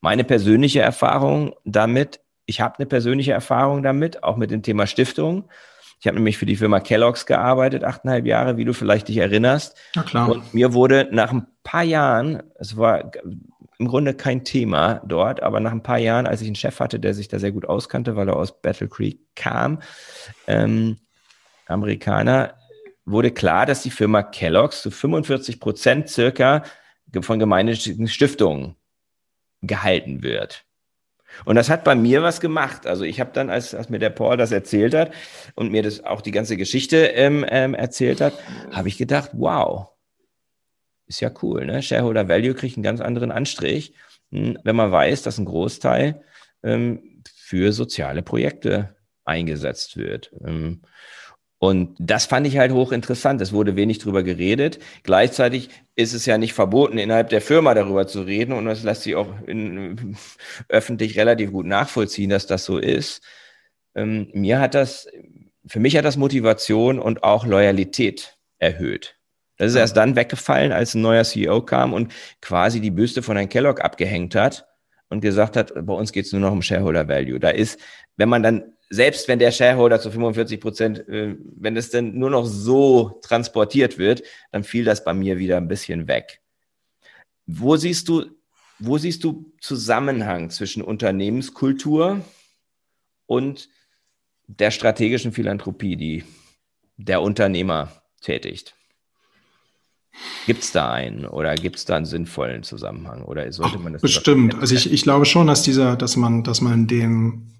Meine 0.00 0.24
persönliche 0.24 0.80
Erfahrung 0.80 1.54
damit, 1.66 2.20
ich 2.46 2.62
habe 2.62 2.78
eine 2.78 2.86
persönliche 2.86 3.32
Erfahrung 3.32 3.82
damit, 3.82 4.22
auch 4.22 4.38
mit 4.38 4.50
dem 4.50 4.62
Thema 4.62 4.86
Stiftung. 4.86 5.50
Ich 5.98 6.06
habe 6.06 6.16
nämlich 6.16 6.38
für 6.38 6.46
die 6.46 6.56
Firma 6.56 6.80
Kellogg's 6.80 7.26
gearbeitet, 7.26 7.84
achteinhalb 7.84 8.26
Jahre, 8.26 8.56
wie 8.56 8.64
du 8.64 8.74
vielleicht 8.74 9.08
dich 9.08 9.16
erinnerst. 9.16 9.76
Na 9.94 10.02
klar. 10.02 10.30
Und 10.30 10.54
mir 10.54 10.72
wurde 10.74 11.08
nach 11.10 11.32
ein 11.32 11.46
paar 11.64 11.82
Jahren, 11.82 12.42
es 12.56 12.76
war 12.76 13.12
im 13.78 13.88
Grunde 13.88 14.14
kein 14.14 14.44
Thema 14.44 15.02
dort, 15.06 15.42
aber 15.42 15.60
nach 15.60 15.72
ein 15.72 15.82
paar 15.82 15.98
Jahren, 15.98 16.26
als 16.26 16.40
ich 16.40 16.48
einen 16.48 16.56
Chef 16.56 16.80
hatte, 16.80 17.00
der 17.00 17.14
sich 17.14 17.28
da 17.28 17.38
sehr 17.38 17.52
gut 17.52 17.66
auskannte, 17.66 18.16
weil 18.16 18.28
er 18.28 18.36
aus 18.36 18.60
Battle 18.60 18.88
Creek 18.88 19.20
kam, 19.34 19.80
ähm, 20.46 20.98
Amerikaner, 21.66 22.54
wurde 23.04 23.30
klar, 23.30 23.66
dass 23.66 23.82
die 23.82 23.90
Firma 23.90 24.22
Kellogg's 24.22 24.82
zu 24.82 24.90
45 24.90 25.60
Prozent 25.60 26.08
circa 26.08 26.62
von 27.20 27.38
gemeinnützigen 27.38 28.08
Stiftungen 28.08 28.76
gehalten 29.62 30.22
wird. 30.22 30.65
Und 31.44 31.56
das 31.56 31.70
hat 31.70 31.84
bei 31.84 31.94
mir 31.94 32.22
was 32.22 32.40
gemacht. 32.40 32.86
Also 32.86 33.04
ich 33.04 33.20
habe 33.20 33.30
dann, 33.32 33.50
als, 33.50 33.74
als 33.74 33.88
mir 33.88 33.98
der 33.98 34.10
Paul 34.10 34.36
das 34.36 34.52
erzählt 34.52 34.94
hat 34.94 35.12
und 35.54 35.70
mir 35.70 35.82
das 35.82 36.04
auch 36.04 36.20
die 36.20 36.30
ganze 36.30 36.56
Geschichte 36.56 37.06
ähm, 37.06 37.44
ähm, 37.48 37.74
erzählt 37.74 38.20
hat, 38.20 38.34
habe 38.72 38.88
ich 38.88 38.98
gedacht, 38.98 39.30
wow, 39.32 39.88
ist 41.06 41.20
ja 41.20 41.30
cool. 41.42 41.66
Ne? 41.66 41.82
Shareholder 41.82 42.28
Value 42.28 42.54
kriegt 42.54 42.76
einen 42.76 42.84
ganz 42.84 43.00
anderen 43.00 43.30
Anstrich, 43.30 43.94
hm, 44.30 44.58
wenn 44.64 44.76
man 44.76 44.90
weiß, 44.90 45.22
dass 45.22 45.38
ein 45.38 45.44
Großteil 45.44 46.22
ähm, 46.62 47.22
für 47.34 47.72
soziale 47.72 48.22
Projekte 48.22 48.96
eingesetzt 49.24 49.96
wird. 49.96 50.32
Und 51.58 51.96
das 51.98 52.26
fand 52.26 52.46
ich 52.46 52.58
halt 52.58 52.72
hochinteressant. 52.72 53.40
Es 53.40 53.52
wurde 53.52 53.76
wenig 53.76 53.98
drüber 53.98 54.22
geredet. 54.22 54.78
Gleichzeitig 55.04 55.70
ist 55.94 56.12
es 56.12 56.26
ja 56.26 56.36
nicht 56.36 56.52
verboten, 56.52 56.98
innerhalb 56.98 57.30
der 57.30 57.40
Firma 57.40 57.72
darüber 57.72 58.06
zu 58.06 58.22
reden. 58.22 58.52
Und 58.52 58.66
das 58.66 58.82
lässt 58.82 59.02
sich 59.02 59.14
auch 59.14 59.28
in, 59.46 60.16
öffentlich 60.68 61.18
relativ 61.18 61.52
gut 61.52 61.66
nachvollziehen, 61.66 62.30
dass 62.30 62.46
das 62.46 62.64
so 62.64 62.78
ist. 62.78 63.22
Ähm, 63.94 64.28
mir 64.34 64.60
hat 64.60 64.74
das, 64.74 65.08
für 65.66 65.80
mich 65.80 65.96
hat 65.96 66.04
das 66.04 66.18
Motivation 66.18 66.98
und 66.98 67.22
auch 67.24 67.46
Loyalität 67.46 68.36
erhöht. 68.58 69.16
Das 69.56 69.70
ist 69.70 69.76
erst 69.76 69.96
dann 69.96 70.16
weggefallen, 70.16 70.72
als 70.72 70.94
ein 70.94 71.00
neuer 71.00 71.24
CEO 71.24 71.62
kam 71.62 71.94
und 71.94 72.12
quasi 72.42 72.80
die 72.80 72.90
Büste 72.90 73.22
von 73.22 73.36
Herrn 73.36 73.48
Kellogg 73.48 73.80
abgehängt 73.80 74.34
hat 74.34 74.66
und 75.08 75.20
gesagt 75.22 75.56
hat, 75.56 75.72
bei 75.74 75.94
uns 75.94 76.12
geht 76.12 76.26
es 76.26 76.32
nur 76.32 76.42
noch 76.42 76.52
um 76.52 76.60
Shareholder 76.60 77.08
Value. 77.08 77.40
Da 77.40 77.50
ist, 77.50 77.80
wenn 78.16 78.28
man 78.28 78.42
dann 78.42 78.75
selbst 78.88 79.26
wenn 79.28 79.38
der 79.38 79.50
Shareholder 79.50 80.00
zu 80.00 80.10
45 80.10 80.60
Prozent, 80.60 81.08
äh, 81.08 81.36
wenn 81.40 81.76
es 81.76 81.90
denn 81.90 82.18
nur 82.18 82.30
noch 82.30 82.46
so 82.46 83.20
transportiert 83.22 83.98
wird, 83.98 84.22
dann 84.52 84.64
fiel 84.64 84.84
das 84.84 85.04
bei 85.04 85.12
mir 85.12 85.38
wieder 85.38 85.56
ein 85.56 85.68
bisschen 85.68 86.08
weg. 86.08 86.40
Wo 87.46 87.76
siehst 87.76 88.08
du, 88.08 88.26
wo 88.78 88.98
siehst 88.98 89.24
du 89.24 89.52
Zusammenhang 89.60 90.50
zwischen 90.50 90.82
Unternehmenskultur 90.82 92.20
und 93.26 93.68
der 94.46 94.70
strategischen 94.70 95.32
Philanthropie, 95.32 95.96
die 95.96 96.24
der 96.96 97.22
Unternehmer 97.22 97.90
tätigt? 98.20 98.74
Gibt 100.46 100.62
es 100.62 100.72
da 100.72 100.92
einen 100.92 101.26
oder 101.26 101.54
gibt 101.56 101.76
es 101.76 101.84
da 101.84 101.96
einen 101.96 102.06
sinnvollen 102.06 102.62
Zusammenhang 102.62 103.22
oder 103.24 103.50
sollte 103.52 103.78
man 103.78 103.92
das? 103.92 104.02
Bestimmt. 104.02 104.54
Also 104.54 104.74
ich, 104.74 104.90
ich 104.90 105.02
glaube 105.02 105.26
schon, 105.26 105.46
dass 105.46 105.62
dieser, 105.62 105.96
dass 105.96 106.16
man, 106.16 106.42
dass 106.42 106.60
man 106.60 106.86
den 106.86 107.55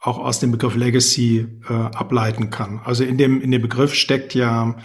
auch 0.00 0.18
aus 0.18 0.40
dem 0.40 0.52
Begriff 0.52 0.76
Legacy 0.76 1.46
äh, 1.68 1.72
ableiten 1.72 2.50
kann. 2.50 2.80
Also 2.84 3.04
in 3.04 3.18
dem, 3.18 3.40
in 3.40 3.50
dem 3.50 3.62
Begriff 3.62 3.94
steckt 3.94 4.34
ja 4.34 4.76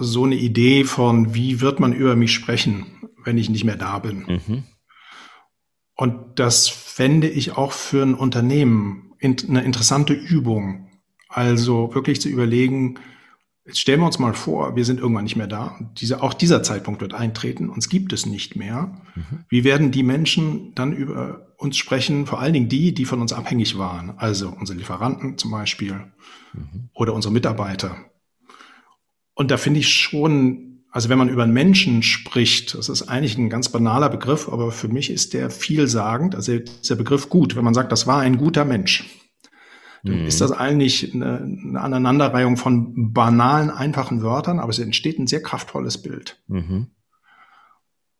so 0.00 0.24
eine 0.24 0.34
Idee 0.34 0.84
von, 0.84 1.34
wie 1.34 1.60
wird 1.60 1.78
man 1.78 1.92
über 1.92 2.16
mich 2.16 2.32
sprechen, 2.32 3.08
wenn 3.24 3.38
ich 3.38 3.48
nicht 3.48 3.64
mehr 3.64 3.76
da 3.76 3.98
bin. 3.98 4.24
Mhm. 4.26 4.64
Und 5.94 6.40
das 6.40 6.68
fände 6.68 7.28
ich 7.28 7.56
auch 7.56 7.72
für 7.72 8.02
ein 8.02 8.14
Unternehmen 8.14 9.12
eine 9.20 9.62
interessante 9.64 10.12
Übung. 10.12 10.90
Also 11.28 11.94
wirklich 11.94 12.20
zu 12.20 12.28
überlegen, 12.28 12.98
Jetzt 13.66 13.80
stellen 13.80 14.00
wir 14.00 14.06
uns 14.06 14.18
mal 14.18 14.34
vor, 14.34 14.76
wir 14.76 14.84
sind 14.84 15.00
irgendwann 15.00 15.24
nicht 15.24 15.36
mehr 15.36 15.46
da. 15.46 15.78
Diese, 15.96 16.22
auch 16.22 16.34
dieser 16.34 16.62
Zeitpunkt 16.62 17.00
wird 17.00 17.14
eintreten. 17.14 17.70
Uns 17.70 17.88
gibt 17.88 18.12
es 18.12 18.26
nicht 18.26 18.56
mehr. 18.56 19.00
Mhm. 19.14 19.44
Wie 19.48 19.64
werden 19.64 19.90
die 19.90 20.02
Menschen 20.02 20.74
dann 20.74 20.92
über 20.92 21.43
uns 21.56 21.76
sprechen? 21.76 22.26
Vor 22.26 22.40
allen 22.40 22.52
Dingen 22.52 22.68
die, 22.68 22.94
die 22.94 23.04
von 23.04 23.20
uns 23.20 23.32
abhängig 23.32 23.78
waren. 23.78 24.14
Also 24.18 24.48
unsere 24.48 24.78
Lieferanten 24.78 25.38
zum 25.38 25.50
Beispiel 25.50 26.12
mhm. 26.52 26.90
oder 26.94 27.14
unsere 27.14 27.32
Mitarbeiter. 27.32 27.96
Und 29.34 29.50
da 29.50 29.56
finde 29.56 29.80
ich 29.80 29.88
schon, 29.88 30.84
also 30.90 31.08
wenn 31.08 31.18
man 31.18 31.28
über 31.28 31.42
einen 31.42 31.52
Menschen 31.52 32.02
spricht, 32.02 32.74
das 32.74 32.88
ist 32.88 33.02
eigentlich 33.02 33.36
ein 33.36 33.50
ganz 33.50 33.68
banaler 33.68 34.08
Begriff, 34.08 34.48
aber 34.48 34.70
für 34.70 34.88
mich 34.88 35.10
ist 35.10 35.34
der 35.34 35.50
vielsagend. 35.50 36.34
Also 36.34 36.52
ist 36.52 36.88
der 36.88 36.96
Begriff 36.96 37.28
gut, 37.28 37.56
wenn 37.56 37.64
man 37.64 37.74
sagt, 37.74 37.92
das 37.92 38.06
war 38.06 38.20
ein 38.20 38.38
guter 38.38 38.64
Mensch 38.64 39.04
mhm. 40.04 40.26
ist 40.26 40.40
das 40.40 40.52
eigentlich 40.52 41.14
eine, 41.14 41.38
eine, 41.38 41.80
Aneinanderreihung 41.80 42.56
von 42.56 43.12
banalen, 43.12 43.70
einfachen 43.70 44.22
Wörtern, 44.22 44.58
aber 44.58 44.70
es 44.70 44.78
entsteht 44.78 45.18
ein 45.18 45.26
sehr 45.26 45.42
kraftvolles 45.42 45.98
Bild. 45.98 46.40
Mhm. 46.46 46.88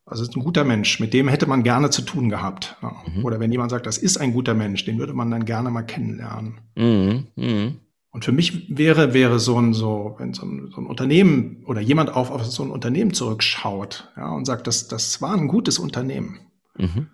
Also 0.06 0.22
ist 0.22 0.36
ein 0.36 0.42
guter 0.42 0.64
Mensch, 0.64 1.00
mit 1.00 1.14
dem 1.14 1.28
hätte 1.28 1.46
man 1.46 1.62
gerne 1.62 1.90
zu 1.90 2.02
tun 2.02 2.28
gehabt. 2.28 2.76
Ja. 2.82 2.94
Mhm. 3.06 3.24
Oder 3.24 3.40
wenn 3.40 3.50
jemand 3.50 3.70
sagt, 3.70 3.86
das 3.86 3.98
ist 3.98 4.18
ein 4.18 4.32
guter 4.32 4.54
Mensch, 4.54 4.84
den 4.84 4.98
würde 4.98 5.14
man 5.14 5.30
dann 5.30 5.44
gerne 5.44 5.70
mal 5.70 5.82
kennenlernen. 5.82 6.60
Mhm. 6.76 7.26
mhm. 7.36 7.80
Und 8.10 8.24
für 8.24 8.30
mich 8.30 8.78
wäre, 8.78 9.12
wäre 9.12 9.40
so 9.40 9.58
ein, 9.58 9.74
so, 9.74 10.14
wenn 10.18 10.34
so 10.34 10.46
ein, 10.46 10.70
so 10.72 10.80
ein 10.80 10.86
Unternehmen 10.86 11.64
oder 11.66 11.80
jemand 11.80 12.14
auf, 12.14 12.30
auf 12.30 12.46
so 12.46 12.62
ein 12.62 12.70
Unternehmen 12.70 13.12
zurückschaut, 13.12 14.12
ja, 14.16 14.30
und 14.30 14.44
sagt, 14.44 14.68
das, 14.68 14.86
das 14.86 15.20
war 15.20 15.34
ein 15.34 15.48
gutes 15.48 15.80
Unternehmen. 15.80 16.38
Mhm. 16.76 17.08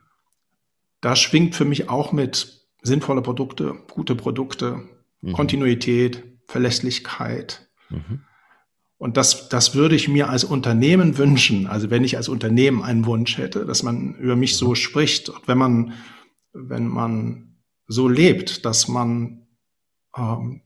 Da 1.01 1.17
schwingt 1.17 1.55
für 1.55 1.65
mich 1.65 1.89
auch 1.89 2.13
mit, 2.13 2.61
sinnvolle 2.83 3.23
Produkte, 3.23 3.75
gute 3.91 4.15
Produkte, 4.15 4.83
mhm. 5.21 5.33
Kontinuität, 5.33 6.23
Verlässlichkeit. 6.47 7.69
Mhm. 7.89 8.23
Und 9.01 9.17
das, 9.17 9.49
das 9.49 9.75
würde 9.75 9.97
ich 9.97 10.09
mir 10.09 10.29
als 10.29 10.45
Unternehmen 10.45 11.17
wünschen. 11.17 11.67
Also 11.67 11.91
wenn 11.91 12.05
ich 12.05 12.17
als 12.17 12.29
Unternehmen 12.29 12.83
einen 12.83 13.07
Wunsch 13.07 13.39
hätte, 13.39 13.65
dass 13.65 13.83
man 13.83 14.15
über 14.17 14.37
mich 14.37 14.57
so 14.57 14.75
spricht. 14.75 15.31
Und 15.31 15.49
wenn 15.49 15.59
man, 15.59 15.95
wenn 16.53 16.87
man 16.87 17.57
so 17.87 18.09
lebt, 18.09 18.65
dass 18.65 18.89
man 18.89 19.47
ähm, 20.17 20.61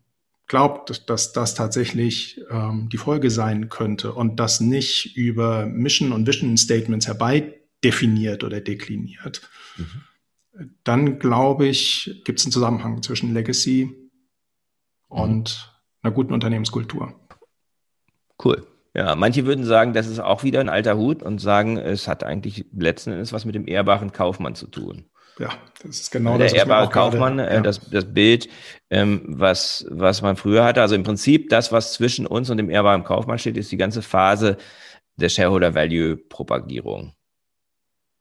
glaubt, 0.49 1.09
dass 1.09 1.32
das 1.32 1.55
tatsächlich 1.55 2.41
ähm, 2.51 2.89
die 2.91 2.99
Folge 2.99 3.30
sein 3.30 3.68
könnte 3.68 4.12
und 4.12 4.41
das 4.41 4.61
nicht 4.61 5.16
über 5.16 5.64
Mission 5.66 6.12
und 6.12 6.26
Vision 6.26 6.57
Statements 6.57 7.07
herbeidefiniert 7.07 8.43
oder 8.43 8.61
dekliniert. 8.61 9.49
Mhm 9.76 10.03
dann 10.85 11.18
glaube 11.18 11.66
ich, 11.66 12.22
gibt 12.24 12.39
es 12.39 12.47
einen 12.47 12.53
Zusammenhang 12.53 13.03
zwischen 13.03 13.35
Legacy 13.35 13.87
mhm. 13.87 14.11
und 15.09 15.80
einer 16.03 16.12
guten 16.12 16.32
Unternehmenskultur. 16.32 17.14
Cool. 18.45 18.67
Ja, 18.97 19.17
manche 19.17 19.45
würden 19.45 19.65
sagen, 19.65 19.93
das 19.93 20.07
ist 20.07 20.21
auch 20.21 20.45
wieder 20.45 20.61
ein 20.61 20.69
alter 20.69 20.97
Hut 20.97 21.23
und 21.23 21.41
sagen, 21.41 21.79
es 21.79 22.07
hat 22.07 22.23
eigentlich 22.23 22.67
letzten 22.77 23.11
Endes 23.13 23.33
was 23.33 23.45
mit 23.45 23.55
dem 23.57 23.67
ehrbaren 23.67 24.13
Kaufmann 24.13 24.55
zu 24.55 24.69
tun. 24.69 25.07
Ja, 25.39 25.49
das 25.83 26.01
ist 26.01 26.11
genau 26.13 26.39
der 26.39 26.47
das. 26.47 26.53
Der 26.53 26.61
ehrbare 26.61 26.89
Kaufmann, 26.89 27.39
gerade, 27.39 27.51
äh, 27.51 27.55
ja. 27.57 27.61
das, 27.61 27.81
das 27.91 28.05
Bild, 28.05 28.49
ähm, 28.91 29.23
was, 29.27 29.85
was 29.91 30.23
man 30.23 30.37
früher 30.37 30.65
hatte. 30.65 30.81
Also 30.81 30.95
im 30.95 31.03
Prinzip 31.03 31.49
das, 31.49 31.73
was 31.73 31.93
zwischen 31.93 32.27
uns 32.27 32.51
und 32.51 32.57
dem 32.57 32.71
ehrbaren 32.71 33.03
Kaufmann 33.03 33.39
steht, 33.39 33.57
ist 33.57 33.73
die 33.73 33.77
ganze 33.77 34.01
Phase 34.01 34.59
der 35.17 35.29
Shareholder 35.29 35.75
Value 35.75 36.17
Propagierung. 36.17 37.15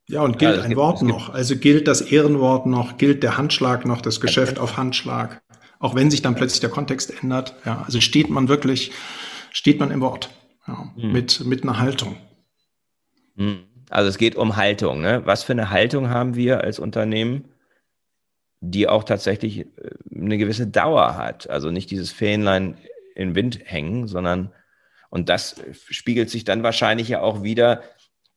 Ja, 0.09 0.21
und 0.21 0.39
gilt 0.39 0.57
ja, 0.57 0.63
ein 0.63 0.69
gibt, 0.69 0.79
Wort 0.79 1.01
noch. 1.03 1.29
Also 1.29 1.55
gilt 1.55 1.87
das 1.87 2.01
Ehrenwort 2.01 2.65
noch, 2.65 2.97
gilt 2.97 3.21
der 3.21 3.37
Handschlag 3.37 3.85
noch, 3.85 4.01
das 4.01 4.19
Geschäft 4.19 4.59
auf 4.59 4.75
Handschlag. 4.75 5.41
Auch 5.79 5.95
wenn 5.95 6.09
sich 6.09 6.21
dann 6.21 6.35
plötzlich 6.35 6.61
der 6.61 6.69
Kontext 6.69 7.21
ändert. 7.21 7.55
Ja, 7.65 7.83
also 7.85 8.01
steht 8.01 8.29
man 8.29 8.47
wirklich, 8.47 8.91
steht 9.53 9.79
man 9.79 9.91
im 9.91 10.01
Wort. 10.01 10.29
Ja, 10.67 10.91
mhm. 10.95 11.11
mit, 11.11 11.45
mit 11.45 11.63
einer 11.63 11.79
Haltung. 11.79 12.17
Mhm. 13.35 13.63
Also 13.89 14.09
es 14.09 14.17
geht 14.17 14.35
um 14.35 14.55
Haltung. 14.55 15.01
Ne? 15.01 15.21
Was 15.25 15.43
für 15.43 15.53
eine 15.53 15.69
Haltung 15.69 16.09
haben 16.09 16.35
wir 16.35 16.61
als 16.61 16.79
Unternehmen, 16.79 17.45
die 18.59 18.87
auch 18.87 19.03
tatsächlich 19.03 19.59
äh, 19.59 19.67
eine 20.13 20.37
gewisse 20.37 20.67
Dauer 20.67 21.15
hat? 21.15 21.49
Also 21.49 21.69
nicht 21.69 21.91
dieses 21.91 22.11
Fähnlein 22.11 22.77
in 23.15 23.35
Wind 23.35 23.59
hängen, 23.63 24.07
sondern 24.07 24.51
und 25.09 25.29
das 25.29 25.61
spiegelt 25.89 26.31
sich 26.31 26.43
dann 26.43 26.63
wahrscheinlich 26.63 27.07
ja 27.07 27.21
auch 27.21 27.43
wieder 27.43 27.83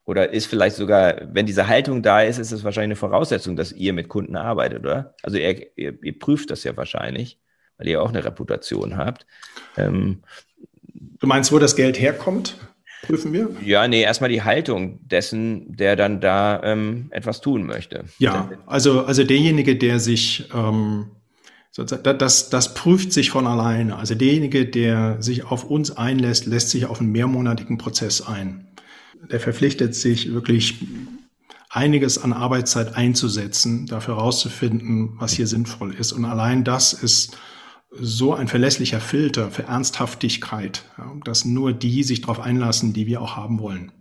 oder 0.04 0.30
ist 0.30 0.46
vielleicht 0.46 0.76
sogar, 0.76 1.22
wenn 1.32 1.46
diese 1.46 1.68
Haltung 1.68 2.02
da 2.02 2.20
ist, 2.20 2.38
ist 2.38 2.52
es 2.52 2.64
wahrscheinlich 2.64 2.98
eine 2.98 3.10
Voraussetzung, 3.10 3.56
dass 3.56 3.72
ihr 3.72 3.92
mit 3.92 4.08
Kunden 4.08 4.36
arbeitet, 4.36 4.80
oder? 4.80 5.14
Also 5.22 5.38
ihr, 5.38 5.76
ihr, 5.76 5.98
ihr 6.02 6.18
prüft 6.18 6.50
das 6.50 6.64
ja 6.64 6.76
wahrscheinlich, 6.76 7.40
weil 7.78 7.88
ihr 7.88 8.02
auch 8.02 8.10
eine 8.10 8.24
Reputation 8.24 8.96
habt. 8.96 9.26
Ähm, 9.76 10.22
du 11.20 11.26
meinst, 11.26 11.52
wo 11.52 11.58
das 11.58 11.76
Geld 11.76 12.00
herkommt? 12.00 12.56
Prüfen 13.02 13.32
wir? 13.32 13.50
Ja, 13.64 13.86
nee, 13.86 14.02
erstmal 14.02 14.30
die 14.30 14.42
Haltung 14.42 15.00
dessen, 15.06 15.76
der 15.76 15.96
dann 15.96 16.20
da 16.20 16.62
ähm, 16.64 17.06
etwas 17.10 17.40
tun 17.40 17.64
möchte. 17.64 18.04
Ja, 18.18 18.50
also, 18.66 19.04
also 19.04 19.22
derjenige, 19.22 19.76
der 19.76 20.00
sich 20.00 20.48
ähm, 20.54 21.10
das, 21.76 22.48
das 22.48 22.74
prüft 22.74 23.12
sich 23.12 23.30
von 23.30 23.46
alleine. 23.46 23.96
Also 23.96 24.14
derjenige, 24.14 24.64
der 24.64 25.20
sich 25.20 25.44
auf 25.44 25.64
uns 25.64 25.94
einlässt, 25.94 26.46
lässt 26.46 26.70
sich 26.70 26.86
auf 26.86 27.00
einen 27.00 27.12
mehrmonatigen 27.12 27.76
Prozess 27.76 28.26
ein 28.26 28.66
der 29.30 29.40
verpflichtet 29.40 29.94
sich 29.94 30.32
wirklich 30.32 30.84
einiges 31.68 32.18
an 32.18 32.32
Arbeitszeit 32.32 32.94
einzusetzen, 32.96 33.86
dafür 33.86 34.16
herauszufinden, 34.16 35.14
was 35.18 35.32
hier 35.32 35.46
sinnvoll 35.46 35.94
ist. 35.94 36.12
Und 36.12 36.24
allein 36.24 36.64
das 36.64 36.92
ist 36.92 37.36
so 38.00 38.34
ein 38.34 38.48
verlässlicher 38.48 39.00
Filter 39.00 39.50
für 39.50 39.64
Ernsthaftigkeit, 39.64 40.84
ja, 40.98 41.12
dass 41.24 41.44
nur 41.44 41.72
die 41.72 42.02
sich 42.02 42.20
darauf 42.20 42.40
einlassen, 42.40 42.92
die 42.92 43.06
wir 43.06 43.20
auch 43.20 43.36
haben 43.36 43.58
wollen. 43.58 43.92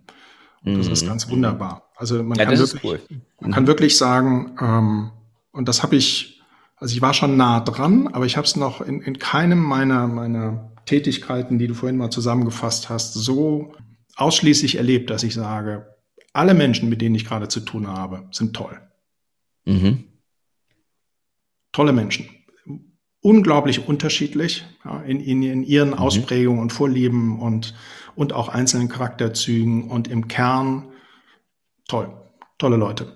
Und 0.64 0.78
das 0.78 0.86
mhm. 0.86 0.92
ist 0.92 1.06
ganz 1.06 1.30
wunderbar. 1.30 1.90
Also 1.96 2.22
man, 2.22 2.38
ja, 2.38 2.44
kann, 2.44 2.58
wirklich, 2.58 2.84
cool. 2.84 3.00
man 3.40 3.52
kann 3.52 3.66
wirklich 3.66 3.96
sagen, 3.96 4.56
ähm, 4.60 5.10
und 5.52 5.68
das 5.68 5.82
habe 5.82 5.96
ich, 5.96 6.42
also 6.76 6.94
ich 6.94 7.00
war 7.00 7.14
schon 7.14 7.36
nah 7.36 7.60
dran, 7.60 8.08
aber 8.08 8.26
ich 8.26 8.36
habe 8.36 8.46
es 8.46 8.56
noch 8.56 8.80
in, 8.80 9.00
in 9.00 9.18
keinem 9.18 9.60
meiner, 9.60 10.06
meiner 10.08 10.72
Tätigkeiten, 10.84 11.58
die 11.58 11.66
du 11.66 11.74
vorhin 11.74 11.96
mal 11.96 12.10
zusammengefasst 12.10 12.88
hast, 12.88 13.14
so 13.14 13.74
ausschließlich 14.16 14.76
erlebt, 14.76 15.10
dass 15.10 15.22
ich 15.22 15.34
sage, 15.34 15.94
alle 16.32 16.54
Menschen, 16.54 16.88
mit 16.88 17.00
denen 17.00 17.14
ich 17.14 17.24
gerade 17.24 17.48
zu 17.48 17.60
tun 17.60 17.86
habe, 17.86 18.28
sind 18.30 18.54
toll. 18.54 18.78
Mhm. 19.64 20.04
Tolle 21.72 21.92
Menschen. 21.92 22.28
Unglaublich 23.26 23.88
unterschiedlich 23.88 24.64
ja, 24.84 25.02
in, 25.02 25.18
in, 25.18 25.42
in, 25.42 25.64
ihren 25.64 25.88
mhm. 25.88 25.94
Ausprägungen 25.94 26.60
und 26.60 26.72
Vorlieben 26.72 27.40
und, 27.40 27.74
und 28.14 28.32
auch 28.32 28.48
einzelnen 28.48 28.88
Charakterzügen 28.88 29.90
und 29.90 30.06
im 30.06 30.28
Kern 30.28 30.92
toll. 31.88 32.08
Tolle 32.56 32.76
Leute. 32.76 33.12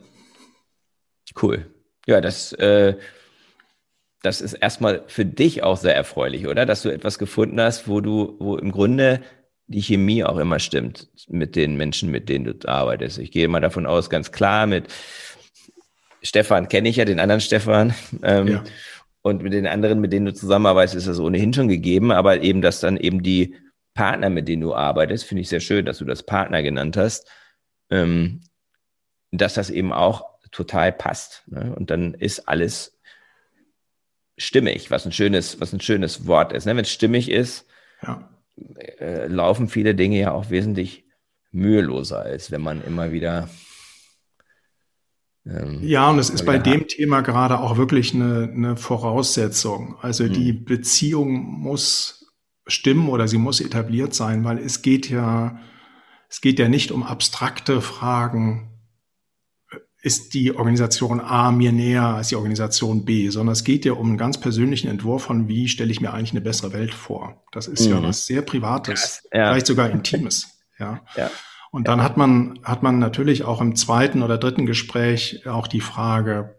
Cool. 1.41 1.71
Ja, 2.09 2.21
das, 2.21 2.53
äh, 2.55 2.97
das 4.25 4.41
ist 4.41 4.55
erstmal 4.55 5.05
für 5.07 5.25
dich 5.25 5.63
auch 5.63 5.77
sehr 5.77 5.95
erfreulich, 5.95 6.49
oder? 6.49 6.67
Dass 6.67 6.83
du 6.83 6.89
etwas 6.89 7.17
gefunden 7.17 7.61
hast, 7.61 7.87
wo 7.87 8.01
du, 8.01 8.35
wo 8.41 8.57
im 8.57 8.73
Grunde 8.73 9.23
die 9.69 9.81
Chemie 9.81 10.25
auch 10.25 10.39
immer 10.39 10.59
stimmt 10.59 11.09
mit 11.29 11.55
den 11.55 11.77
Menschen, 11.77 12.11
mit 12.11 12.29
denen 12.29 12.47
du 12.47 12.69
arbeitest. 12.69 13.19
Ich 13.19 13.31
gehe 13.31 13.47
mal 13.47 13.61
davon 13.61 13.87
aus, 13.87 14.11
ganz 14.11 14.33
klar, 14.33 14.67
mit 14.67 14.89
Stefan 16.21 16.69
kenne 16.69 16.89
ich 16.89 16.97
ja, 16.97 17.05
den 17.05 17.21
anderen 17.21 17.41
Stefan. 17.41 17.95
Ähm, 18.25 18.49
ja. 18.49 18.65
Und 19.23 19.43
mit 19.43 19.53
den 19.53 19.67
anderen, 19.67 20.01
mit 20.01 20.13
denen 20.13 20.27
du 20.27 20.35
zusammenarbeitest, 20.35 20.97
ist 20.97 21.09
das 21.09 21.21
ohnehin 21.21 21.53
schon 21.53 21.69
gegeben. 21.69 22.11
Aber 22.11 22.41
eben, 22.41 22.63
dass 22.63 22.81
dann 22.81 22.97
eben 22.97 23.23
die 23.23 23.57
Partner, 23.95 24.31
mit 24.31 24.49
denen 24.49 24.63
du 24.63 24.75
arbeitest, 24.75 25.25
finde 25.25 25.43
ich 25.43 25.49
sehr 25.49 25.61
schön, 25.61 25.85
dass 25.85 25.99
du 25.99 26.05
das 26.05 26.23
Partner 26.23 26.63
genannt 26.63 26.97
hast, 26.97 27.29
ähm, 27.91 28.41
dass 29.31 29.55
das 29.55 29.71
eben 29.71 29.93
auch 29.93 30.25
total 30.51 30.93
passt. 30.93 31.45
Ne? 31.47 31.75
Und 31.77 31.91
dann 31.91 32.15
ist 32.15 32.49
alles 32.49 32.99
stimmig, 34.39 34.91
was 34.91 35.05
ein 35.05 35.13
schönes, 35.13 35.61
was 35.61 35.73
ein 35.73 35.81
schönes 35.81 36.27
Wort 36.27 36.53
ist. 36.53 36.65
Ne? 36.65 36.77
Wenn 36.77 36.85
es 36.85 36.91
stimmig 36.91 37.31
ist, 37.31 37.67
ja 38.03 38.31
äh, 38.99 39.27
laufen 39.27 39.69
viele 39.69 39.95
Dinge 39.95 40.19
ja 40.19 40.33
auch 40.33 40.51
wesentlich 40.51 41.05
müheloser, 41.51 42.21
als 42.21 42.51
wenn 42.51 42.61
man 42.61 42.85
immer 42.85 43.13
wieder. 43.13 43.49
Ähm, 45.47 45.81
ja, 45.83 46.11
und 46.11 46.19
es 46.19 46.31
ist 46.31 46.45
bei 46.45 46.59
dem 46.59 46.87
Thema 46.87 47.23
gerade 47.23 47.61
auch 47.61 47.77
wirklich 47.77 48.15
eine, 48.15 48.51
eine 48.55 48.77
Voraussetzung. 48.77 49.97
Also 50.01 50.25
hm. 50.25 50.33
die 50.33 50.53
Beziehung 50.53 51.43
muss 51.43 52.35
stimmen 52.67 53.09
oder 53.09 53.27
sie 53.27 53.39
muss 53.39 53.61
etabliert 53.61 54.15
sein, 54.15 54.45
weil 54.45 54.59
es 54.59 54.83
geht 54.83 55.09
ja, 55.09 55.59
es 56.29 56.41
geht 56.41 56.59
ja 56.59 56.69
nicht 56.69 56.93
um 56.93 57.03
abstrakte 57.03 57.81
Fragen 57.81 58.71
ist 60.03 60.33
die 60.33 60.57
Organisation 60.57 61.21
A 61.21 61.53
mir 61.53 61.73
näher 61.73 62.05
als 62.05 62.29
die 62.29 62.37
Organisation 62.37 63.05
B, 63.05 63.29
sondern 63.29 63.53
es 63.53 63.65
geht 63.65 63.85
ja 63.85 63.93
um 63.93 64.09
einen 64.09 64.19
ganz 64.19 64.39
persönlichen 64.41 64.89
Entwurf 64.89 65.25
von, 65.25 65.49
wie 65.49 65.69
stelle 65.69 65.91
ich 65.91 66.01
mir 66.01 66.15
eigentlich 66.15 66.31
eine 66.31 66.41
bessere 66.41 66.73
Welt 66.73 66.95
vor. 66.95 67.45
Das 67.53 67.67
ist 67.67 67.87
mhm. 67.87 67.93
ja 67.93 68.03
was 68.03 68.25
sehr 68.25 68.43
Privates, 68.43 69.29
ja. 69.33 69.51
vielleicht 69.51 69.67
sogar 69.67 69.91
Intimes. 69.91 70.49
Ja. 70.79 71.03
ja. 71.17 71.31
Und 71.71 71.87
dann 71.89 72.03
hat 72.03 72.17
man, 72.17 72.59
hat 72.63 72.83
man 72.83 72.99
natürlich 72.99 73.45
auch 73.45 73.61
im 73.61 73.77
zweiten 73.77 74.23
oder 74.23 74.39
dritten 74.39 74.67
Gespräch 74.67 75.47
auch 75.47 75.69
die 75.69 75.81
Frage, 75.81 76.57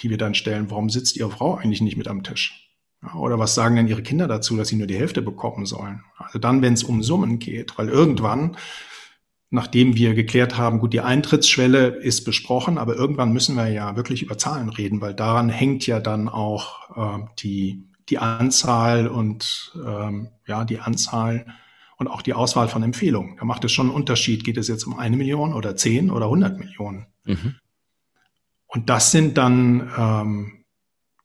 die 0.00 0.10
wir 0.10 0.18
dann 0.18 0.34
stellen, 0.34 0.70
warum 0.70 0.90
sitzt 0.90 1.16
Ihre 1.16 1.30
Frau 1.30 1.56
eigentlich 1.56 1.80
nicht 1.80 1.96
mit 1.96 2.08
am 2.08 2.22
Tisch? 2.22 2.68
Oder 3.14 3.38
was 3.38 3.54
sagen 3.54 3.76
denn 3.76 3.88
Ihre 3.88 4.02
Kinder 4.02 4.28
dazu, 4.28 4.56
dass 4.56 4.68
sie 4.68 4.76
nur 4.76 4.86
die 4.86 4.98
Hälfte 4.98 5.22
bekommen 5.22 5.64
sollen? 5.64 6.02
Also 6.18 6.38
dann, 6.38 6.60
wenn 6.60 6.74
es 6.74 6.84
um 6.84 7.02
Summen 7.02 7.38
geht, 7.38 7.78
weil 7.78 7.88
irgendwann 7.88 8.56
nachdem 9.50 9.96
wir 9.96 10.14
geklärt 10.14 10.56
haben, 10.56 10.78
gut, 10.78 10.92
die 10.92 11.00
Eintrittsschwelle 11.00 11.88
ist 11.88 12.24
besprochen, 12.24 12.78
aber 12.78 12.94
irgendwann 12.94 13.32
müssen 13.32 13.56
wir 13.56 13.68
ja 13.68 13.96
wirklich 13.96 14.22
über 14.22 14.38
Zahlen 14.38 14.68
reden, 14.68 15.00
weil 15.00 15.12
daran 15.12 15.48
hängt 15.48 15.86
ja 15.86 15.98
dann 15.98 16.28
auch 16.28 16.96
äh, 16.96 17.24
die, 17.40 17.84
die 18.08 18.18
Anzahl 18.18 19.08
und 19.08 19.72
ähm, 19.84 20.28
ja, 20.46 20.64
die 20.64 20.78
Anzahl 20.78 21.46
und 22.00 22.08
auch 22.08 22.22
die 22.22 22.32
Auswahl 22.32 22.66
von 22.66 22.82
Empfehlungen. 22.82 23.36
Da 23.36 23.44
macht 23.44 23.62
es 23.62 23.72
schon 23.72 23.88
einen 23.88 23.94
Unterschied, 23.94 24.42
geht 24.42 24.56
es 24.56 24.68
jetzt 24.68 24.84
um 24.84 24.98
eine 24.98 25.18
Million 25.18 25.52
oder 25.52 25.76
zehn 25.76 26.10
oder 26.10 26.30
hundert 26.30 26.58
Millionen. 26.58 27.06
Mhm. 27.26 27.56
Und 28.66 28.88
das 28.88 29.12
sind 29.12 29.36
dann 29.36 29.90
ähm, 29.98 30.64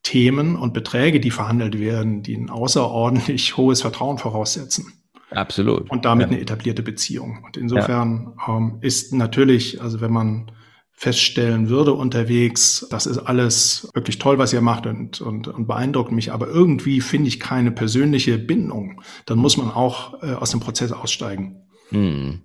Themen 0.04 0.58
und 0.58 0.74
Beträge, 0.74 1.22
die 1.22 1.32
verhandelt 1.32 1.80
werden, 1.80 2.24
die 2.24 2.36
ein 2.36 2.50
außerordentlich 2.50 3.56
hohes 3.58 3.82
Vertrauen 3.82 4.18
voraussetzen. 4.18 4.92
Absolut. 5.32 5.90
Und 5.90 6.04
damit 6.04 6.28
ja. 6.28 6.34
eine 6.34 6.42
etablierte 6.42 6.84
Beziehung. 6.84 7.42
Und 7.46 7.56
insofern 7.56 8.34
ja. 8.46 8.58
ähm, 8.58 8.78
ist 8.82 9.14
natürlich, 9.14 9.82
also 9.82 10.02
wenn 10.02 10.12
man 10.12 10.52
feststellen 10.96 11.70
würde 11.70 11.94
unterwegs, 11.94 12.88
das 12.90 13.06
ist 13.06 13.18
alles 13.20 13.90
wirklich 13.94 14.18
toll, 14.18 14.38
was 14.38 14.54
ihr 14.54 14.62
macht 14.62 14.86
und, 14.86 15.20
und, 15.22 15.48
und 15.48 15.68
beeindruckt 15.68 16.12
mich, 16.12 16.32
aber 16.32 16.48
irgendwie 16.48 17.02
finde 17.02 17.28
ich 17.28 17.40
keine 17.40 17.72
persönliche 17.72 18.38
Bindung, 18.38 19.02
dann 19.26 19.38
muss 19.38 19.58
man 19.58 19.72
auch 19.72 20.24
äh, 20.24 20.34
aus 20.34 20.52
dem 20.52 20.62
Prozess 20.62 20.92
aussteigen. 20.92 21.62
Hm. 21.90 22.42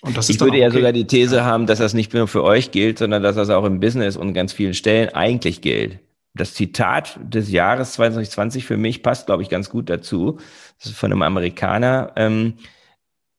Und 0.00 0.16
das 0.16 0.30
ich 0.30 0.40
würde 0.40 0.58
ja 0.58 0.68
okay. 0.68 0.78
sogar 0.78 0.92
die 0.92 1.06
These 1.06 1.44
haben, 1.44 1.66
dass 1.66 1.78
das 1.78 1.94
nicht 1.94 2.12
nur 2.12 2.26
für 2.26 2.42
euch 2.42 2.72
gilt, 2.72 2.98
sondern 2.98 3.22
dass 3.22 3.36
das 3.36 3.50
auch 3.50 3.64
im 3.64 3.78
Business 3.78 4.16
und 4.16 4.32
ganz 4.32 4.52
vielen 4.52 4.74
Stellen 4.74 5.10
eigentlich 5.10 5.60
gilt 5.60 6.00
das 6.34 6.54
Zitat 6.54 7.18
des 7.22 7.50
Jahres 7.50 7.92
2020 7.94 8.64
für 8.64 8.76
mich 8.76 9.02
passt, 9.02 9.26
glaube 9.26 9.42
ich, 9.42 9.48
ganz 9.48 9.68
gut 9.68 9.90
dazu. 9.90 10.38
Das 10.78 10.90
ist 10.90 10.96
von 10.96 11.12
einem 11.12 11.22
Amerikaner. 11.22 12.12
Ähm, 12.16 12.54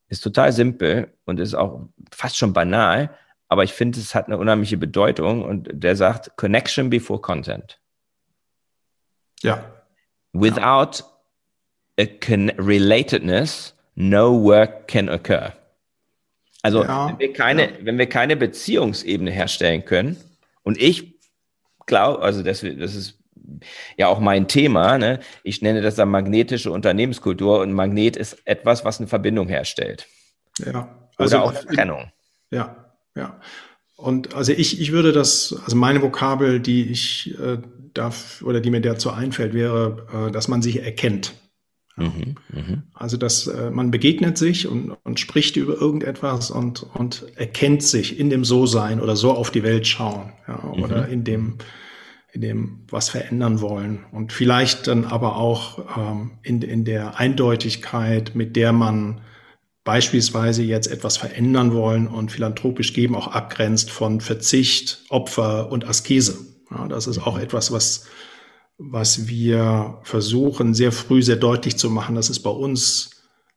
ist 0.09 0.21
total 0.21 0.51
simpel 0.51 1.11
und 1.25 1.39
ist 1.39 1.55
auch 1.55 1.87
fast 2.11 2.37
schon 2.37 2.53
banal, 2.53 3.15
aber 3.53 3.63
ich 3.63 3.73
finde, 3.73 3.99
es 3.99 4.15
hat 4.15 4.25
eine 4.25 4.39
unheimliche 4.39 4.77
Bedeutung 4.77 5.43
und 5.43 5.69
der 5.71 5.95
sagt 5.95 6.35
Connection 6.37 6.89
before 6.89 7.21
Content. 7.21 7.79
Ja. 9.43 9.63
Without 10.33 11.03
a 11.99 12.05
relatedness, 12.57 13.75
no 13.93 14.43
work 14.43 14.87
can 14.87 15.07
occur. 15.07 15.53
Also, 16.63 16.83
ja. 16.83 17.09
wenn, 17.09 17.19
wir 17.19 17.33
keine, 17.33 17.65
ja. 17.65 17.77
wenn 17.81 17.99
wir 17.99 18.09
keine 18.09 18.35
Beziehungsebene 18.35 19.29
herstellen 19.29 19.85
können, 19.85 20.17
und 20.63 20.81
ich 20.81 21.19
glaube, 21.85 22.23
also 22.23 22.41
das, 22.41 22.61
das 22.61 22.95
ist 22.95 23.19
ja 23.97 24.07
auch 24.07 24.19
mein 24.19 24.47
Thema. 24.47 24.97
Ne? 24.97 25.19
Ich 25.43 25.61
nenne 25.61 25.81
das 25.81 25.93
dann 25.93 26.09
magnetische 26.09 26.71
Unternehmenskultur 26.71 27.59
und 27.59 27.71
Magnet 27.71 28.17
ist 28.17 28.41
etwas, 28.47 28.83
was 28.83 28.97
eine 28.97 29.07
Verbindung 29.07 29.47
herstellt. 29.47 30.07
Ja. 30.57 31.07
Also 31.17 31.37
Oder 31.37 31.45
auch 31.45 31.53
Trennung. 31.53 32.11
Ja, 32.49 32.82
ja. 33.15 33.39
Und 33.95 34.33
also 34.33 34.51
ich, 34.51 34.81
ich 34.81 34.91
würde 34.91 35.11
das, 35.11 35.55
also 35.63 35.77
meine 35.77 36.01
Vokabel, 36.01 36.59
die 36.59 36.83
ich 36.83 37.37
äh, 37.39 37.59
darf 37.93 38.41
oder 38.43 38.59
die 38.59 38.69
mir 38.69 38.81
dazu 38.81 39.11
einfällt, 39.11 39.53
wäre, 39.53 40.27
äh, 40.27 40.31
dass 40.31 40.47
man 40.47 40.61
sich 40.61 40.81
erkennt. 40.81 41.33
Mhm, 41.95 42.35
mh. 42.49 42.83
Also 42.93 43.17
dass 43.17 43.45
äh, 43.47 43.69
man 43.69 43.91
begegnet 43.91 44.37
sich 44.37 44.67
und, 44.67 44.91
und 45.03 45.19
spricht 45.19 45.57
über 45.57 45.79
irgendetwas 45.79 46.49
und, 46.49 46.83
und 46.95 47.25
erkennt 47.35 47.83
sich 47.83 48.19
in 48.19 48.31
dem 48.31 48.43
So-Sein 48.43 48.99
oder 48.99 49.15
so 49.15 49.31
auf 49.31 49.51
die 49.51 49.63
Welt 49.63 49.85
schauen 49.85 50.33
ja, 50.47 50.57
mhm. 50.57 50.83
oder 50.83 51.07
in 51.07 51.23
dem, 51.23 51.59
in 52.31 52.41
dem 52.41 52.79
was 52.89 53.09
verändern 53.09 53.61
wollen 53.61 54.05
und 54.11 54.33
vielleicht 54.33 54.87
dann 54.87 55.05
aber 55.05 55.37
auch 55.37 55.97
ähm, 55.97 56.31
in, 56.41 56.63
in 56.63 56.83
der 56.83 57.19
Eindeutigkeit, 57.19 58.33
mit 58.33 58.55
der 58.55 58.73
man 58.73 59.21
beispielsweise 59.83 60.63
jetzt 60.63 60.87
etwas 60.87 61.17
verändern 61.17 61.73
wollen 61.73 62.07
und 62.07 62.31
philanthropisch 62.31 62.93
geben, 62.93 63.15
auch 63.15 63.27
abgrenzt 63.27 63.91
von 63.91 64.21
Verzicht, 64.21 65.03
Opfer 65.09 65.71
und 65.71 65.87
Askese. 65.87 66.37
Ja, 66.71 66.87
das 66.87 67.07
ist 67.07 67.19
auch 67.19 67.37
etwas, 67.37 67.71
was, 67.71 68.05
was 68.77 69.27
wir 69.27 69.99
versuchen, 70.03 70.73
sehr 70.73 70.91
früh 70.91 71.21
sehr 71.21 71.35
deutlich 71.35 71.77
zu 71.77 71.89
machen, 71.89 72.15
dass 72.15 72.29
es 72.29 72.41
bei 72.41 72.49
uns 72.49 73.11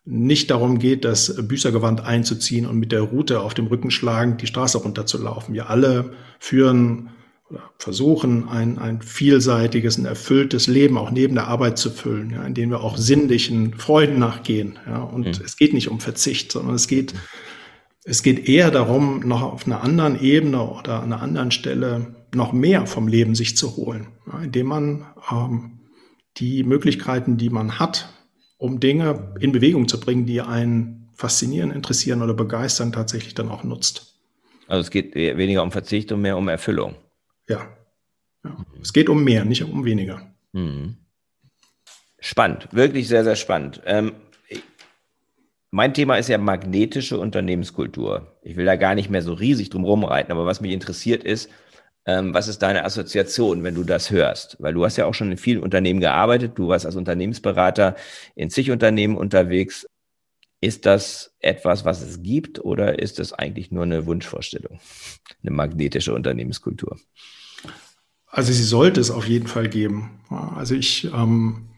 nicht 0.05 0.51
darum 0.51 0.79
geht, 0.79 1.05
das 1.05 1.35
Büßergewand 1.37 2.05
einzuziehen 2.05 2.67
und 2.67 2.79
mit 2.79 2.93
der 2.93 3.03
Route 3.03 3.41
auf 3.41 3.55
dem 3.55 3.67
Rücken 3.67 3.91
schlagen, 3.91 4.37
die 4.37 4.47
Straße 4.47 4.79
runterzulaufen. 4.79 5.55
Wir 5.55 5.69
alle 5.69 6.13
führen 6.39 7.11
oder 7.51 7.71
versuchen, 7.79 8.49
ein, 8.49 8.79
ein 8.79 9.03
vielseitiges, 9.03 9.99
ein 9.99 10.05
erfülltes 10.05 10.67
Leben 10.67 10.99
auch 10.99 11.11
neben 11.11 11.35
der 11.35 11.47
Arbeit 11.47 11.79
zu 11.79 11.91
füllen, 11.91 12.31
ja, 12.31 12.43
in 12.45 12.55
dem 12.55 12.71
wir 12.71 12.83
auch 12.83 12.97
sinnlichen 12.97 13.75
Freuden 13.75 14.19
nachgehen. 14.19 14.79
Ja. 14.87 15.03
Und 15.03 15.27
mhm. 15.27 15.45
es 15.45 15.57
geht 15.57 15.73
nicht 15.73 15.89
um 15.89 16.01
Verzicht, 16.01 16.53
sondern 16.53 16.75
es 16.75 16.89
geht, 16.89 17.15
es 18.05 18.23
geht 18.23 18.49
eher 18.49 18.71
darum, 18.71 19.21
noch 19.21 19.43
auf 19.43 19.67
einer 19.67 19.83
anderen 19.83 20.21
Ebene 20.21 20.63
oder 20.63 21.03
an 21.03 21.13
einer 21.13 21.23
anderen 21.23 21.51
Stelle 21.51 22.17
noch 22.35 22.53
mehr 22.53 22.87
vom 22.87 23.07
Leben 23.07 23.35
sich 23.35 23.57
zu 23.57 23.77
holen, 23.77 24.09
ja, 24.27 24.41
indem 24.41 24.67
man 24.67 25.07
ähm, 25.31 25.81
die 26.39 26.65
Möglichkeiten, 26.65 27.37
die 27.37 27.51
man 27.51 27.79
hat, 27.79 28.13
um 28.59 28.81
Dinge 28.81 29.35
in 29.41 29.53
Bewegung 29.53 29.87
zu 29.87 30.01
bringen, 30.01 30.27
die 30.27 30.41
einen 30.41 31.09
faszinieren, 31.15 31.71
interessieren 31.71 32.23
oder 32.23 32.35
begeistern, 32.35 32.93
tatsächlich 32.93 33.35
dann 33.35 33.49
auch 33.49 33.65
nutzt. 33.65 34.15
Also 34.67 34.83
es 34.83 34.91
geht 34.91 35.15
weniger 35.15 35.63
um 35.63 35.71
Verzicht 35.71 36.11
und 36.13 36.21
mehr 36.21 36.37
um 36.37 36.49
Erfüllung. 36.49 36.97
Ja. 37.49 37.69
ja. 38.45 38.57
Es 38.81 38.93
geht 38.93 39.09
um 39.09 39.23
mehr, 39.25 39.45
nicht 39.45 39.63
um 39.63 39.85
weniger. 39.85 40.23
Mhm. 40.53 40.97
Spannend, 42.19 42.69
wirklich 42.73 43.09
sehr, 43.09 43.25
sehr 43.25 43.37
spannend. 43.37 43.83
Ähm, 43.85 44.13
mein 45.71 45.95
Thema 45.95 46.17
ist 46.17 46.29
ja 46.29 46.39
magnetische 46.39 47.19
Unternehmenskultur. 47.19 48.39
Ich 48.43 48.57
will 48.57 48.65
da 48.65 48.77
gar 48.77 48.95
nicht 48.95 49.11
mehr 49.11 49.23
so 49.23 49.35
riesig 49.35 49.71
drum 49.71 49.85
rumreiten, 49.85 50.33
aber 50.33 50.47
was 50.47 50.61
mich 50.61 50.73
interessiert 50.73 51.23
ist, 51.23 51.51
ähm, 52.07 52.33
was 52.33 52.49
ist 52.49 52.63
deine 52.63 52.85
Assoziation, 52.85 53.65
wenn 53.65 53.75
du 53.75 53.83
das 53.83 54.11
hörst? 54.11 54.57
Weil 54.61 54.75
du 54.75 54.85
hast 54.85 54.97
ja 54.97 55.07
auch 55.07 55.15
schon 55.15 55.31
in 55.31 55.37
vielen 55.37 55.63
Unternehmen 55.63 56.01
gearbeitet, 56.01 56.53
du 56.55 56.69
warst 56.69 56.87
als 56.87 56.97
Unternehmensberater 56.97 57.97
in 58.37 58.49
zig 58.49 58.71
Unternehmen 58.71 59.17
unterwegs. 59.17 59.87
Ist 60.61 60.87
das 60.87 61.35
etwas, 61.41 61.85
was 61.85 62.01
es 62.03 62.23
gibt 62.23 62.65
oder 62.65 62.99
ist 62.99 63.19
das 63.19 63.33
eigentlich 63.33 63.71
nur 63.71 63.85
eine 63.85 64.07
Wunschvorstellung, 64.07 64.81
eine 65.43 65.51
magnetische 65.51 66.15
Unternehmenskultur? 66.15 66.97
Also 68.27 68.53
sie 68.53 68.65
sollte 68.65 69.01
es 69.01 69.11
auf 69.11 69.27
jeden 69.27 69.47
Fall 69.47 69.69
geben. 69.69 70.21
Also 70.29 70.75
ich, 70.75 71.05
ähm, 71.13 71.71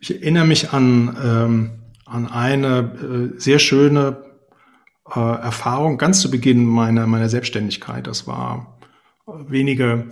ich 0.00 0.14
erinnere 0.14 0.46
mich 0.46 0.72
an, 0.72 1.16
ähm, 1.22 1.70
an 2.04 2.26
eine 2.26 3.32
äh, 3.34 3.40
sehr 3.40 3.58
schöne 3.58 4.24
äh, 5.08 5.18
Erfahrung 5.18 5.98
ganz 5.98 6.20
zu 6.20 6.30
Beginn 6.30 6.64
meiner, 6.64 7.06
meiner 7.06 7.28
Selbstständigkeit. 7.28 8.06
Das 8.06 8.26
war 8.26 8.78
wenige 9.26 10.10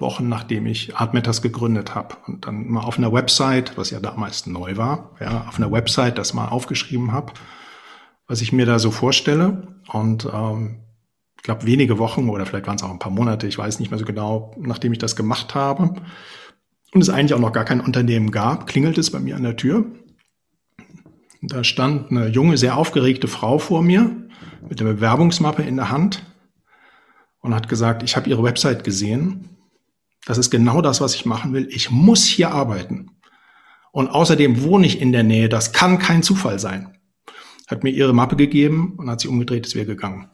Wochen, 0.00 0.28
nachdem 0.28 0.66
ich 0.66 0.96
Artmatters 0.96 1.42
gegründet 1.42 1.94
habe 1.94 2.16
und 2.26 2.46
dann 2.46 2.68
mal 2.68 2.82
auf 2.82 2.98
einer 2.98 3.12
Website, 3.12 3.76
was 3.76 3.90
ja 3.90 4.00
damals 4.00 4.46
neu 4.46 4.76
war, 4.76 5.16
ja, 5.20 5.46
auf 5.48 5.58
einer 5.58 5.70
Website 5.70 6.18
das 6.18 6.34
mal 6.34 6.48
aufgeschrieben 6.48 7.12
habe, 7.12 7.32
was 8.26 8.40
ich 8.40 8.52
mir 8.52 8.66
da 8.66 8.78
so 8.78 8.90
vorstelle. 8.90 9.68
Und 9.92 10.28
ähm, 10.32 10.80
ich 11.36 11.42
glaube, 11.42 11.66
wenige 11.66 11.98
Wochen 11.98 12.28
oder 12.28 12.46
vielleicht 12.46 12.66
waren 12.66 12.76
es 12.76 12.82
auch 12.82 12.90
ein 12.90 12.98
paar 12.98 13.12
Monate, 13.12 13.46
ich 13.46 13.58
weiß 13.58 13.80
nicht 13.80 13.90
mehr 13.90 13.98
so 13.98 14.04
genau, 14.04 14.54
nachdem 14.58 14.92
ich 14.92 14.98
das 14.98 15.16
gemacht 15.16 15.54
habe 15.54 15.94
und 16.92 17.00
es 17.00 17.08
eigentlich 17.08 17.34
auch 17.34 17.40
noch 17.40 17.52
gar 17.52 17.64
kein 17.64 17.80
Unternehmen 17.80 18.30
gab, 18.30 18.66
klingelt 18.66 18.98
es 18.98 19.10
bei 19.10 19.20
mir 19.20 19.36
an 19.36 19.42
der 19.42 19.56
Tür. 19.56 19.86
Da 21.42 21.64
stand 21.64 22.10
eine 22.10 22.28
junge, 22.28 22.58
sehr 22.58 22.76
aufgeregte 22.76 23.26
Frau 23.26 23.58
vor 23.58 23.82
mir 23.82 24.14
mit 24.68 24.80
der 24.80 24.84
Bewerbungsmappe 24.84 25.62
in 25.62 25.76
der 25.76 25.90
Hand 25.90 26.22
und 27.40 27.54
hat 27.54 27.68
gesagt, 27.68 28.02
ich 28.02 28.16
habe 28.16 28.28
Ihre 28.28 28.42
Website 28.42 28.84
gesehen. 28.84 29.48
Das 30.26 30.38
ist 30.38 30.50
genau 30.50 30.82
das, 30.82 31.00
was 31.00 31.14
ich 31.14 31.26
machen 31.26 31.52
will. 31.52 31.68
Ich 31.70 31.90
muss 31.90 32.26
hier 32.26 32.50
arbeiten. 32.52 33.10
Und 33.92 34.08
außerdem 34.08 34.62
wohne 34.62 34.86
ich 34.86 35.00
in 35.00 35.12
der 35.12 35.22
Nähe. 35.22 35.48
Das 35.48 35.72
kann 35.72 35.98
kein 35.98 36.22
Zufall 36.22 36.58
sein. 36.58 36.96
Hat 37.66 37.84
mir 37.84 37.90
ihre 37.90 38.12
Mappe 38.12 38.36
gegeben 38.36 38.94
und 38.98 39.10
hat 39.10 39.20
sie 39.20 39.28
umgedreht, 39.28 39.66
ist 39.66 39.74
wir 39.74 39.84
gegangen. 39.84 40.28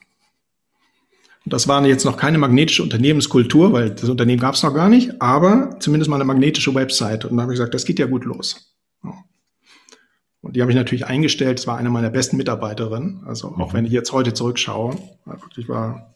Das 1.45 1.69
war 1.69 1.87
jetzt 1.87 2.05
noch 2.05 2.17
keine 2.17 2.39
magnetische 2.39 2.83
Unternehmenskultur, 2.83 3.73
weil 3.73 3.91
das 3.91 4.09
Unternehmen 4.09 4.41
gab 4.41 4.55
es 4.55 4.65
noch 4.65 4.75
gar 4.75 4.89
nicht, 4.89 5.23
aber 5.23 5.79
zumindest 5.79 6.11
mal 6.11 6.17
eine 6.17 6.25
magnetische 6.25 6.75
Website. 6.75 7.25
Und 7.25 7.37
da 7.37 7.43
habe 7.43 7.53
ich 7.53 7.59
gesagt, 7.59 7.75
das 7.75 7.85
geht 7.85 8.01
ja 8.01 8.07
gut 8.07 8.25
los. 8.25 8.77
Und 10.47 10.55
die 10.55 10.63
habe 10.63 10.71
ich 10.71 10.77
natürlich 10.77 11.07
eingestellt. 11.07 11.59
Das 11.59 11.67
war 11.67 11.77
eine 11.77 11.91
meiner 11.91 12.11
besten 12.11 12.37
Mitarbeiterinnen. 12.37 13.25
Also 13.27 13.49
auch 13.49 13.73
mhm. 13.73 13.77
wenn 13.77 13.85
ich 13.85 13.93
jetzt 13.93 14.13
heute 14.13 14.33
zurückschaue, 14.33 14.97
wirklich 15.25 15.69
war, 15.69 16.15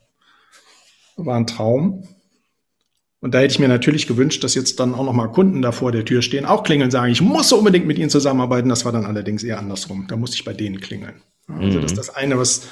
war 1.16 1.36
ein 1.36 1.48
Traum. 1.48 2.04
Und 3.20 3.34
da 3.34 3.38
hätte 3.40 3.52
ich 3.52 3.58
mir 3.58 3.68
natürlich 3.68 4.06
gewünscht, 4.06 4.42
dass 4.44 4.54
jetzt 4.54 4.80
dann 4.80 4.94
auch 4.94 5.04
noch 5.04 5.12
mal 5.12 5.28
Kunden 5.28 5.60
da 5.60 5.72
vor 5.72 5.92
der 5.92 6.04
Tür 6.04 6.22
stehen, 6.22 6.46
auch 6.46 6.62
klingeln, 6.62 6.90
sagen, 6.90 7.12
ich 7.12 7.20
muss 7.20 7.52
unbedingt 7.52 7.86
mit 7.86 7.98
ihnen 7.98 8.10
zusammenarbeiten. 8.10 8.68
Das 8.68 8.84
war 8.84 8.92
dann 8.92 9.04
allerdings 9.04 9.42
eher 9.42 9.58
andersrum. 9.58 10.06
Da 10.08 10.16
musste 10.16 10.36
ich 10.36 10.44
bei 10.44 10.54
denen 10.54 10.80
klingeln. 10.80 11.22
Also 11.46 11.78
mhm. 11.78 11.82
das 11.82 11.92
ist 11.92 11.98
das 11.98 12.10
eine, 12.10 12.38
was 12.38 12.68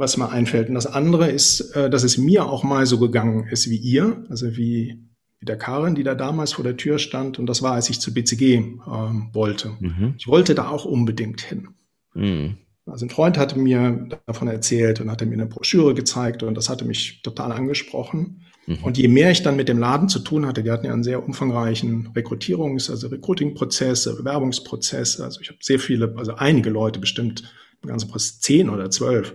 was 0.00 0.16
mir 0.16 0.30
einfällt. 0.30 0.68
Und 0.68 0.74
das 0.74 0.86
andere 0.86 1.30
ist, 1.30 1.76
äh, 1.76 1.88
dass 1.88 2.02
es 2.02 2.18
mir 2.18 2.46
auch 2.46 2.64
mal 2.64 2.86
so 2.86 2.98
gegangen 2.98 3.46
ist 3.48 3.70
wie 3.70 3.76
ihr, 3.76 4.24
also 4.28 4.56
wie, 4.56 4.98
wie 5.38 5.46
der 5.46 5.58
Karin, 5.58 5.94
die 5.94 6.02
da 6.02 6.14
damals 6.14 6.54
vor 6.54 6.64
der 6.64 6.76
Tür 6.76 6.98
stand. 6.98 7.38
Und 7.38 7.46
das 7.46 7.62
war, 7.62 7.74
als 7.74 7.90
ich 7.90 8.00
zu 8.00 8.12
BCG 8.12 8.42
ähm, 8.42 9.30
wollte. 9.32 9.76
Mhm. 9.78 10.14
Ich 10.18 10.26
wollte 10.26 10.54
da 10.54 10.68
auch 10.68 10.84
unbedingt 10.84 11.42
hin. 11.42 11.68
Mhm. 12.14 12.56
Also 12.86 13.06
ein 13.06 13.10
Freund 13.10 13.38
hatte 13.38 13.58
mir 13.58 14.08
davon 14.26 14.48
erzählt 14.48 15.00
und 15.00 15.10
hatte 15.10 15.26
mir 15.26 15.34
eine 15.34 15.46
Broschüre 15.46 15.94
gezeigt 15.94 16.42
und 16.42 16.56
das 16.56 16.68
hatte 16.68 16.84
mich 16.84 17.22
total 17.22 17.52
angesprochen. 17.52 18.42
Mhm. 18.66 18.78
Und 18.82 18.98
je 18.98 19.08
mehr 19.08 19.30
ich 19.30 19.42
dann 19.42 19.56
mit 19.56 19.68
dem 19.68 19.78
Laden 19.78 20.08
zu 20.08 20.20
tun 20.20 20.46
hatte, 20.46 20.62
die 20.62 20.70
hatten 20.70 20.86
ja 20.86 20.92
einen 20.92 21.04
sehr 21.04 21.24
umfangreichen 21.24 22.08
Rekrutierungs-, 22.14 22.90
also 22.90 23.08
Recruiting-Prozess, 23.08 24.04
Bewerbungsprozess. 24.16 25.20
Also 25.20 25.40
ich 25.40 25.48
habe 25.48 25.58
sehr 25.60 25.78
viele, 25.78 26.14
also 26.16 26.34
einige 26.34 26.70
Leute 26.70 27.00
bestimmt, 27.00 27.42
ganz 27.86 28.40
zehn 28.40 28.68
oder 28.68 28.90
zwölf 28.90 29.34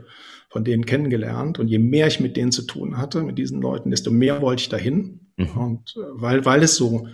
von 0.50 0.64
denen 0.64 0.86
kennengelernt. 0.86 1.60
Und 1.60 1.68
je 1.68 1.80
mehr 1.80 2.08
ich 2.08 2.20
mit 2.20 2.38
denen 2.38 2.52
zu 2.52 2.62
tun 2.62 2.98
hatte, 2.98 3.24
mit 3.24 3.38
diesen 3.38 3.62
Leuten, 3.62 3.90
desto 3.90 4.12
mehr 4.12 4.42
wollte 4.42 4.62
ich 4.62 4.70
dahin. 4.70 5.20
Mhm. 5.36 5.50
Und 5.50 5.96
äh, 5.98 6.02
weil, 6.14 6.46
weil 6.46 6.64
es 6.64 6.76
so, 6.76 7.08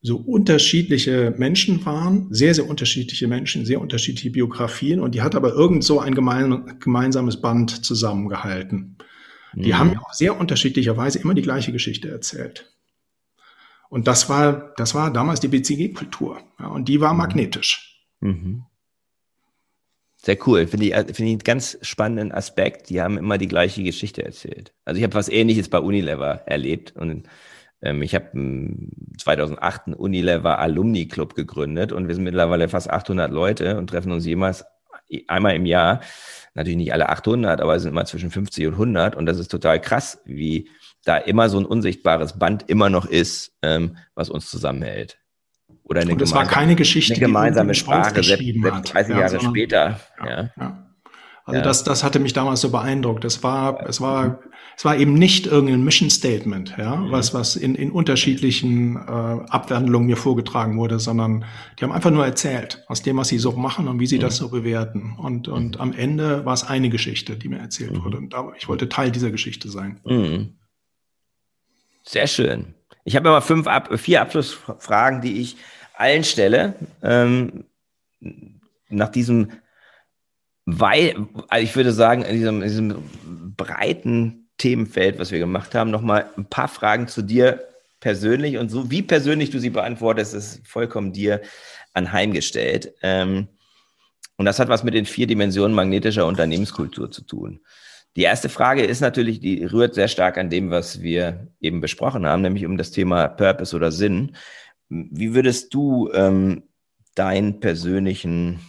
so 0.00 0.16
unterschiedliche 0.16 1.34
Menschen 1.36 1.84
waren, 1.84 2.28
sehr, 2.30 2.54
sehr 2.54 2.68
unterschiedliche 2.68 3.26
Menschen, 3.26 3.66
sehr 3.66 3.80
unterschiedliche 3.80 4.30
Biografien. 4.30 5.00
Und 5.00 5.14
die 5.14 5.22
hat 5.22 5.34
aber 5.34 5.52
irgend 5.52 5.84
so 5.84 6.00
ein 6.00 6.14
gemein, 6.14 6.78
gemeinsames 6.80 7.40
Band 7.40 7.84
zusammengehalten. 7.84 8.96
Die 9.62 9.72
mhm. 9.72 9.78
haben 9.78 9.92
ja 9.92 10.00
auch 10.00 10.12
sehr 10.12 10.38
unterschiedlicherweise 10.38 11.18
immer 11.18 11.34
die 11.34 11.42
gleiche 11.42 11.72
Geschichte 11.72 12.08
erzählt. 12.08 12.72
Und 13.88 14.06
das 14.06 14.28
war, 14.28 14.74
das 14.76 14.94
war 14.94 15.12
damals 15.12 15.40
die 15.40 15.48
BCG-Kultur. 15.48 16.40
Ja, 16.58 16.66
und 16.68 16.88
die 16.88 17.00
war 17.00 17.12
mhm. 17.12 17.18
magnetisch. 17.18 18.06
Mhm. 18.20 18.64
Sehr 20.16 20.36
cool. 20.46 20.66
Finde 20.66 20.86
ich, 20.86 20.94
finde 20.94 21.10
ich 21.10 21.20
einen 21.20 21.38
ganz 21.38 21.78
spannenden 21.82 22.32
Aspekt. 22.32 22.90
Die 22.90 23.00
haben 23.00 23.18
immer 23.18 23.38
die 23.38 23.48
gleiche 23.48 23.82
Geschichte 23.82 24.24
erzählt. 24.24 24.72
Also 24.84 24.98
ich 24.98 25.04
habe 25.04 25.14
was 25.14 25.28
Ähnliches 25.28 25.68
bei 25.68 25.78
Unilever 25.78 26.42
erlebt 26.46 26.94
und 26.96 27.28
ähm, 27.80 28.02
ich 28.02 28.14
habe 28.14 28.30
2008 29.18 29.86
einen 29.86 29.94
Unilever 29.94 30.58
Alumni 30.58 31.06
Club 31.06 31.34
gegründet 31.34 31.92
und 31.92 32.08
wir 32.08 32.14
sind 32.14 32.24
mittlerweile 32.24 32.68
fast 32.68 32.90
800 32.90 33.30
Leute 33.30 33.78
und 33.78 33.88
treffen 33.88 34.12
uns 34.12 34.26
jemals 34.26 34.64
einmal 35.26 35.54
im 35.54 35.66
Jahr. 35.66 36.00
Natürlich 36.54 36.76
nicht 36.76 36.92
alle 36.92 37.08
800, 37.08 37.60
aber 37.60 37.76
es 37.76 37.82
sind 37.82 37.92
immer 37.92 38.04
zwischen 38.04 38.30
50 38.30 38.66
und 38.66 38.72
100 38.74 39.14
und 39.14 39.26
das 39.26 39.38
ist 39.38 39.48
total 39.48 39.80
krass, 39.80 40.20
wie 40.24 40.68
da 41.04 41.16
immer 41.16 41.48
so 41.48 41.58
ein 41.58 41.64
unsichtbares 41.64 42.38
Band 42.38 42.68
immer 42.68 42.90
noch 42.90 43.06
ist, 43.06 43.52
ähm, 43.62 43.96
was 44.14 44.28
uns 44.28 44.50
zusammenhält. 44.50 45.18
Oder 45.84 46.02
eine, 46.02 46.12
und 46.12 46.22
es 46.22 46.32
war 46.32 46.46
keine 46.46 46.74
Geschichte, 46.74 47.14
eine 47.14 47.20
gemeinsame 47.20 47.74
Sprache, 47.74 48.22
selbst, 48.22 48.44
selbst 48.44 48.94
30 48.94 49.10
ja, 49.10 49.20
Jahre 49.20 49.30
sondern, 49.30 49.50
später. 49.50 50.00
Ja, 50.24 50.50
ja. 50.56 50.88
Also 51.44 51.62
das, 51.62 51.82
das 51.82 52.04
hatte 52.04 52.18
mich 52.18 52.34
damals 52.34 52.60
so 52.60 52.70
beeindruckt. 52.70 53.24
Es 53.24 53.42
war, 53.42 53.88
es 53.88 54.02
war 54.02 54.40
es 54.78 54.84
war 54.84 54.96
eben 54.96 55.14
nicht 55.14 55.48
irgendein 55.48 55.82
Mission 55.82 56.08
Statement, 56.08 56.76
ja, 56.78 56.94
mhm. 56.94 57.10
was, 57.10 57.34
was 57.34 57.56
in, 57.56 57.74
in 57.74 57.90
unterschiedlichen 57.90 58.94
äh, 58.94 59.00
Abwandlungen 59.00 60.06
mir 60.06 60.16
vorgetragen 60.16 60.78
wurde, 60.78 61.00
sondern 61.00 61.44
die 61.76 61.82
haben 61.82 61.90
einfach 61.90 62.12
nur 62.12 62.24
erzählt, 62.24 62.84
aus 62.86 63.02
dem, 63.02 63.16
was 63.16 63.26
sie 63.26 63.38
so 63.38 63.50
machen 63.50 63.88
und 63.88 63.98
wie 63.98 64.06
sie 64.06 64.18
mhm. 64.18 64.20
das 64.20 64.36
so 64.36 64.50
bewerten. 64.50 65.16
Und, 65.18 65.48
und 65.48 65.74
mhm. 65.74 65.80
am 65.80 65.92
Ende 65.92 66.44
war 66.44 66.54
es 66.54 66.62
eine 66.62 66.90
Geschichte, 66.90 67.34
die 67.34 67.48
mir 67.48 67.58
erzählt 67.58 67.90
mhm. 67.90 68.04
wurde. 68.04 68.18
Und 68.18 68.32
da, 68.32 68.52
ich 68.56 68.68
wollte 68.68 68.88
Teil 68.88 69.10
dieser 69.10 69.32
Geschichte 69.32 69.68
sein. 69.68 69.98
Mhm. 70.04 70.54
Sehr 72.04 72.28
schön. 72.28 72.74
Ich 73.02 73.16
habe 73.16 73.30
immer 73.30 73.42
fünf 73.42 73.66
Ab 73.66 73.98
vier 73.98 74.22
Abschlussfragen, 74.22 75.22
die 75.22 75.40
ich 75.40 75.56
allen 75.96 76.22
stelle. 76.22 76.76
Ähm, 77.02 77.64
nach 78.90 79.08
diesem 79.08 79.50
weil, 80.66 81.26
also 81.48 81.64
ich 81.64 81.74
würde 81.74 81.92
sagen, 81.92 82.22
in 82.22 82.36
diesem, 82.36 82.62
in 82.62 82.68
diesem 82.68 83.02
breiten 83.56 84.47
Themenfeld, 84.58 85.18
was 85.18 85.30
wir 85.30 85.38
gemacht 85.38 85.74
haben, 85.74 85.90
nochmal 85.90 86.30
ein 86.36 86.44
paar 86.44 86.68
Fragen 86.68 87.08
zu 87.08 87.22
dir 87.22 87.64
persönlich 88.00 88.58
und 88.58 88.68
so, 88.68 88.90
wie 88.90 89.02
persönlich 89.02 89.50
du 89.50 89.58
sie 89.58 89.70
beantwortest, 89.70 90.34
ist 90.34 90.66
vollkommen 90.66 91.12
dir 91.12 91.40
anheimgestellt. 91.94 92.92
Ähm, 93.02 93.48
und 94.36 94.44
das 94.44 94.58
hat 94.58 94.68
was 94.68 94.84
mit 94.84 94.94
den 94.94 95.06
vier 95.06 95.26
Dimensionen 95.26 95.74
magnetischer 95.74 96.26
Unternehmenskultur 96.26 97.10
zu 97.10 97.22
tun. 97.22 97.60
Die 98.16 98.22
erste 98.22 98.48
Frage 98.48 98.84
ist 98.84 99.00
natürlich, 99.00 99.40
die 99.40 99.64
rührt 99.64 99.94
sehr 99.94 100.08
stark 100.08 100.38
an 100.38 100.50
dem, 100.50 100.70
was 100.70 101.02
wir 101.02 101.48
eben 101.60 101.80
besprochen 101.80 102.26
haben, 102.26 102.42
nämlich 102.42 102.66
um 102.66 102.76
das 102.76 102.90
Thema 102.90 103.28
Purpose 103.28 103.74
oder 103.74 103.92
Sinn. 103.92 104.36
Wie 104.88 105.34
würdest 105.34 105.74
du 105.74 106.10
ähm, 106.12 106.62
deinen 107.14 107.60
persönlichen 107.60 108.60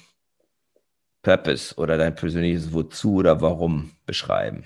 Purpose 1.22 1.76
oder 1.76 1.98
dein 1.98 2.16
persönliches 2.16 2.74
Wozu 2.74 3.16
oder 3.16 3.42
Warum 3.42 3.92
beschreiben? 4.06 4.64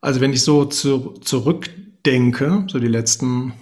Also 0.00 0.20
wenn 0.20 0.32
ich 0.32 0.42
so 0.42 0.64
zu, 0.64 1.14
zurückdenke, 1.20 2.66
so 2.68 2.78
die 2.78 2.86
letzten, 2.86 3.52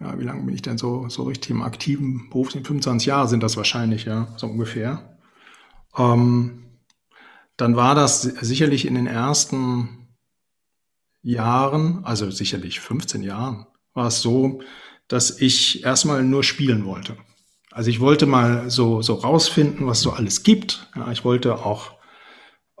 ja, 0.00 0.18
wie 0.18 0.24
lange 0.24 0.44
bin 0.44 0.54
ich 0.54 0.62
denn 0.62 0.78
so, 0.78 1.08
so 1.08 1.24
richtig 1.24 1.50
im 1.50 1.62
aktiven 1.62 2.30
Beruf? 2.30 2.52
25 2.52 3.06
Jahre 3.06 3.28
sind 3.28 3.42
das 3.42 3.56
wahrscheinlich, 3.56 4.04
ja, 4.04 4.28
so 4.36 4.46
ungefähr. 4.46 5.18
Ähm, 5.96 6.64
dann 7.56 7.76
war 7.76 7.94
das 7.94 8.22
sicherlich 8.22 8.86
in 8.86 8.94
den 8.94 9.06
ersten 9.06 10.08
Jahren, 11.22 12.04
also 12.04 12.30
sicherlich 12.30 12.80
15 12.80 13.22
Jahren, 13.22 13.66
war 13.92 14.06
es 14.06 14.22
so, 14.22 14.60
dass 15.08 15.40
ich 15.40 15.84
erstmal 15.84 16.22
nur 16.22 16.44
spielen 16.44 16.84
wollte. 16.84 17.16
Also 17.70 17.90
ich 17.90 18.00
wollte 18.00 18.26
mal 18.26 18.70
so, 18.70 19.02
so 19.02 19.14
rausfinden, 19.14 19.86
was 19.86 20.00
so 20.00 20.12
alles 20.12 20.42
gibt. 20.42 20.88
Ja, 20.96 21.10
ich 21.10 21.24
wollte 21.24 21.64
auch 21.64 21.97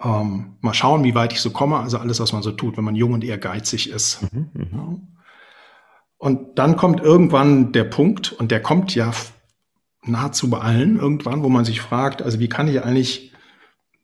ähm, 0.02 0.56
mal 0.60 0.74
schauen, 0.74 1.04
wie 1.04 1.14
weit 1.14 1.32
ich 1.32 1.40
so 1.40 1.50
komme. 1.50 1.78
Also 1.78 1.98
alles, 1.98 2.20
was 2.20 2.32
man 2.32 2.42
so 2.42 2.52
tut, 2.52 2.76
wenn 2.76 2.84
man 2.84 2.94
jung 2.94 3.12
und 3.12 3.24
ehrgeizig 3.24 3.90
ist. 3.90 4.22
Mhm, 4.32 4.50
mhm. 4.52 4.68
ja. 4.72 4.98
Und 6.18 6.58
dann 6.58 6.76
kommt 6.76 7.00
irgendwann 7.00 7.72
der 7.72 7.84
Punkt, 7.84 8.32
und 8.32 8.50
der 8.50 8.60
kommt 8.60 8.94
ja 8.94 9.12
nahezu 10.02 10.50
bei 10.50 10.58
allen 10.58 10.98
irgendwann, 10.98 11.42
wo 11.42 11.48
man 11.48 11.64
sich 11.64 11.80
fragt, 11.80 12.22
also 12.22 12.40
wie 12.40 12.48
kann 12.48 12.66
ich 12.66 12.82
eigentlich 12.82 13.32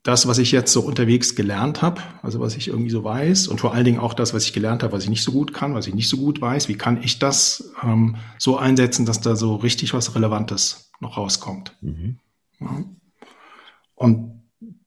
das, 0.05 0.28
was 0.28 0.38
ich 0.38 0.53
jetzt 0.53 0.72
so 0.72 0.82
unterwegs 0.82 1.34
gelernt 1.34 1.80
habe, 1.80 2.03
also 2.22 2.38
was 2.38 2.57
ich 2.57 2.68
irgendwie 2.68 2.90
so 2.90 3.03
weiß 3.03 3.49
und 3.49 3.59
vor 3.59 3.72
allen 3.72 3.86
Dingen 3.86 3.99
auch 3.99 4.12
das, 4.12 4.34
was 4.34 4.45
ich 4.45 4.53
gelernt 4.53 4.82
habe, 4.82 4.92
was 4.92 5.05
ich 5.05 5.09
nicht 5.09 5.24
so 5.24 5.32
gut 5.32 5.55
kann, 5.55 5.74
was 5.74 5.86
ich 5.86 5.95
nicht 5.95 6.11
so 6.11 6.18
gut 6.18 6.40
weiß, 6.40 6.68
wie 6.68 6.76
kann 6.76 7.03
ich 7.03 7.18
das 7.18 7.72
ähm, 7.82 8.16
so 8.38 8.59
einsetzen, 8.59 9.07
dass 9.07 9.20
da 9.22 9.34
so 9.34 9.57
richtig 9.57 9.95
was 9.95 10.14
Relevantes 10.14 10.92
noch 11.01 11.16
rauskommt. 11.16 11.74
Mhm. 11.80 12.18
Ja. 12.61 12.84
Und 13.95 14.34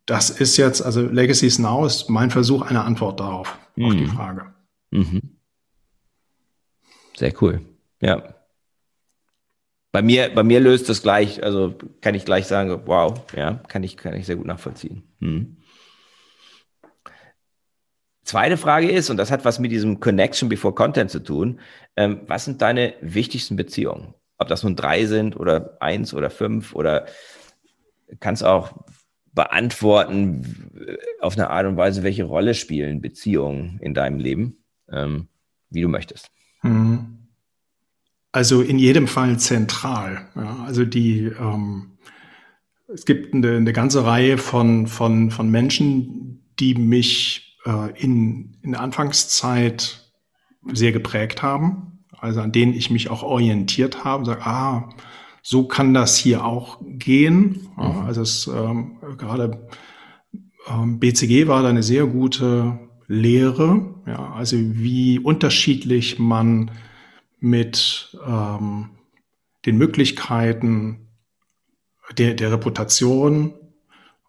das 0.08 0.32
ist 0.32 0.58
jetzt, 0.58 0.82
also 0.82 1.02
Legacies 1.02 1.60
Now 1.60 1.86
ist 1.86 2.10
mein 2.10 2.32
Versuch, 2.32 2.64
eine 2.64 2.84
Antwort 2.84 3.20
darauf, 3.20 3.56
mhm. 3.76 3.86
auf 3.86 3.94
die 3.94 4.06
mhm. 4.06 4.10
Frage. 4.10 4.54
Mhm. 4.90 5.22
Sehr 7.16 7.34
cool. 7.42 7.62
Ja, 8.02 8.38
bei 9.98 10.04
mir, 10.04 10.30
bei 10.30 10.44
mir 10.44 10.60
löst 10.60 10.90
das 10.90 11.02
gleich, 11.02 11.44
also 11.44 11.74
kann 12.02 12.14
ich 12.14 12.24
gleich 12.24 12.46
sagen, 12.46 12.82
wow, 12.86 13.20
ja, 13.36 13.56
kann 13.68 13.82
ich, 13.82 13.98
kann 13.98 14.14
ich 14.14 14.28
sehr 14.28 14.36
gut 14.36 14.46
nachvollziehen. 14.46 15.02
Hm. 15.22 15.58
Zweite 18.24 18.58
Frage 18.58 18.92
ist, 18.92 19.10
und 19.10 19.18
das 19.18 19.32
hat 19.32 19.44
was 19.44 19.58
mit 19.58 19.72
diesem 19.72 20.00
Connection 20.00 20.50
before 20.50 20.76
Content 20.76 21.10
zu 21.10 21.20
tun, 21.24 21.62
ähm, 21.96 22.22
was 22.28 22.46
sind 22.46 22.62
deine 22.62 22.94
wichtigsten 23.02 23.56
Beziehungen? 23.56 24.14
Ob 24.38 24.50
das 24.50 24.62
nun 24.62 24.76
drei 24.76 25.06
sind 25.06 25.36
oder 25.36 25.78
eins 25.80 26.14
oder 26.14 26.30
fünf 26.30 26.76
oder 26.76 27.08
kannst 28.20 28.44
auch 28.44 28.74
beantworten 29.38 30.42
auf 31.22 31.38
eine 31.38 31.52
Art 31.52 31.68
und 31.68 31.78
Weise, 31.78 32.02
welche 32.02 32.24
Rolle 32.24 32.56
spielen 32.56 33.02
Beziehungen 33.02 33.80
in 33.82 33.94
deinem 33.94 34.20
Leben, 34.20 34.58
ähm, 34.92 35.28
wie 35.70 35.82
du 35.82 35.88
möchtest. 35.88 36.32
Mhm. 36.64 37.20
Also 38.32 38.62
in 38.62 38.80
jedem 38.80 39.08
Fall 39.08 39.38
zentral. 39.38 40.28
Ja, 40.36 40.64
also 40.66 40.86
die, 40.86 41.26
ähm, 41.26 42.00
es 42.92 43.06
gibt 43.06 43.36
eine, 43.36 43.58
eine, 43.58 43.74
ganze 43.74 44.06
Reihe 44.06 44.40
von, 44.40 44.88
von, 44.88 45.30
von 45.30 45.52
Menschen, 45.52 46.44
die 46.60 46.74
mich 46.74 47.60
äh, 47.66 47.92
in, 48.02 48.58
in 48.64 48.72
der 48.72 48.82
Anfangszeit 48.82 50.12
sehr 50.74 50.92
geprägt 50.92 51.44
haben, 51.44 52.04
also 52.18 52.42
an 52.42 52.52
denen 52.52 52.74
ich 52.74 52.90
mich 52.90 53.12
auch 53.12 53.22
orientiert 53.22 54.04
habe, 54.04 54.26
sage, 54.26 54.42
ah, 54.46 54.90
so 55.42 55.68
kann 55.68 55.94
das 55.94 56.18
hier 56.18 56.46
auch 56.46 56.80
gehen. 56.82 57.70
Mhm. 57.78 58.06
also 58.06 58.22
es, 58.22 58.48
ähm, 58.48 58.98
gerade 59.18 59.68
ähm, 60.68 61.00
BCG 61.00 61.48
war 61.48 61.64
da 61.64 61.70
eine 61.70 61.84
sehr 61.84 62.06
gute 62.06 62.80
Lehre, 63.08 63.96
ja, 64.06 64.34
also 64.34 64.58
wie 64.58 65.20
unterschiedlich 65.20 66.20
man 66.20 66.72
mit 67.40 68.18
ähm, 68.26 68.90
den 69.66 69.78
Möglichkeiten 69.78 71.08
der, 72.18 72.34
der 72.34 72.52
Reputation 72.52 73.54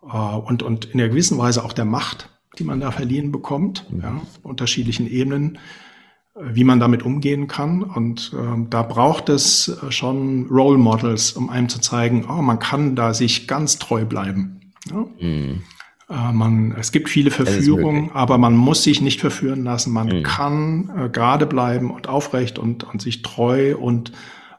äh, 0.02 0.16
und, 0.16 0.62
und 0.62 0.86
in 0.86 1.00
einer 1.00 1.08
gewissen 1.08 1.38
Weise 1.38 1.64
auch 1.64 1.72
der 1.72 1.84
Macht, 1.84 2.30
die 2.58 2.64
man 2.64 2.80
da 2.80 2.90
verliehen 2.90 3.32
bekommt, 3.32 3.86
mhm. 3.90 4.00
ja, 4.00 4.20
unterschiedlichen 4.42 5.08
Ebenen, 5.08 5.58
wie 6.40 6.64
man 6.64 6.80
damit 6.80 7.02
umgehen 7.02 7.48
kann. 7.48 7.82
Und 7.82 8.32
äh, 8.34 8.66
da 8.70 8.82
braucht 8.82 9.28
es 9.28 9.68
äh, 9.68 9.90
schon 9.90 10.46
Role 10.50 10.78
Models, 10.78 11.32
um 11.32 11.50
einem 11.50 11.68
zu 11.68 11.80
zeigen, 11.80 12.26
oh, 12.28 12.42
man 12.42 12.58
kann 12.58 12.96
da 12.96 13.14
sich 13.14 13.46
ganz 13.46 13.78
treu 13.78 14.04
bleiben. 14.04 14.60
Ja? 14.90 15.06
Mhm. 15.20 15.62
Äh, 16.08 16.32
man, 16.32 16.72
es 16.78 16.92
gibt 16.92 17.08
viele 17.08 17.30
Verführungen, 17.30 18.10
aber 18.12 18.38
man 18.38 18.56
muss 18.56 18.82
sich 18.82 19.00
nicht 19.00 19.20
verführen 19.20 19.64
lassen. 19.64 19.92
Man 19.92 20.08
mhm. 20.08 20.22
kann 20.22 20.90
äh, 20.96 21.08
gerade 21.08 21.46
bleiben 21.46 21.90
und 21.90 22.08
aufrecht 22.08 22.58
und, 22.58 22.84
und 22.84 23.02
sich 23.02 23.22
treu 23.22 23.76
und, 23.76 24.12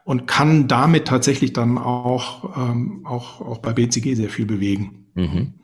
und 0.04 0.26
kann 0.26 0.68
damit 0.68 1.08
tatsächlich 1.08 1.52
dann 1.52 1.78
auch, 1.78 2.56
ähm, 2.56 3.04
auch, 3.04 3.40
auch 3.40 3.58
bei 3.58 3.72
BCG 3.72 4.14
sehr 4.14 4.28
viel 4.28 4.46
bewegen. 4.46 5.06
Mhm. 5.14 5.54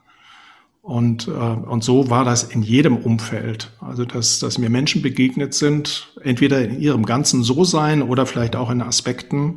Und, 0.87 1.27
äh, 1.27 1.31
und 1.31 1.83
so 1.83 2.11
war 2.11 2.25
das 2.25 2.45
in 2.45 2.63
jedem 2.63 2.97
Umfeld. 2.97 3.73
Also, 3.81 4.05
dass, 4.05 4.39
dass 4.39 4.57
mir 4.57 4.71
Menschen 4.71 5.03
begegnet 5.03 5.53
sind, 5.53 6.15
entweder 6.23 6.65
in 6.65 6.81
ihrem 6.81 7.05
ganzen 7.05 7.43
So-Sein 7.43 8.03
oder 8.03 8.25
vielleicht 8.25 8.55
auch 8.55 8.71
in 8.71 8.81
Aspekten, 8.81 9.57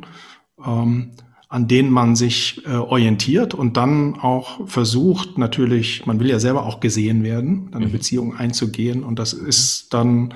ähm, 0.66 1.12
an 1.48 1.68
denen 1.68 1.92
man 1.92 2.16
sich 2.16 2.66
äh, 2.66 2.70
orientiert 2.70 3.54
und 3.54 3.76
dann 3.76 4.18
auch 4.18 4.66
versucht, 4.66 5.38
natürlich, 5.38 6.04
man 6.04 6.18
will 6.18 6.28
ja 6.28 6.40
selber 6.40 6.66
auch 6.66 6.80
gesehen 6.80 7.22
werden, 7.22 7.68
dann 7.70 7.82
eine 7.82 7.90
mhm. 7.90 7.92
Beziehung 7.92 8.34
einzugehen. 8.34 9.04
Und 9.04 9.20
das 9.20 9.32
ist 9.32 9.94
dann 9.94 10.34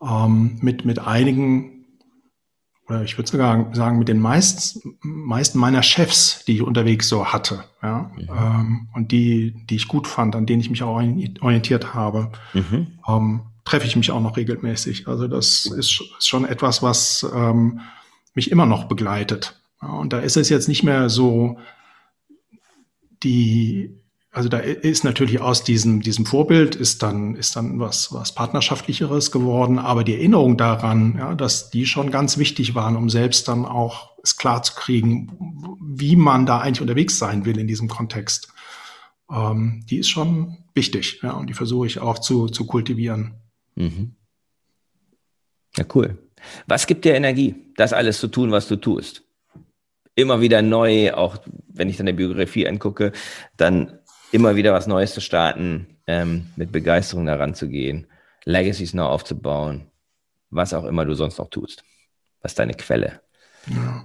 ähm, 0.00 0.58
mit, 0.60 0.84
mit 0.84 1.00
einigen, 1.00 1.71
oder 2.92 3.04
ich 3.04 3.16
würde 3.16 3.30
sogar 3.30 3.74
sagen, 3.74 3.98
mit 3.98 4.08
den 4.08 4.20
meisten, 4.20 4.98
meisten 5.00 5.58
meiner 5.58 5.82
Chefs, 5.82 6.44
die 6.44 6.56
ich 6.56 6.62
unterwegs 6.62 7.08
so 7.08 7.26
hatte, 7.26 7.64
ja, 7.82 8.10
mhm. 8.14 8.28
ähm, 8.28 8.88
und 8.92 9.12
die, 9.12 9.54
die 9.66 9.76
ich 9.76 9.88
gut 9.88 10.06
fand, 10.06 10.36
an 10.36 10.44
denen 10.44 10.60
ich 10.60 10.68
mich 10.68 10.82
auch 10.82 10.96
orientiert 10.96 11.94
habe, 11.94 12.32
mhm. 12.52 12.98
ähm, 13.08 13.40
treffe 13.64 13.86
ich 13.86 13.96
mich 13.96 14.10
auch 14.10 14.20
noch 14.20 14.36
regelmäßig. 14.36 15.08
Also 15.08 15.26
das 15.26 15.66
ist, 15.66 16.02
ist 16.18 16.26
schon 16.26 16.44
etwas, 16.44 16.82
was 16.82 17.26
ähm, 17.34 17.80
mich 18.34 18.50
immer 18.50 18.66
noch 18.66 18.84
begleitet. 18.84 19.60
Ja, 19.80 19.88
und 19.88 20.12
da 20.12 20.18
ist 20.18 20.36
es 20.36 20.48
jetzt 20.48 20.68
nicht 20.68 20.82
mehr 20.82 21.08
so 21.08 21.58
die, 23.22 24.01
also 24.34 24.48
da 24.48 24.58
ist 24.58 25.04
natürlich 25.04 25.40
aus 25.42 25.62
diesem, 25.62 26.00
diesem 26.00 26.24
Vorbild 26.24 26.74
ist 26.74 27.02
dann, 27.02 27.36
ist 27.36 27.54
dann 27.54 27.78
was, 27.78 28.14
was 28.14 28.34
partnerschaftlicheres 28.34 29.30
geworden, 29.30 29.78
aber 29.78 30.04
die 30.04 30.14
Erinnerung 30.14 30.56
daran, 30.56 31.16
ja, 31.18 31.34
dass 31.34 31.68
die 31.68 31.84
schon 31.84 32.10
ganz 32.10 32.38
wichtig 32.38 32.74
waren, 32.74 32.96
um 32.96 33.10
selbst 33.10 33.46
dann 33.48 33.66
auch 33.66 34.12
es 34.22 34.38
klar 34.38 34.62
zu 34.62 34.74
kriegen, 34.74 35.78
wie 35.82 36.16
man 36.16 36.46
da 36.46 36.60
eigentlich 36.60 36.80
unterwegs 36.80 37.18
sein 37.18 37.44
will 37.44 37.58
in 37.58 37.66
diesem 37.66 37.88
Kontext. 37.88 38.48
Ähm, 39.30 39.84
die 39.90 39.98
ist 39.98 40.08
schon 40.08 40.56
wichtig, 40.72 41.20
ja, 41.22 41.32
und 41.32 41.50
die 41.50 41.54
versuche 41.54 41.86
ich 41.86 41.98
auch 41.98 42.18
zu, 42.18 42.46
zu 42.46 42.64
kultivieren. 42.64 43.34
Mhm. 43.74 44.14
Ja, 45.76 45.84
cool. 45.94 46.16
Was 46.66 46.86
gibt 46.86 47.04
dir 47.04 47.14
Energie, 47.14 47.54
das 47.76 47.92
alles 47.92 48.18
zu 48.18 48.28
tun, 48.28 48.50
was 48.50 48.66
du 48.66 48.76
tust? 48.76 49.24
immer 50.14 50.40
wieder 50.40 50.62
neu, 50.62 51.12
auch 51.12 51.38
wenn 51.68 51.88
ich 51.88 51.96
dann 51.96 52.06
der 52.06 52.12
Biografie 52.12 52.66
angucke, 52.68 53.12
dann 53.56 53.98
immer 54.32 54.56
wieder 54.56 54.72
was 54.72 54.86
Neues 54.86 55.14
zu 55.14 55.20
starten. 55.20 55.86
ähm, 56.06 56.46
mit 56.56 56.72
Begeisterung 56.72 57.26
daran 57.26 57.54
zu 57.54 57.68
gehen, 57.68 58.06
Legacies 58.44 58.94
neu 58.94 59.04
aufzubauen, 59.04 59.86
was 60.50 60.74
auch 60.74 60.84
immer 60.84 61.04
du 61.04 61.14
sonst 61.14 61.38
noch 61.38 61.48
tust? 61.48 61.84
Was 62.40 62.52
ist 62.52 62.58
deine 62.58 62.74
Quelle? 62.74 63.20
Ja. 63.68 64.04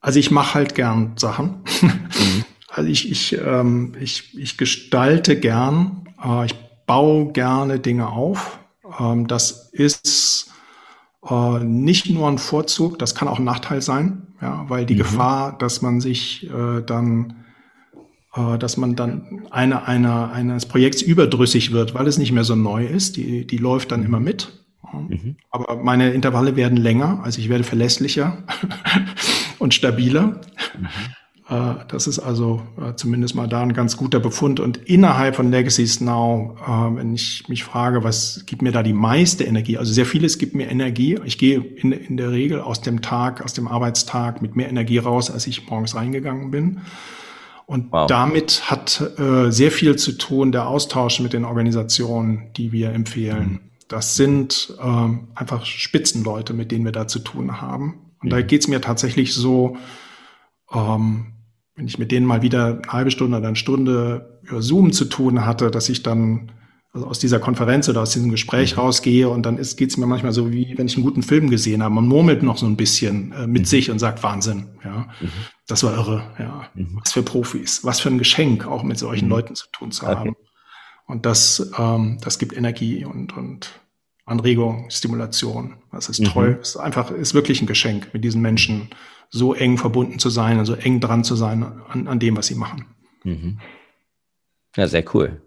Also 0.00 0.18
ich 0.18 0.30
mache 0.30 0.54
halt 0.54 0.74
gern 0.74 1.12
Sachen. 1.16 1.62
Mhm. 1.80 2.44
Also 2.68 2.90
ich, 2.90 3.10
ich, 3.10 3.32
ähm, 3.38 3.94
ich, 3.98 4.36
ich 4.36 4.58
gestalte 4.58 5.40
gern, 5.40 6.08
äh, 6.22 6.44
ich 6.44 6.54
baue 6.84 7.32
gerne 7.32 7.78
Dinge 7.78 8.08
auf. 8.08 8.58
Ähm, 9.00 9.28
das 9.28 9.70
ist 9.72 10.52
äh, 11.26 11.60
nicht 11.60 12.10
nur 12.10 12.28
ein 12.28 12.36
Vorzug, 12.36 12.98
das 12.98 13.14
kann 13.14 13.28
auch 13.28 13.38
ein 13.38 13.44
Nachteil 13.44 13.80
sein, 13.80 14.26
ja, 14.42 14.66
weil 14.68 14.84
die 14.84 14.92
mhm. 14.92 14.98
Gefahr, 14.98 15.56
dass 15.56 15.80
man 15.80 16.02
sich 16.02 16.50
äh, 16.50 16.82
dann 16.82 17.45
dass 18.58 18.76
man 18.76 18.96
dann 18.96 19.46
eine, 19.50 19.86
eine, 19.88 20.30
eines 20.30 20.66
Projekts 20.66 21.00
überdrüssig 21.00 21.72
wird, 21.72 21.94
weil 21.94 22.06
es 22.06 22.18
nicht 22.18 22.32
mehr 22.32 22.44
so 22.44 22.54
neu 22.54 22.84
ist. 22.84 23.16
Die, 23.16 23.46
die 23.46 23.56
läuft 23.56 23.92
dann 23.92 24.04
immer 24.04 24.20
mit. 24.20 24.52
Mhm. 24.92 25.36
Aber 25.50 25.82
meine 25.82 26.12
Intervalle 26.12 26.56
werden 26.56 26.76
länger, 26.76 27.20
also 27.22 27.40
ich 27.40 27.48
werde 27.48 27.64
verlässlicher 27.64 28.38
und 29.58 29.74
stabiler. 29.74 30.40
Mhm. 30.78 30.88
Äh, 31.48 31.74
das 31.88 32.06
ist 32.06 32.18
also 32.18 32.62
äh, 32.80 32.94
zumindest 32.96 33.34
mal 33.34 33.48
da 33.48 33.62
ein 33.62 33.72
ganz 33.72 33.96
guter 33.96 34.20
Befund. 34.20 34.60
Und 34.60 34.78
innerhalb 34.78 35.36
von 35.36 35.50
Legacies 35.50 36.00
Now, 36.00 36.56
äh, 36.66 36.96
wenn 36.96 37.14
ich 37.14 37.48
mich 37.48 37.64
frage, 37.64 38.04
was 38.04 38.44
gibt 38.46 38.62
mir 38.62 38.72
da 38.72 38.82
die 38.82 38.92
meiste 38.92 39.44
Energie? 39.44 39.78
Also 39.78 39.92
sehr 39.92 40.06
vieles 40.06 40.38
gibt 40.38 40.54
mir 40.54 40.68
Energie. 40.70 41.18
Ich 41.24 41.38
gehe 41.38 41.60
in, 41.60 41.92
in 41.92 42.16
der 42.16 42.30
Regel 42.30 42.60
aus 42.60 42.80
dem 42.80 43.02
Tag, 43.02 43.42
aus 43.42 43.52
dem 43.52 43.68
Arbeitstag 43.68 44.42
mit 44.42 44.56
mehr 44.56 44.68
Energie 44.68 44.98
raus, 44.98 45.30
als 45.30 45.46
ich 45.46 45.68
morgens 45.68 45.94
reingegangen 45.94 46.50
bin. 46.50 46.80
Und 47.66 47.90
wow. 47.90 48.06
damit 48.06 48.70
hat 48.70 49.00
äh, 49.18 49.50
sehr 49.50 49.72
viel 49.72 49.96
zu 49.96 50.12
tun 50.12 50.52
der 50.52 50.68
Austausch 50.68 51.18
mit 51.20 51.32
den 51.32 51.44
Organisationen, 51.44 52.52
die 52.56 52.70
wir 52.70 52.92
empfehlen. 52.92 53.48
Mhm. 53.48 53.60
Das 53.88 54.16
sind 54.16 54.74
äh, 54.80 55.08
einfach 55.34 55.64
Spitzenleute, 55.64 56.54
mit 56.54 56.70
denen 56.70 56.84
wir 56.84 56.92
da 56.92 57.08
zu 57.08 57.18
tun 57.18 57.60
haben. 57.60 58.12
Und 58.22 58.28
mhm. 58.28 58.30
da 58.30 58.40
geht 58.40 58.62
es 58.62 58.68
mir 58.68 58.80
tatsächlich 58.80 59.34
so, 59.34 59.76
ähm, 60.72 61.32
wenn 61.74 61.86
ich 61.86 61.98
mit 61.98 62.12
denen 62.12 62.24
mal 62.24 62.42
wieder 62.42 62.80
eine 62.82 62.92
halbe 62.92 63.10
Stunde 63.10 63.36
oder 63.36 63.48
eine 63.48 63.56
Stunde 63.56 64.40
über 64.42 64.62
Zoom 64.62 64.92
zu 64.92 65.04
tun 65.04 65.44
hatte, 65.44 65.70
dass 65.72 65.88
ich 65.88 66.04
dann 66.04 66.52
also 66.96 67.08
aus 67.08 67.18
dieser 67.18 67.38
Konferenz 67.38 67.90
oder 67.90 68.00
aus 68.00 68.12
diesem 68.12 68.30
Gespräch 68.30 68.74
mhm. 68.74 68.80
rausgehe 68.80 69.28
und 69.28 69.44
dann 69.44 69.56
geht 69.56 69.90
es 69.90 69.96
mir 69.98 70.06
manchmal 70.06 70.32
so, 70.32 70.50
wie 70.50 70.76
wenn 70.78 70.86
ich 70.86 70.96
einen 70.96 71.04
guten 71.04 71.22
Film 71.22 71.50
gesehen 71.50 71.82
habe. 71.82 71.94
Man 71.94 72.08
murmelt 72.08 72.42
noch 72.42 72.56
so 72.56 72.64
ein 72.64 72.76
bisschen 72.76 73.32
äh, 73.32 73.46
mit 73.46 73.62
mhm. 73.62 73.66
sich 73.66 73.90
und 73.90 73.98
sagt 73.98 74.22
Wahnsinn. 74.22 74.66
Ja, 74.82 75.08
mhm. 75.20 75.28
das 75.68 75.82
war 75.82 75.94
irre. 75.94 76.22
Ja, 76.38 76.68
mhm. 76.74 76.98
was 76.98 77.12
für 77.12 77.22
Profis, 77.22 77.84
was 77.84 78.00
für 78.00 78.08
ein 78.08 78.16
Geschenk, 78.16 78.66
auch 78.66 78.82
mit 78.82 78.98
solchen 78.98 79.26
mhm. 79.26 79.30
Leuten 79.30 79.54
zu 79.54 79.66
tun 79.72 79.92
zu 79.92 80.06
okay. 80.06 80.14
haben. 80.14 80.36
Und 81.06 81.26
das, 81.26 81.70
ähm, 81.78 82.18
das 82.22 82.38
gibt 82.38 82.56
Energie 82.56 83.04
und 83.04 83.36
und 83.36 83.78
Anregung, 84.24 84.88
Stimulation. 84.90 85.74
Das 85.92 86.08
ist 86.08 86.24
toll. 86.24 86.54
Mhm. 86.54 86.58
Es 86.62 86.70
ist 86.70 86.76
einfach, 86.78 87.10
ist 87.10 87.34
wirklich 87.34 87.60
ein 87.60 87.66
Geschenk, 87.66 88.08
mit 88.14 88.24
diesen 88.24 88.40
Menschen 88.40 88.88
so 89.28 89.52
eng 89.52 89.76
verbunden 89.76 90.18
zu 90.18 90.30
sein 90.30 90.58
und 90.58 90.64
so 90.64 90.74
eng 90.74 91.00
dran 91.00 91.24
zu 91.24 91.36
sein 91.36 91.62
an, 91.62 92.08
an 92.08 92.18
dem, 92.18 92.38
was 92.38 92.46
sie 92.46 92.54
machen. 92.54 92.86
Ja, 94.76 94.88
sehr 94.88 95.04
cool. 95.14 95.42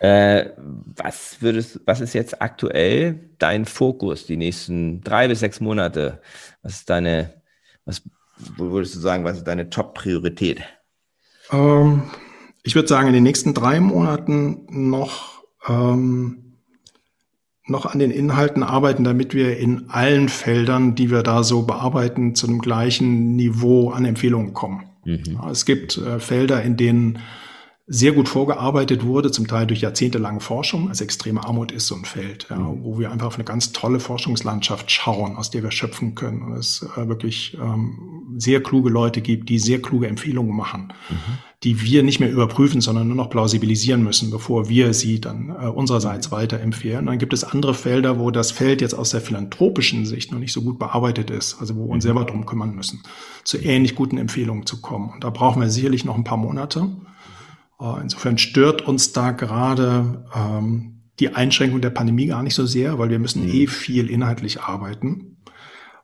Äh, 0.00 0.50
was 0.56 1.36
würdest, 1.40 1.80
was 1.84 2.00
ist 2.00 2.14
jetzt 2.14 2.40
aktuell 2.40 3.30
dein 3.38 3.66
Fokus 3.66 4.26
die 4.26 4.38
nächsten 4.38 5.02
drei 5.02 5.28
bis 5.28 5.40
sechs 5.40 5.60
Monate? 5.60 6.20
Was 6.62 6.76
ist 6.76 6.90
deine, 6.90 7.34
was 7.84 8.02
würdest 8.56 8.94
du 8.94 9.00
sagen, 9.00 9.24
was 9.24 9.36
ist 9.38 9.46
deine 9.46 9.68
Top-Priorität? 9.68 10.62
Ähm, 11.52 12.04
ich 12.62 12.74
würde 12.74 12.88
sagen, 12.88 13.08
in 13.08 13.14
den 13.14 13.22
nächsten 13.22 13.52
drei 13.52 13.78
Monaten 13.78 14.66
noch 14.70 15.44
ähm, 15.68 16.50
noch 17.66 17.86
an 17.86 17.98
den 17.98 18.10
Inhalten 18.10 18.62
arbeiten, 18.62 19.04
damit 19.04 19.32
wir 19.34 19.58
in 19.58 19.90
allen 19.90 20.28
Feldern, 20.28 20.94
die 20.94 21.10
wir 21.10 21.22
da 21.22 21.42
so 21.44 21.62
bearbeiten, 21.62 22.34
zu 22.34 22.46
einem 22.46 22.58
gleichen 22.60 23.36
Niveau 23.36 23.90
an 23.90 24.04
Empfehlungen 24.04 24.52
kommen. 24.54 24.84
Mhm. 25.04 25.40
Es 25.50 25.64
gibt 25.64 25.96
äh, 25.96 26.18
Felder, 26.18 26.62
in 26.62 26.76
denen 26.76 27.20
sehr 27.92 28.12
gut 28.12 28.28
vorgearbeitet 28.28 29.04
wurde, 29.04 29.32
zum 29.32 29.48
Teil 29.48 29.66
durch 29.66 29.80
jahrzehntelange 29.80 30.38
Forschung. 30.38 30.88
Also 30.88 31.02
extreme 31.02 31.44
Armut 31.44 31.72
ist 31.72 31.88
so 31.88 31.96
ein 31.96 32.04
Feld, 32.04 32.46
ja, 32.48 32.56
mhm. 32.56 32.84
wo 32.84 33.00
wir 33.00 33.10
einfach 33.10 33.26
auf 33.26 33.34
eine 33.34 33.42
ganz 33.42 33.72
tolle 33.72 33.98
Forschungslandschaft 33.98 34.92
schauen, 34.92 35.36
aus 35.36 35.50
der 35.50 35.64
wir 35.64 35.72
schöpfen 35.72 36.14
können. 36.14 36.42
Und 36.42 36.52
es 36.52 36.86
äh, 36.96 37.08
wirklich 37.08 37.58
ähm, 37.60 38.36
sehr 38.36 38.62
kluge 38.62 38.90
Leute 38.90 39.20
gibt, 39.20 39.48
die 39.48 39.58
sehr 39.58 39.82
kluge 39.82 40.06
Empfehlungen 40.06 40.56
machen, 40.56 40.92
mhm. 41.10 41.38
die 41.64 41.82
wir 41.82 42.04
nicht 42.04 42.20
mehr 42.20 42.30
überprüfen, 42.30 42.80
sondern 42.80 43.08
nur 43.08 43.16
noch 43.16 43.28
plausibilisieren 43.28 44.04
müssen, 44.04 44.30
bevor 44.30 44.68
wir 44.68 44.94
sie 44.94 45.20
dann 45.20 45.48
äh, 45.60 45.66
unsererseits 45.66 46.30
weiterempfehlen. 46.30 47.00
Und 47.00 47.06
dann 47.06 47.18
gibt 47.18 47.32
es 47.32 47.42
andere 47.42 47.74
Felder, 47.74 48.20
wo 48.20 48.30
das 48.30 48.52
Feld 48.52 48.82
jetzt 48.82 48.94
aus 48.94 49.10
der 49.10 49.20
philanthropischen 49.20 50.06
Sicht 50.06 50.30
noch 50.30 50.38
nicht 50.38 50.52
so 50.52 50.62
gut 50.62 50.78
bearbeitet 50.78 51.30
ist, 51.30 51.56
also 51.58 51.74
wo 51.74 51.86
wir 51.86 51.94
uns 51.94 52.04
mhm. 52.04 52.08
selber 52.08 52.24
drum 52.24 52.46
kümmern 52.46 52.72
müssen, 52.72 53.02
zu 53.42 53.58
ähnlich 53.58 53.96
guten 53.96 54.16
Empfehlungen 54.16 54.64
zu 54.64 54.80
kommen. 54.80 55.10
Und 55.12 55.24
da 55.24 55.30
brauchen 55.30 55.60
wir 55.60 55.70
sicherlich 55.70 56.04
noch 56.04 56.14
ein 56.14 56.22
paar 56.22 56.38
Monate. 56.38 56.88
Äh, 57.80 58.02
insofern 58.02 58.38
stört 58.38 58.82
uns 58.82 59.12
da 59.12 59.30
gerade 59.30 60.24
ähm, 60.34 61.02
die 61.18 61.34
Einschränkung 61.34 61.80
der 61.80 61.90
Pandemie 61.90 62.26
gar 62.26 62.42
nicht 62.42 62.54
so 62.54 62.66
sehr, 62.66 62.98
weil 62.98 63.10
wir 63.10 63.18
müssen 63.18 63.44
mhm. 63.44 63.50
eh 63.50 63.66
viel 63.66 64.08
inhaltlich 64.08 64.60
arbeiten. 64.60 65.38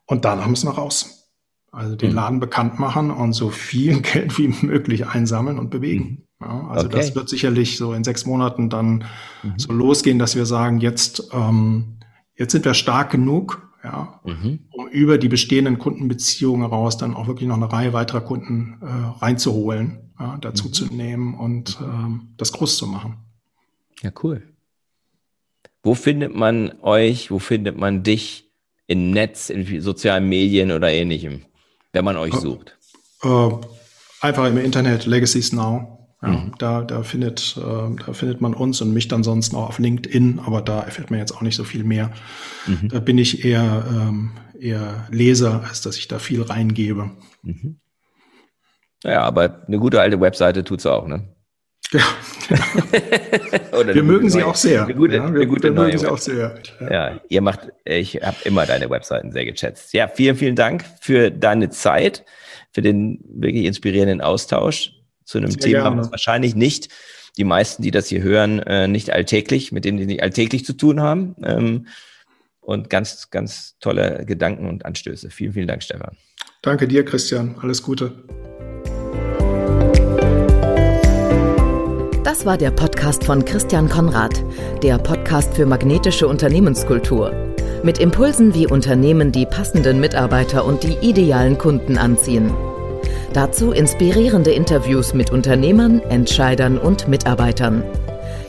Und 0.06 0.24
danach 0.24 0.46
müssen 0.46 0.68
wir 0.68 0.74
raus. 0.74 1.30
Also 1.72 1.96
den 1.96 2.10
mhm. 2.10 2.16
Laden 2.16 2.40
bekannt 2.40 2.78
machen 2.78 3.10
und 3.10 3.32
so 3.32 3.50
viel 3.50 4.00
Geld 4.02 4.38
wie 4.38 4.48
möglich 4.48 5.06
einsammeln 5.06 5.58
und 5.58 5.70
bewegen. 5.70 6.26
Mhm. 6.38 6.46
Ja, 6.46 6.68
also 6.68 6.86
okay. 6.86 6.96
das 6.96 7.14
wird 7.14 7.28
sicherlich 7.28 7.76
so 7.76 7.92
in 7.94 8.04
sechs 8.04 8.26
Monaten 8.26 8.68
dann 8.68 9.04
mhm. 9.42 9.54
so 9.58 9.72
losgehen, 9.72 10.18
dass 10.18 10.36
wir 10.36 10.46
sagen, 10.46 10.80
jetzt, 10.80 11.30
ähm, 11.32 11.98
jetzt 12.34 12.52
sind 12.52 12.64
wir 12.64 12.74
stark 12.74 13.10
genug, 13.10 13.70
ja, 13.82 14.20
mhm. 14.24 14.65
Um 14.86 14.92
über 14.92 15.18
die 15.18 15.28
bestehenden 15.28 15.78
Kundenbeziehungen 15.78 16.62
heraus 16.62 16.96
dann 16.96 17.14
auch 17.14 17.26
wirklich 17.26 17.48
noch 17.48 17.56
eine 17.56 17.72
Reihe 17.72 17.92
weiterer 17.92 18.20
Kunden 18.20 18.78
äh, 18.82 19.22
reinzuholen 19.22 20.12
ja, 20.18 20.38
dazu 20.40 20.68
mhm. 20.68 20.72
zu 20.72 20.84
nehmen 20.86 21.34
und 21.34 21.78
ähm, 21.80 22.28
das 22.36 22.52
groß 22.52 22.76
zu 22.76 22.86
machen. 22.86 23.16
Ja, 24.02 24.10
cool. 24.22 24.42
Wo 25.82 25.94
findet 25.94 26.34
man 26.34 26.72
euch, 26.82 27.30
wo 27.30 27.38
findet 27.38 27.76
man 27.76 28.02
dich 28.02 28.50
im 28.86 29.10
Netz, 29.10 29.50
in 29.50 29.80
sozialen 29.80 30.28
Medien 30.28 30.72
oder 30.72 30.90
ähnlichem, 30.90 31.42
wenn 31.92 32.04
man 32.04 32.16
euch 32.16 32.34
äh, 32.34 32.38
sucht? 32.38 32.76
Äh, 33.22 33.50
einfach 34.20 34.46
im 34.46 34.58
Internet, 34.58 35.06
Legacies 35.06 35.52
Now. 35.52 35.92
Ja, 36.22 36.28
mhm. 36.28 36.52
da, 36.58 36.82
da, 36.82 37.02
findet, 37.02 37.58
äh, 37.58 37.94
da 38.04 38.12
findet 38.14 38.40
man 38.40 38.54
uns 38.54 38.80
und 38.80 38.94
mich 38.94 39.06
dann 39.06 39.22
sonst 39.22 39.52
noch 39.52 39.68
auf 39.68 39.78
LinkedIn, 39.78 40.40
aber 40.44 40.62
da 40.62 40.80
erfährt 40.80 41.10
man 41.10 41.20
jetzt 41.20 41.32
auch 41.36 41.42
nicht 41.42 41.56
so 41.56 41.64
viel 41.64 41.84
mehr. 41.84 42.10
Mhm. 42.66 42.88
Da 42.88 43.00
bin 43.00 43.18
ich 43.18 43.44
eher, 43.44 43.84
ähm, 43.88 44.30
eher 44.60 45.06
Leser, 45.10 45.64
als 45.68 45.82
dass 45.82 45.96
ich 45.96 46.08
da 46.08 46.18
viel 46.18 46.42
reingebe. 46.42 47.10
Mhm. 47.42 47.76
Naja, 49.04 49.22
aber 49.22 49.64
eine 49.66 49.78
gute 49.78 50.00
alte 50.00 50.20
Webseite 50.20 50.64
tut 50.64 50.80
es 50.80 50.86
auch, 50.86 51.06
ne? 51.06 51.28
Ja. 51.92 52.00
wir 53.94 54.02
mögen 54.02 54.28
sie 54.28 54.42
auch 54.42 54.56
sehr. 54.56 54.84
Eine 54.84 54.94
gute, 54.94 55.16
ja, 55.16 55.22
wir, 55.22 55.40
eine 55.40 55.46
gute 55.46 55.64
wir 55.64 55.72
mögen 55.72 55.98
sie 55.98 56.06
auch 56.06 56.18
sehr. 56.18 56.58
Ja. 56.80 56.90
ja, 56.90 57.20
ihr 57.28 57.40
macht, 57.40 57.68
ich 57.84 58.16
habe 58.16 58.36
immer 58.44 58.66
deine 58.66 58.90
Webseiten 58.90 59.30
sehr 59.30 59.44
geschätzt. 59.44 59.92
Ja, 59.92 60.08
vielen, 60.08 60.36
vielen 60.36 60.56
Dank 60.56 60.84
für 61.00 61.30
deine 61.30 61.70
Zeit, 61.70 62.24
für 62.72 62.82
den 62.82 63.20
wirklich 63.28 63.64
inspirierenden 63.66 64.20
Austausch 64.20 64.92
zu 65.24 65.38
einem 65.38 65.50
sehr 65.50 65.60
Thema, 65.60 65.82
gerne. 65.82 65.98
was 65.98 66.10
wahrscheinlich 66.10 66.54
nicht 66.56 66.88
die 67.36 67.44
meisten, 67.44 67.82
die 67.82 67.90
das 67.90 68.08
hier 68.08 68.22
hören, 68.22 68.60
äh, 68.60 68.88
nicht 68.88 69.10
alltäglich, 69.10 69.70
mit 69.70 69.84
denen 69.84 69.98
die 69.98 70.06
nicht 70.06 70.22
alltäglich 70.22 70.64
zu 70.64 70.72
tun 70.72 71.00
haben. 71.00 71.36
Und 72.66 72.90
ganz, 72.90 73.30
ganz 73.30 73.76
tolle 73.78 74.24
Gedanken 74.26 74.68
und 74.68 74.84
Anstöße. 74.84 75.30
Vielen, 75.30 75.52
vielen 75.52 75.68
Dank, 75.68 75.84
Stefan. 75.84 76.16
Danke 76.62 76.88
dir, 76.88 77.04
Christian. 77.04 77.54
Alles 77.62 77.80
Gute. 77.80 78.24
Das 82.24 82.44
war 82.44 82.58
der 82.58 82.72
Podcast 82.72 83.22
von 83.22 83.44
Christian 83.44 83.88
Konrad, 83.88 84.44
der 84.82 84.98
Podcast 84.98 85.54
für 85.54 85.64
magnetische 85.64 86.26
Unternehmenskultur. 86.26 87.54
Mit 87.84 87.98
Impulsen, 88.00 88.52
wie 88.52 88.66
Unternehmen 88.66 89.30
die 89.30 89.46
passenden 89.46 90.00
Mitarbeiter 90.00 90.64
und 90.64 90.82
die 90.82 90.96
idealen 91.08 91.58
Kunden 91.58 91.96
anziehen. 91.96 92.52
Dazu 93.32 93.70
inspirierende 93.70 94.50
Interviews 94.50 95.14
mit 95.14 95.30
Unternehmern, 95.30 96.00
Entscheidern 96.00 96.78
und 96.78 97.06
Mitarbeitern. 97.06 97.84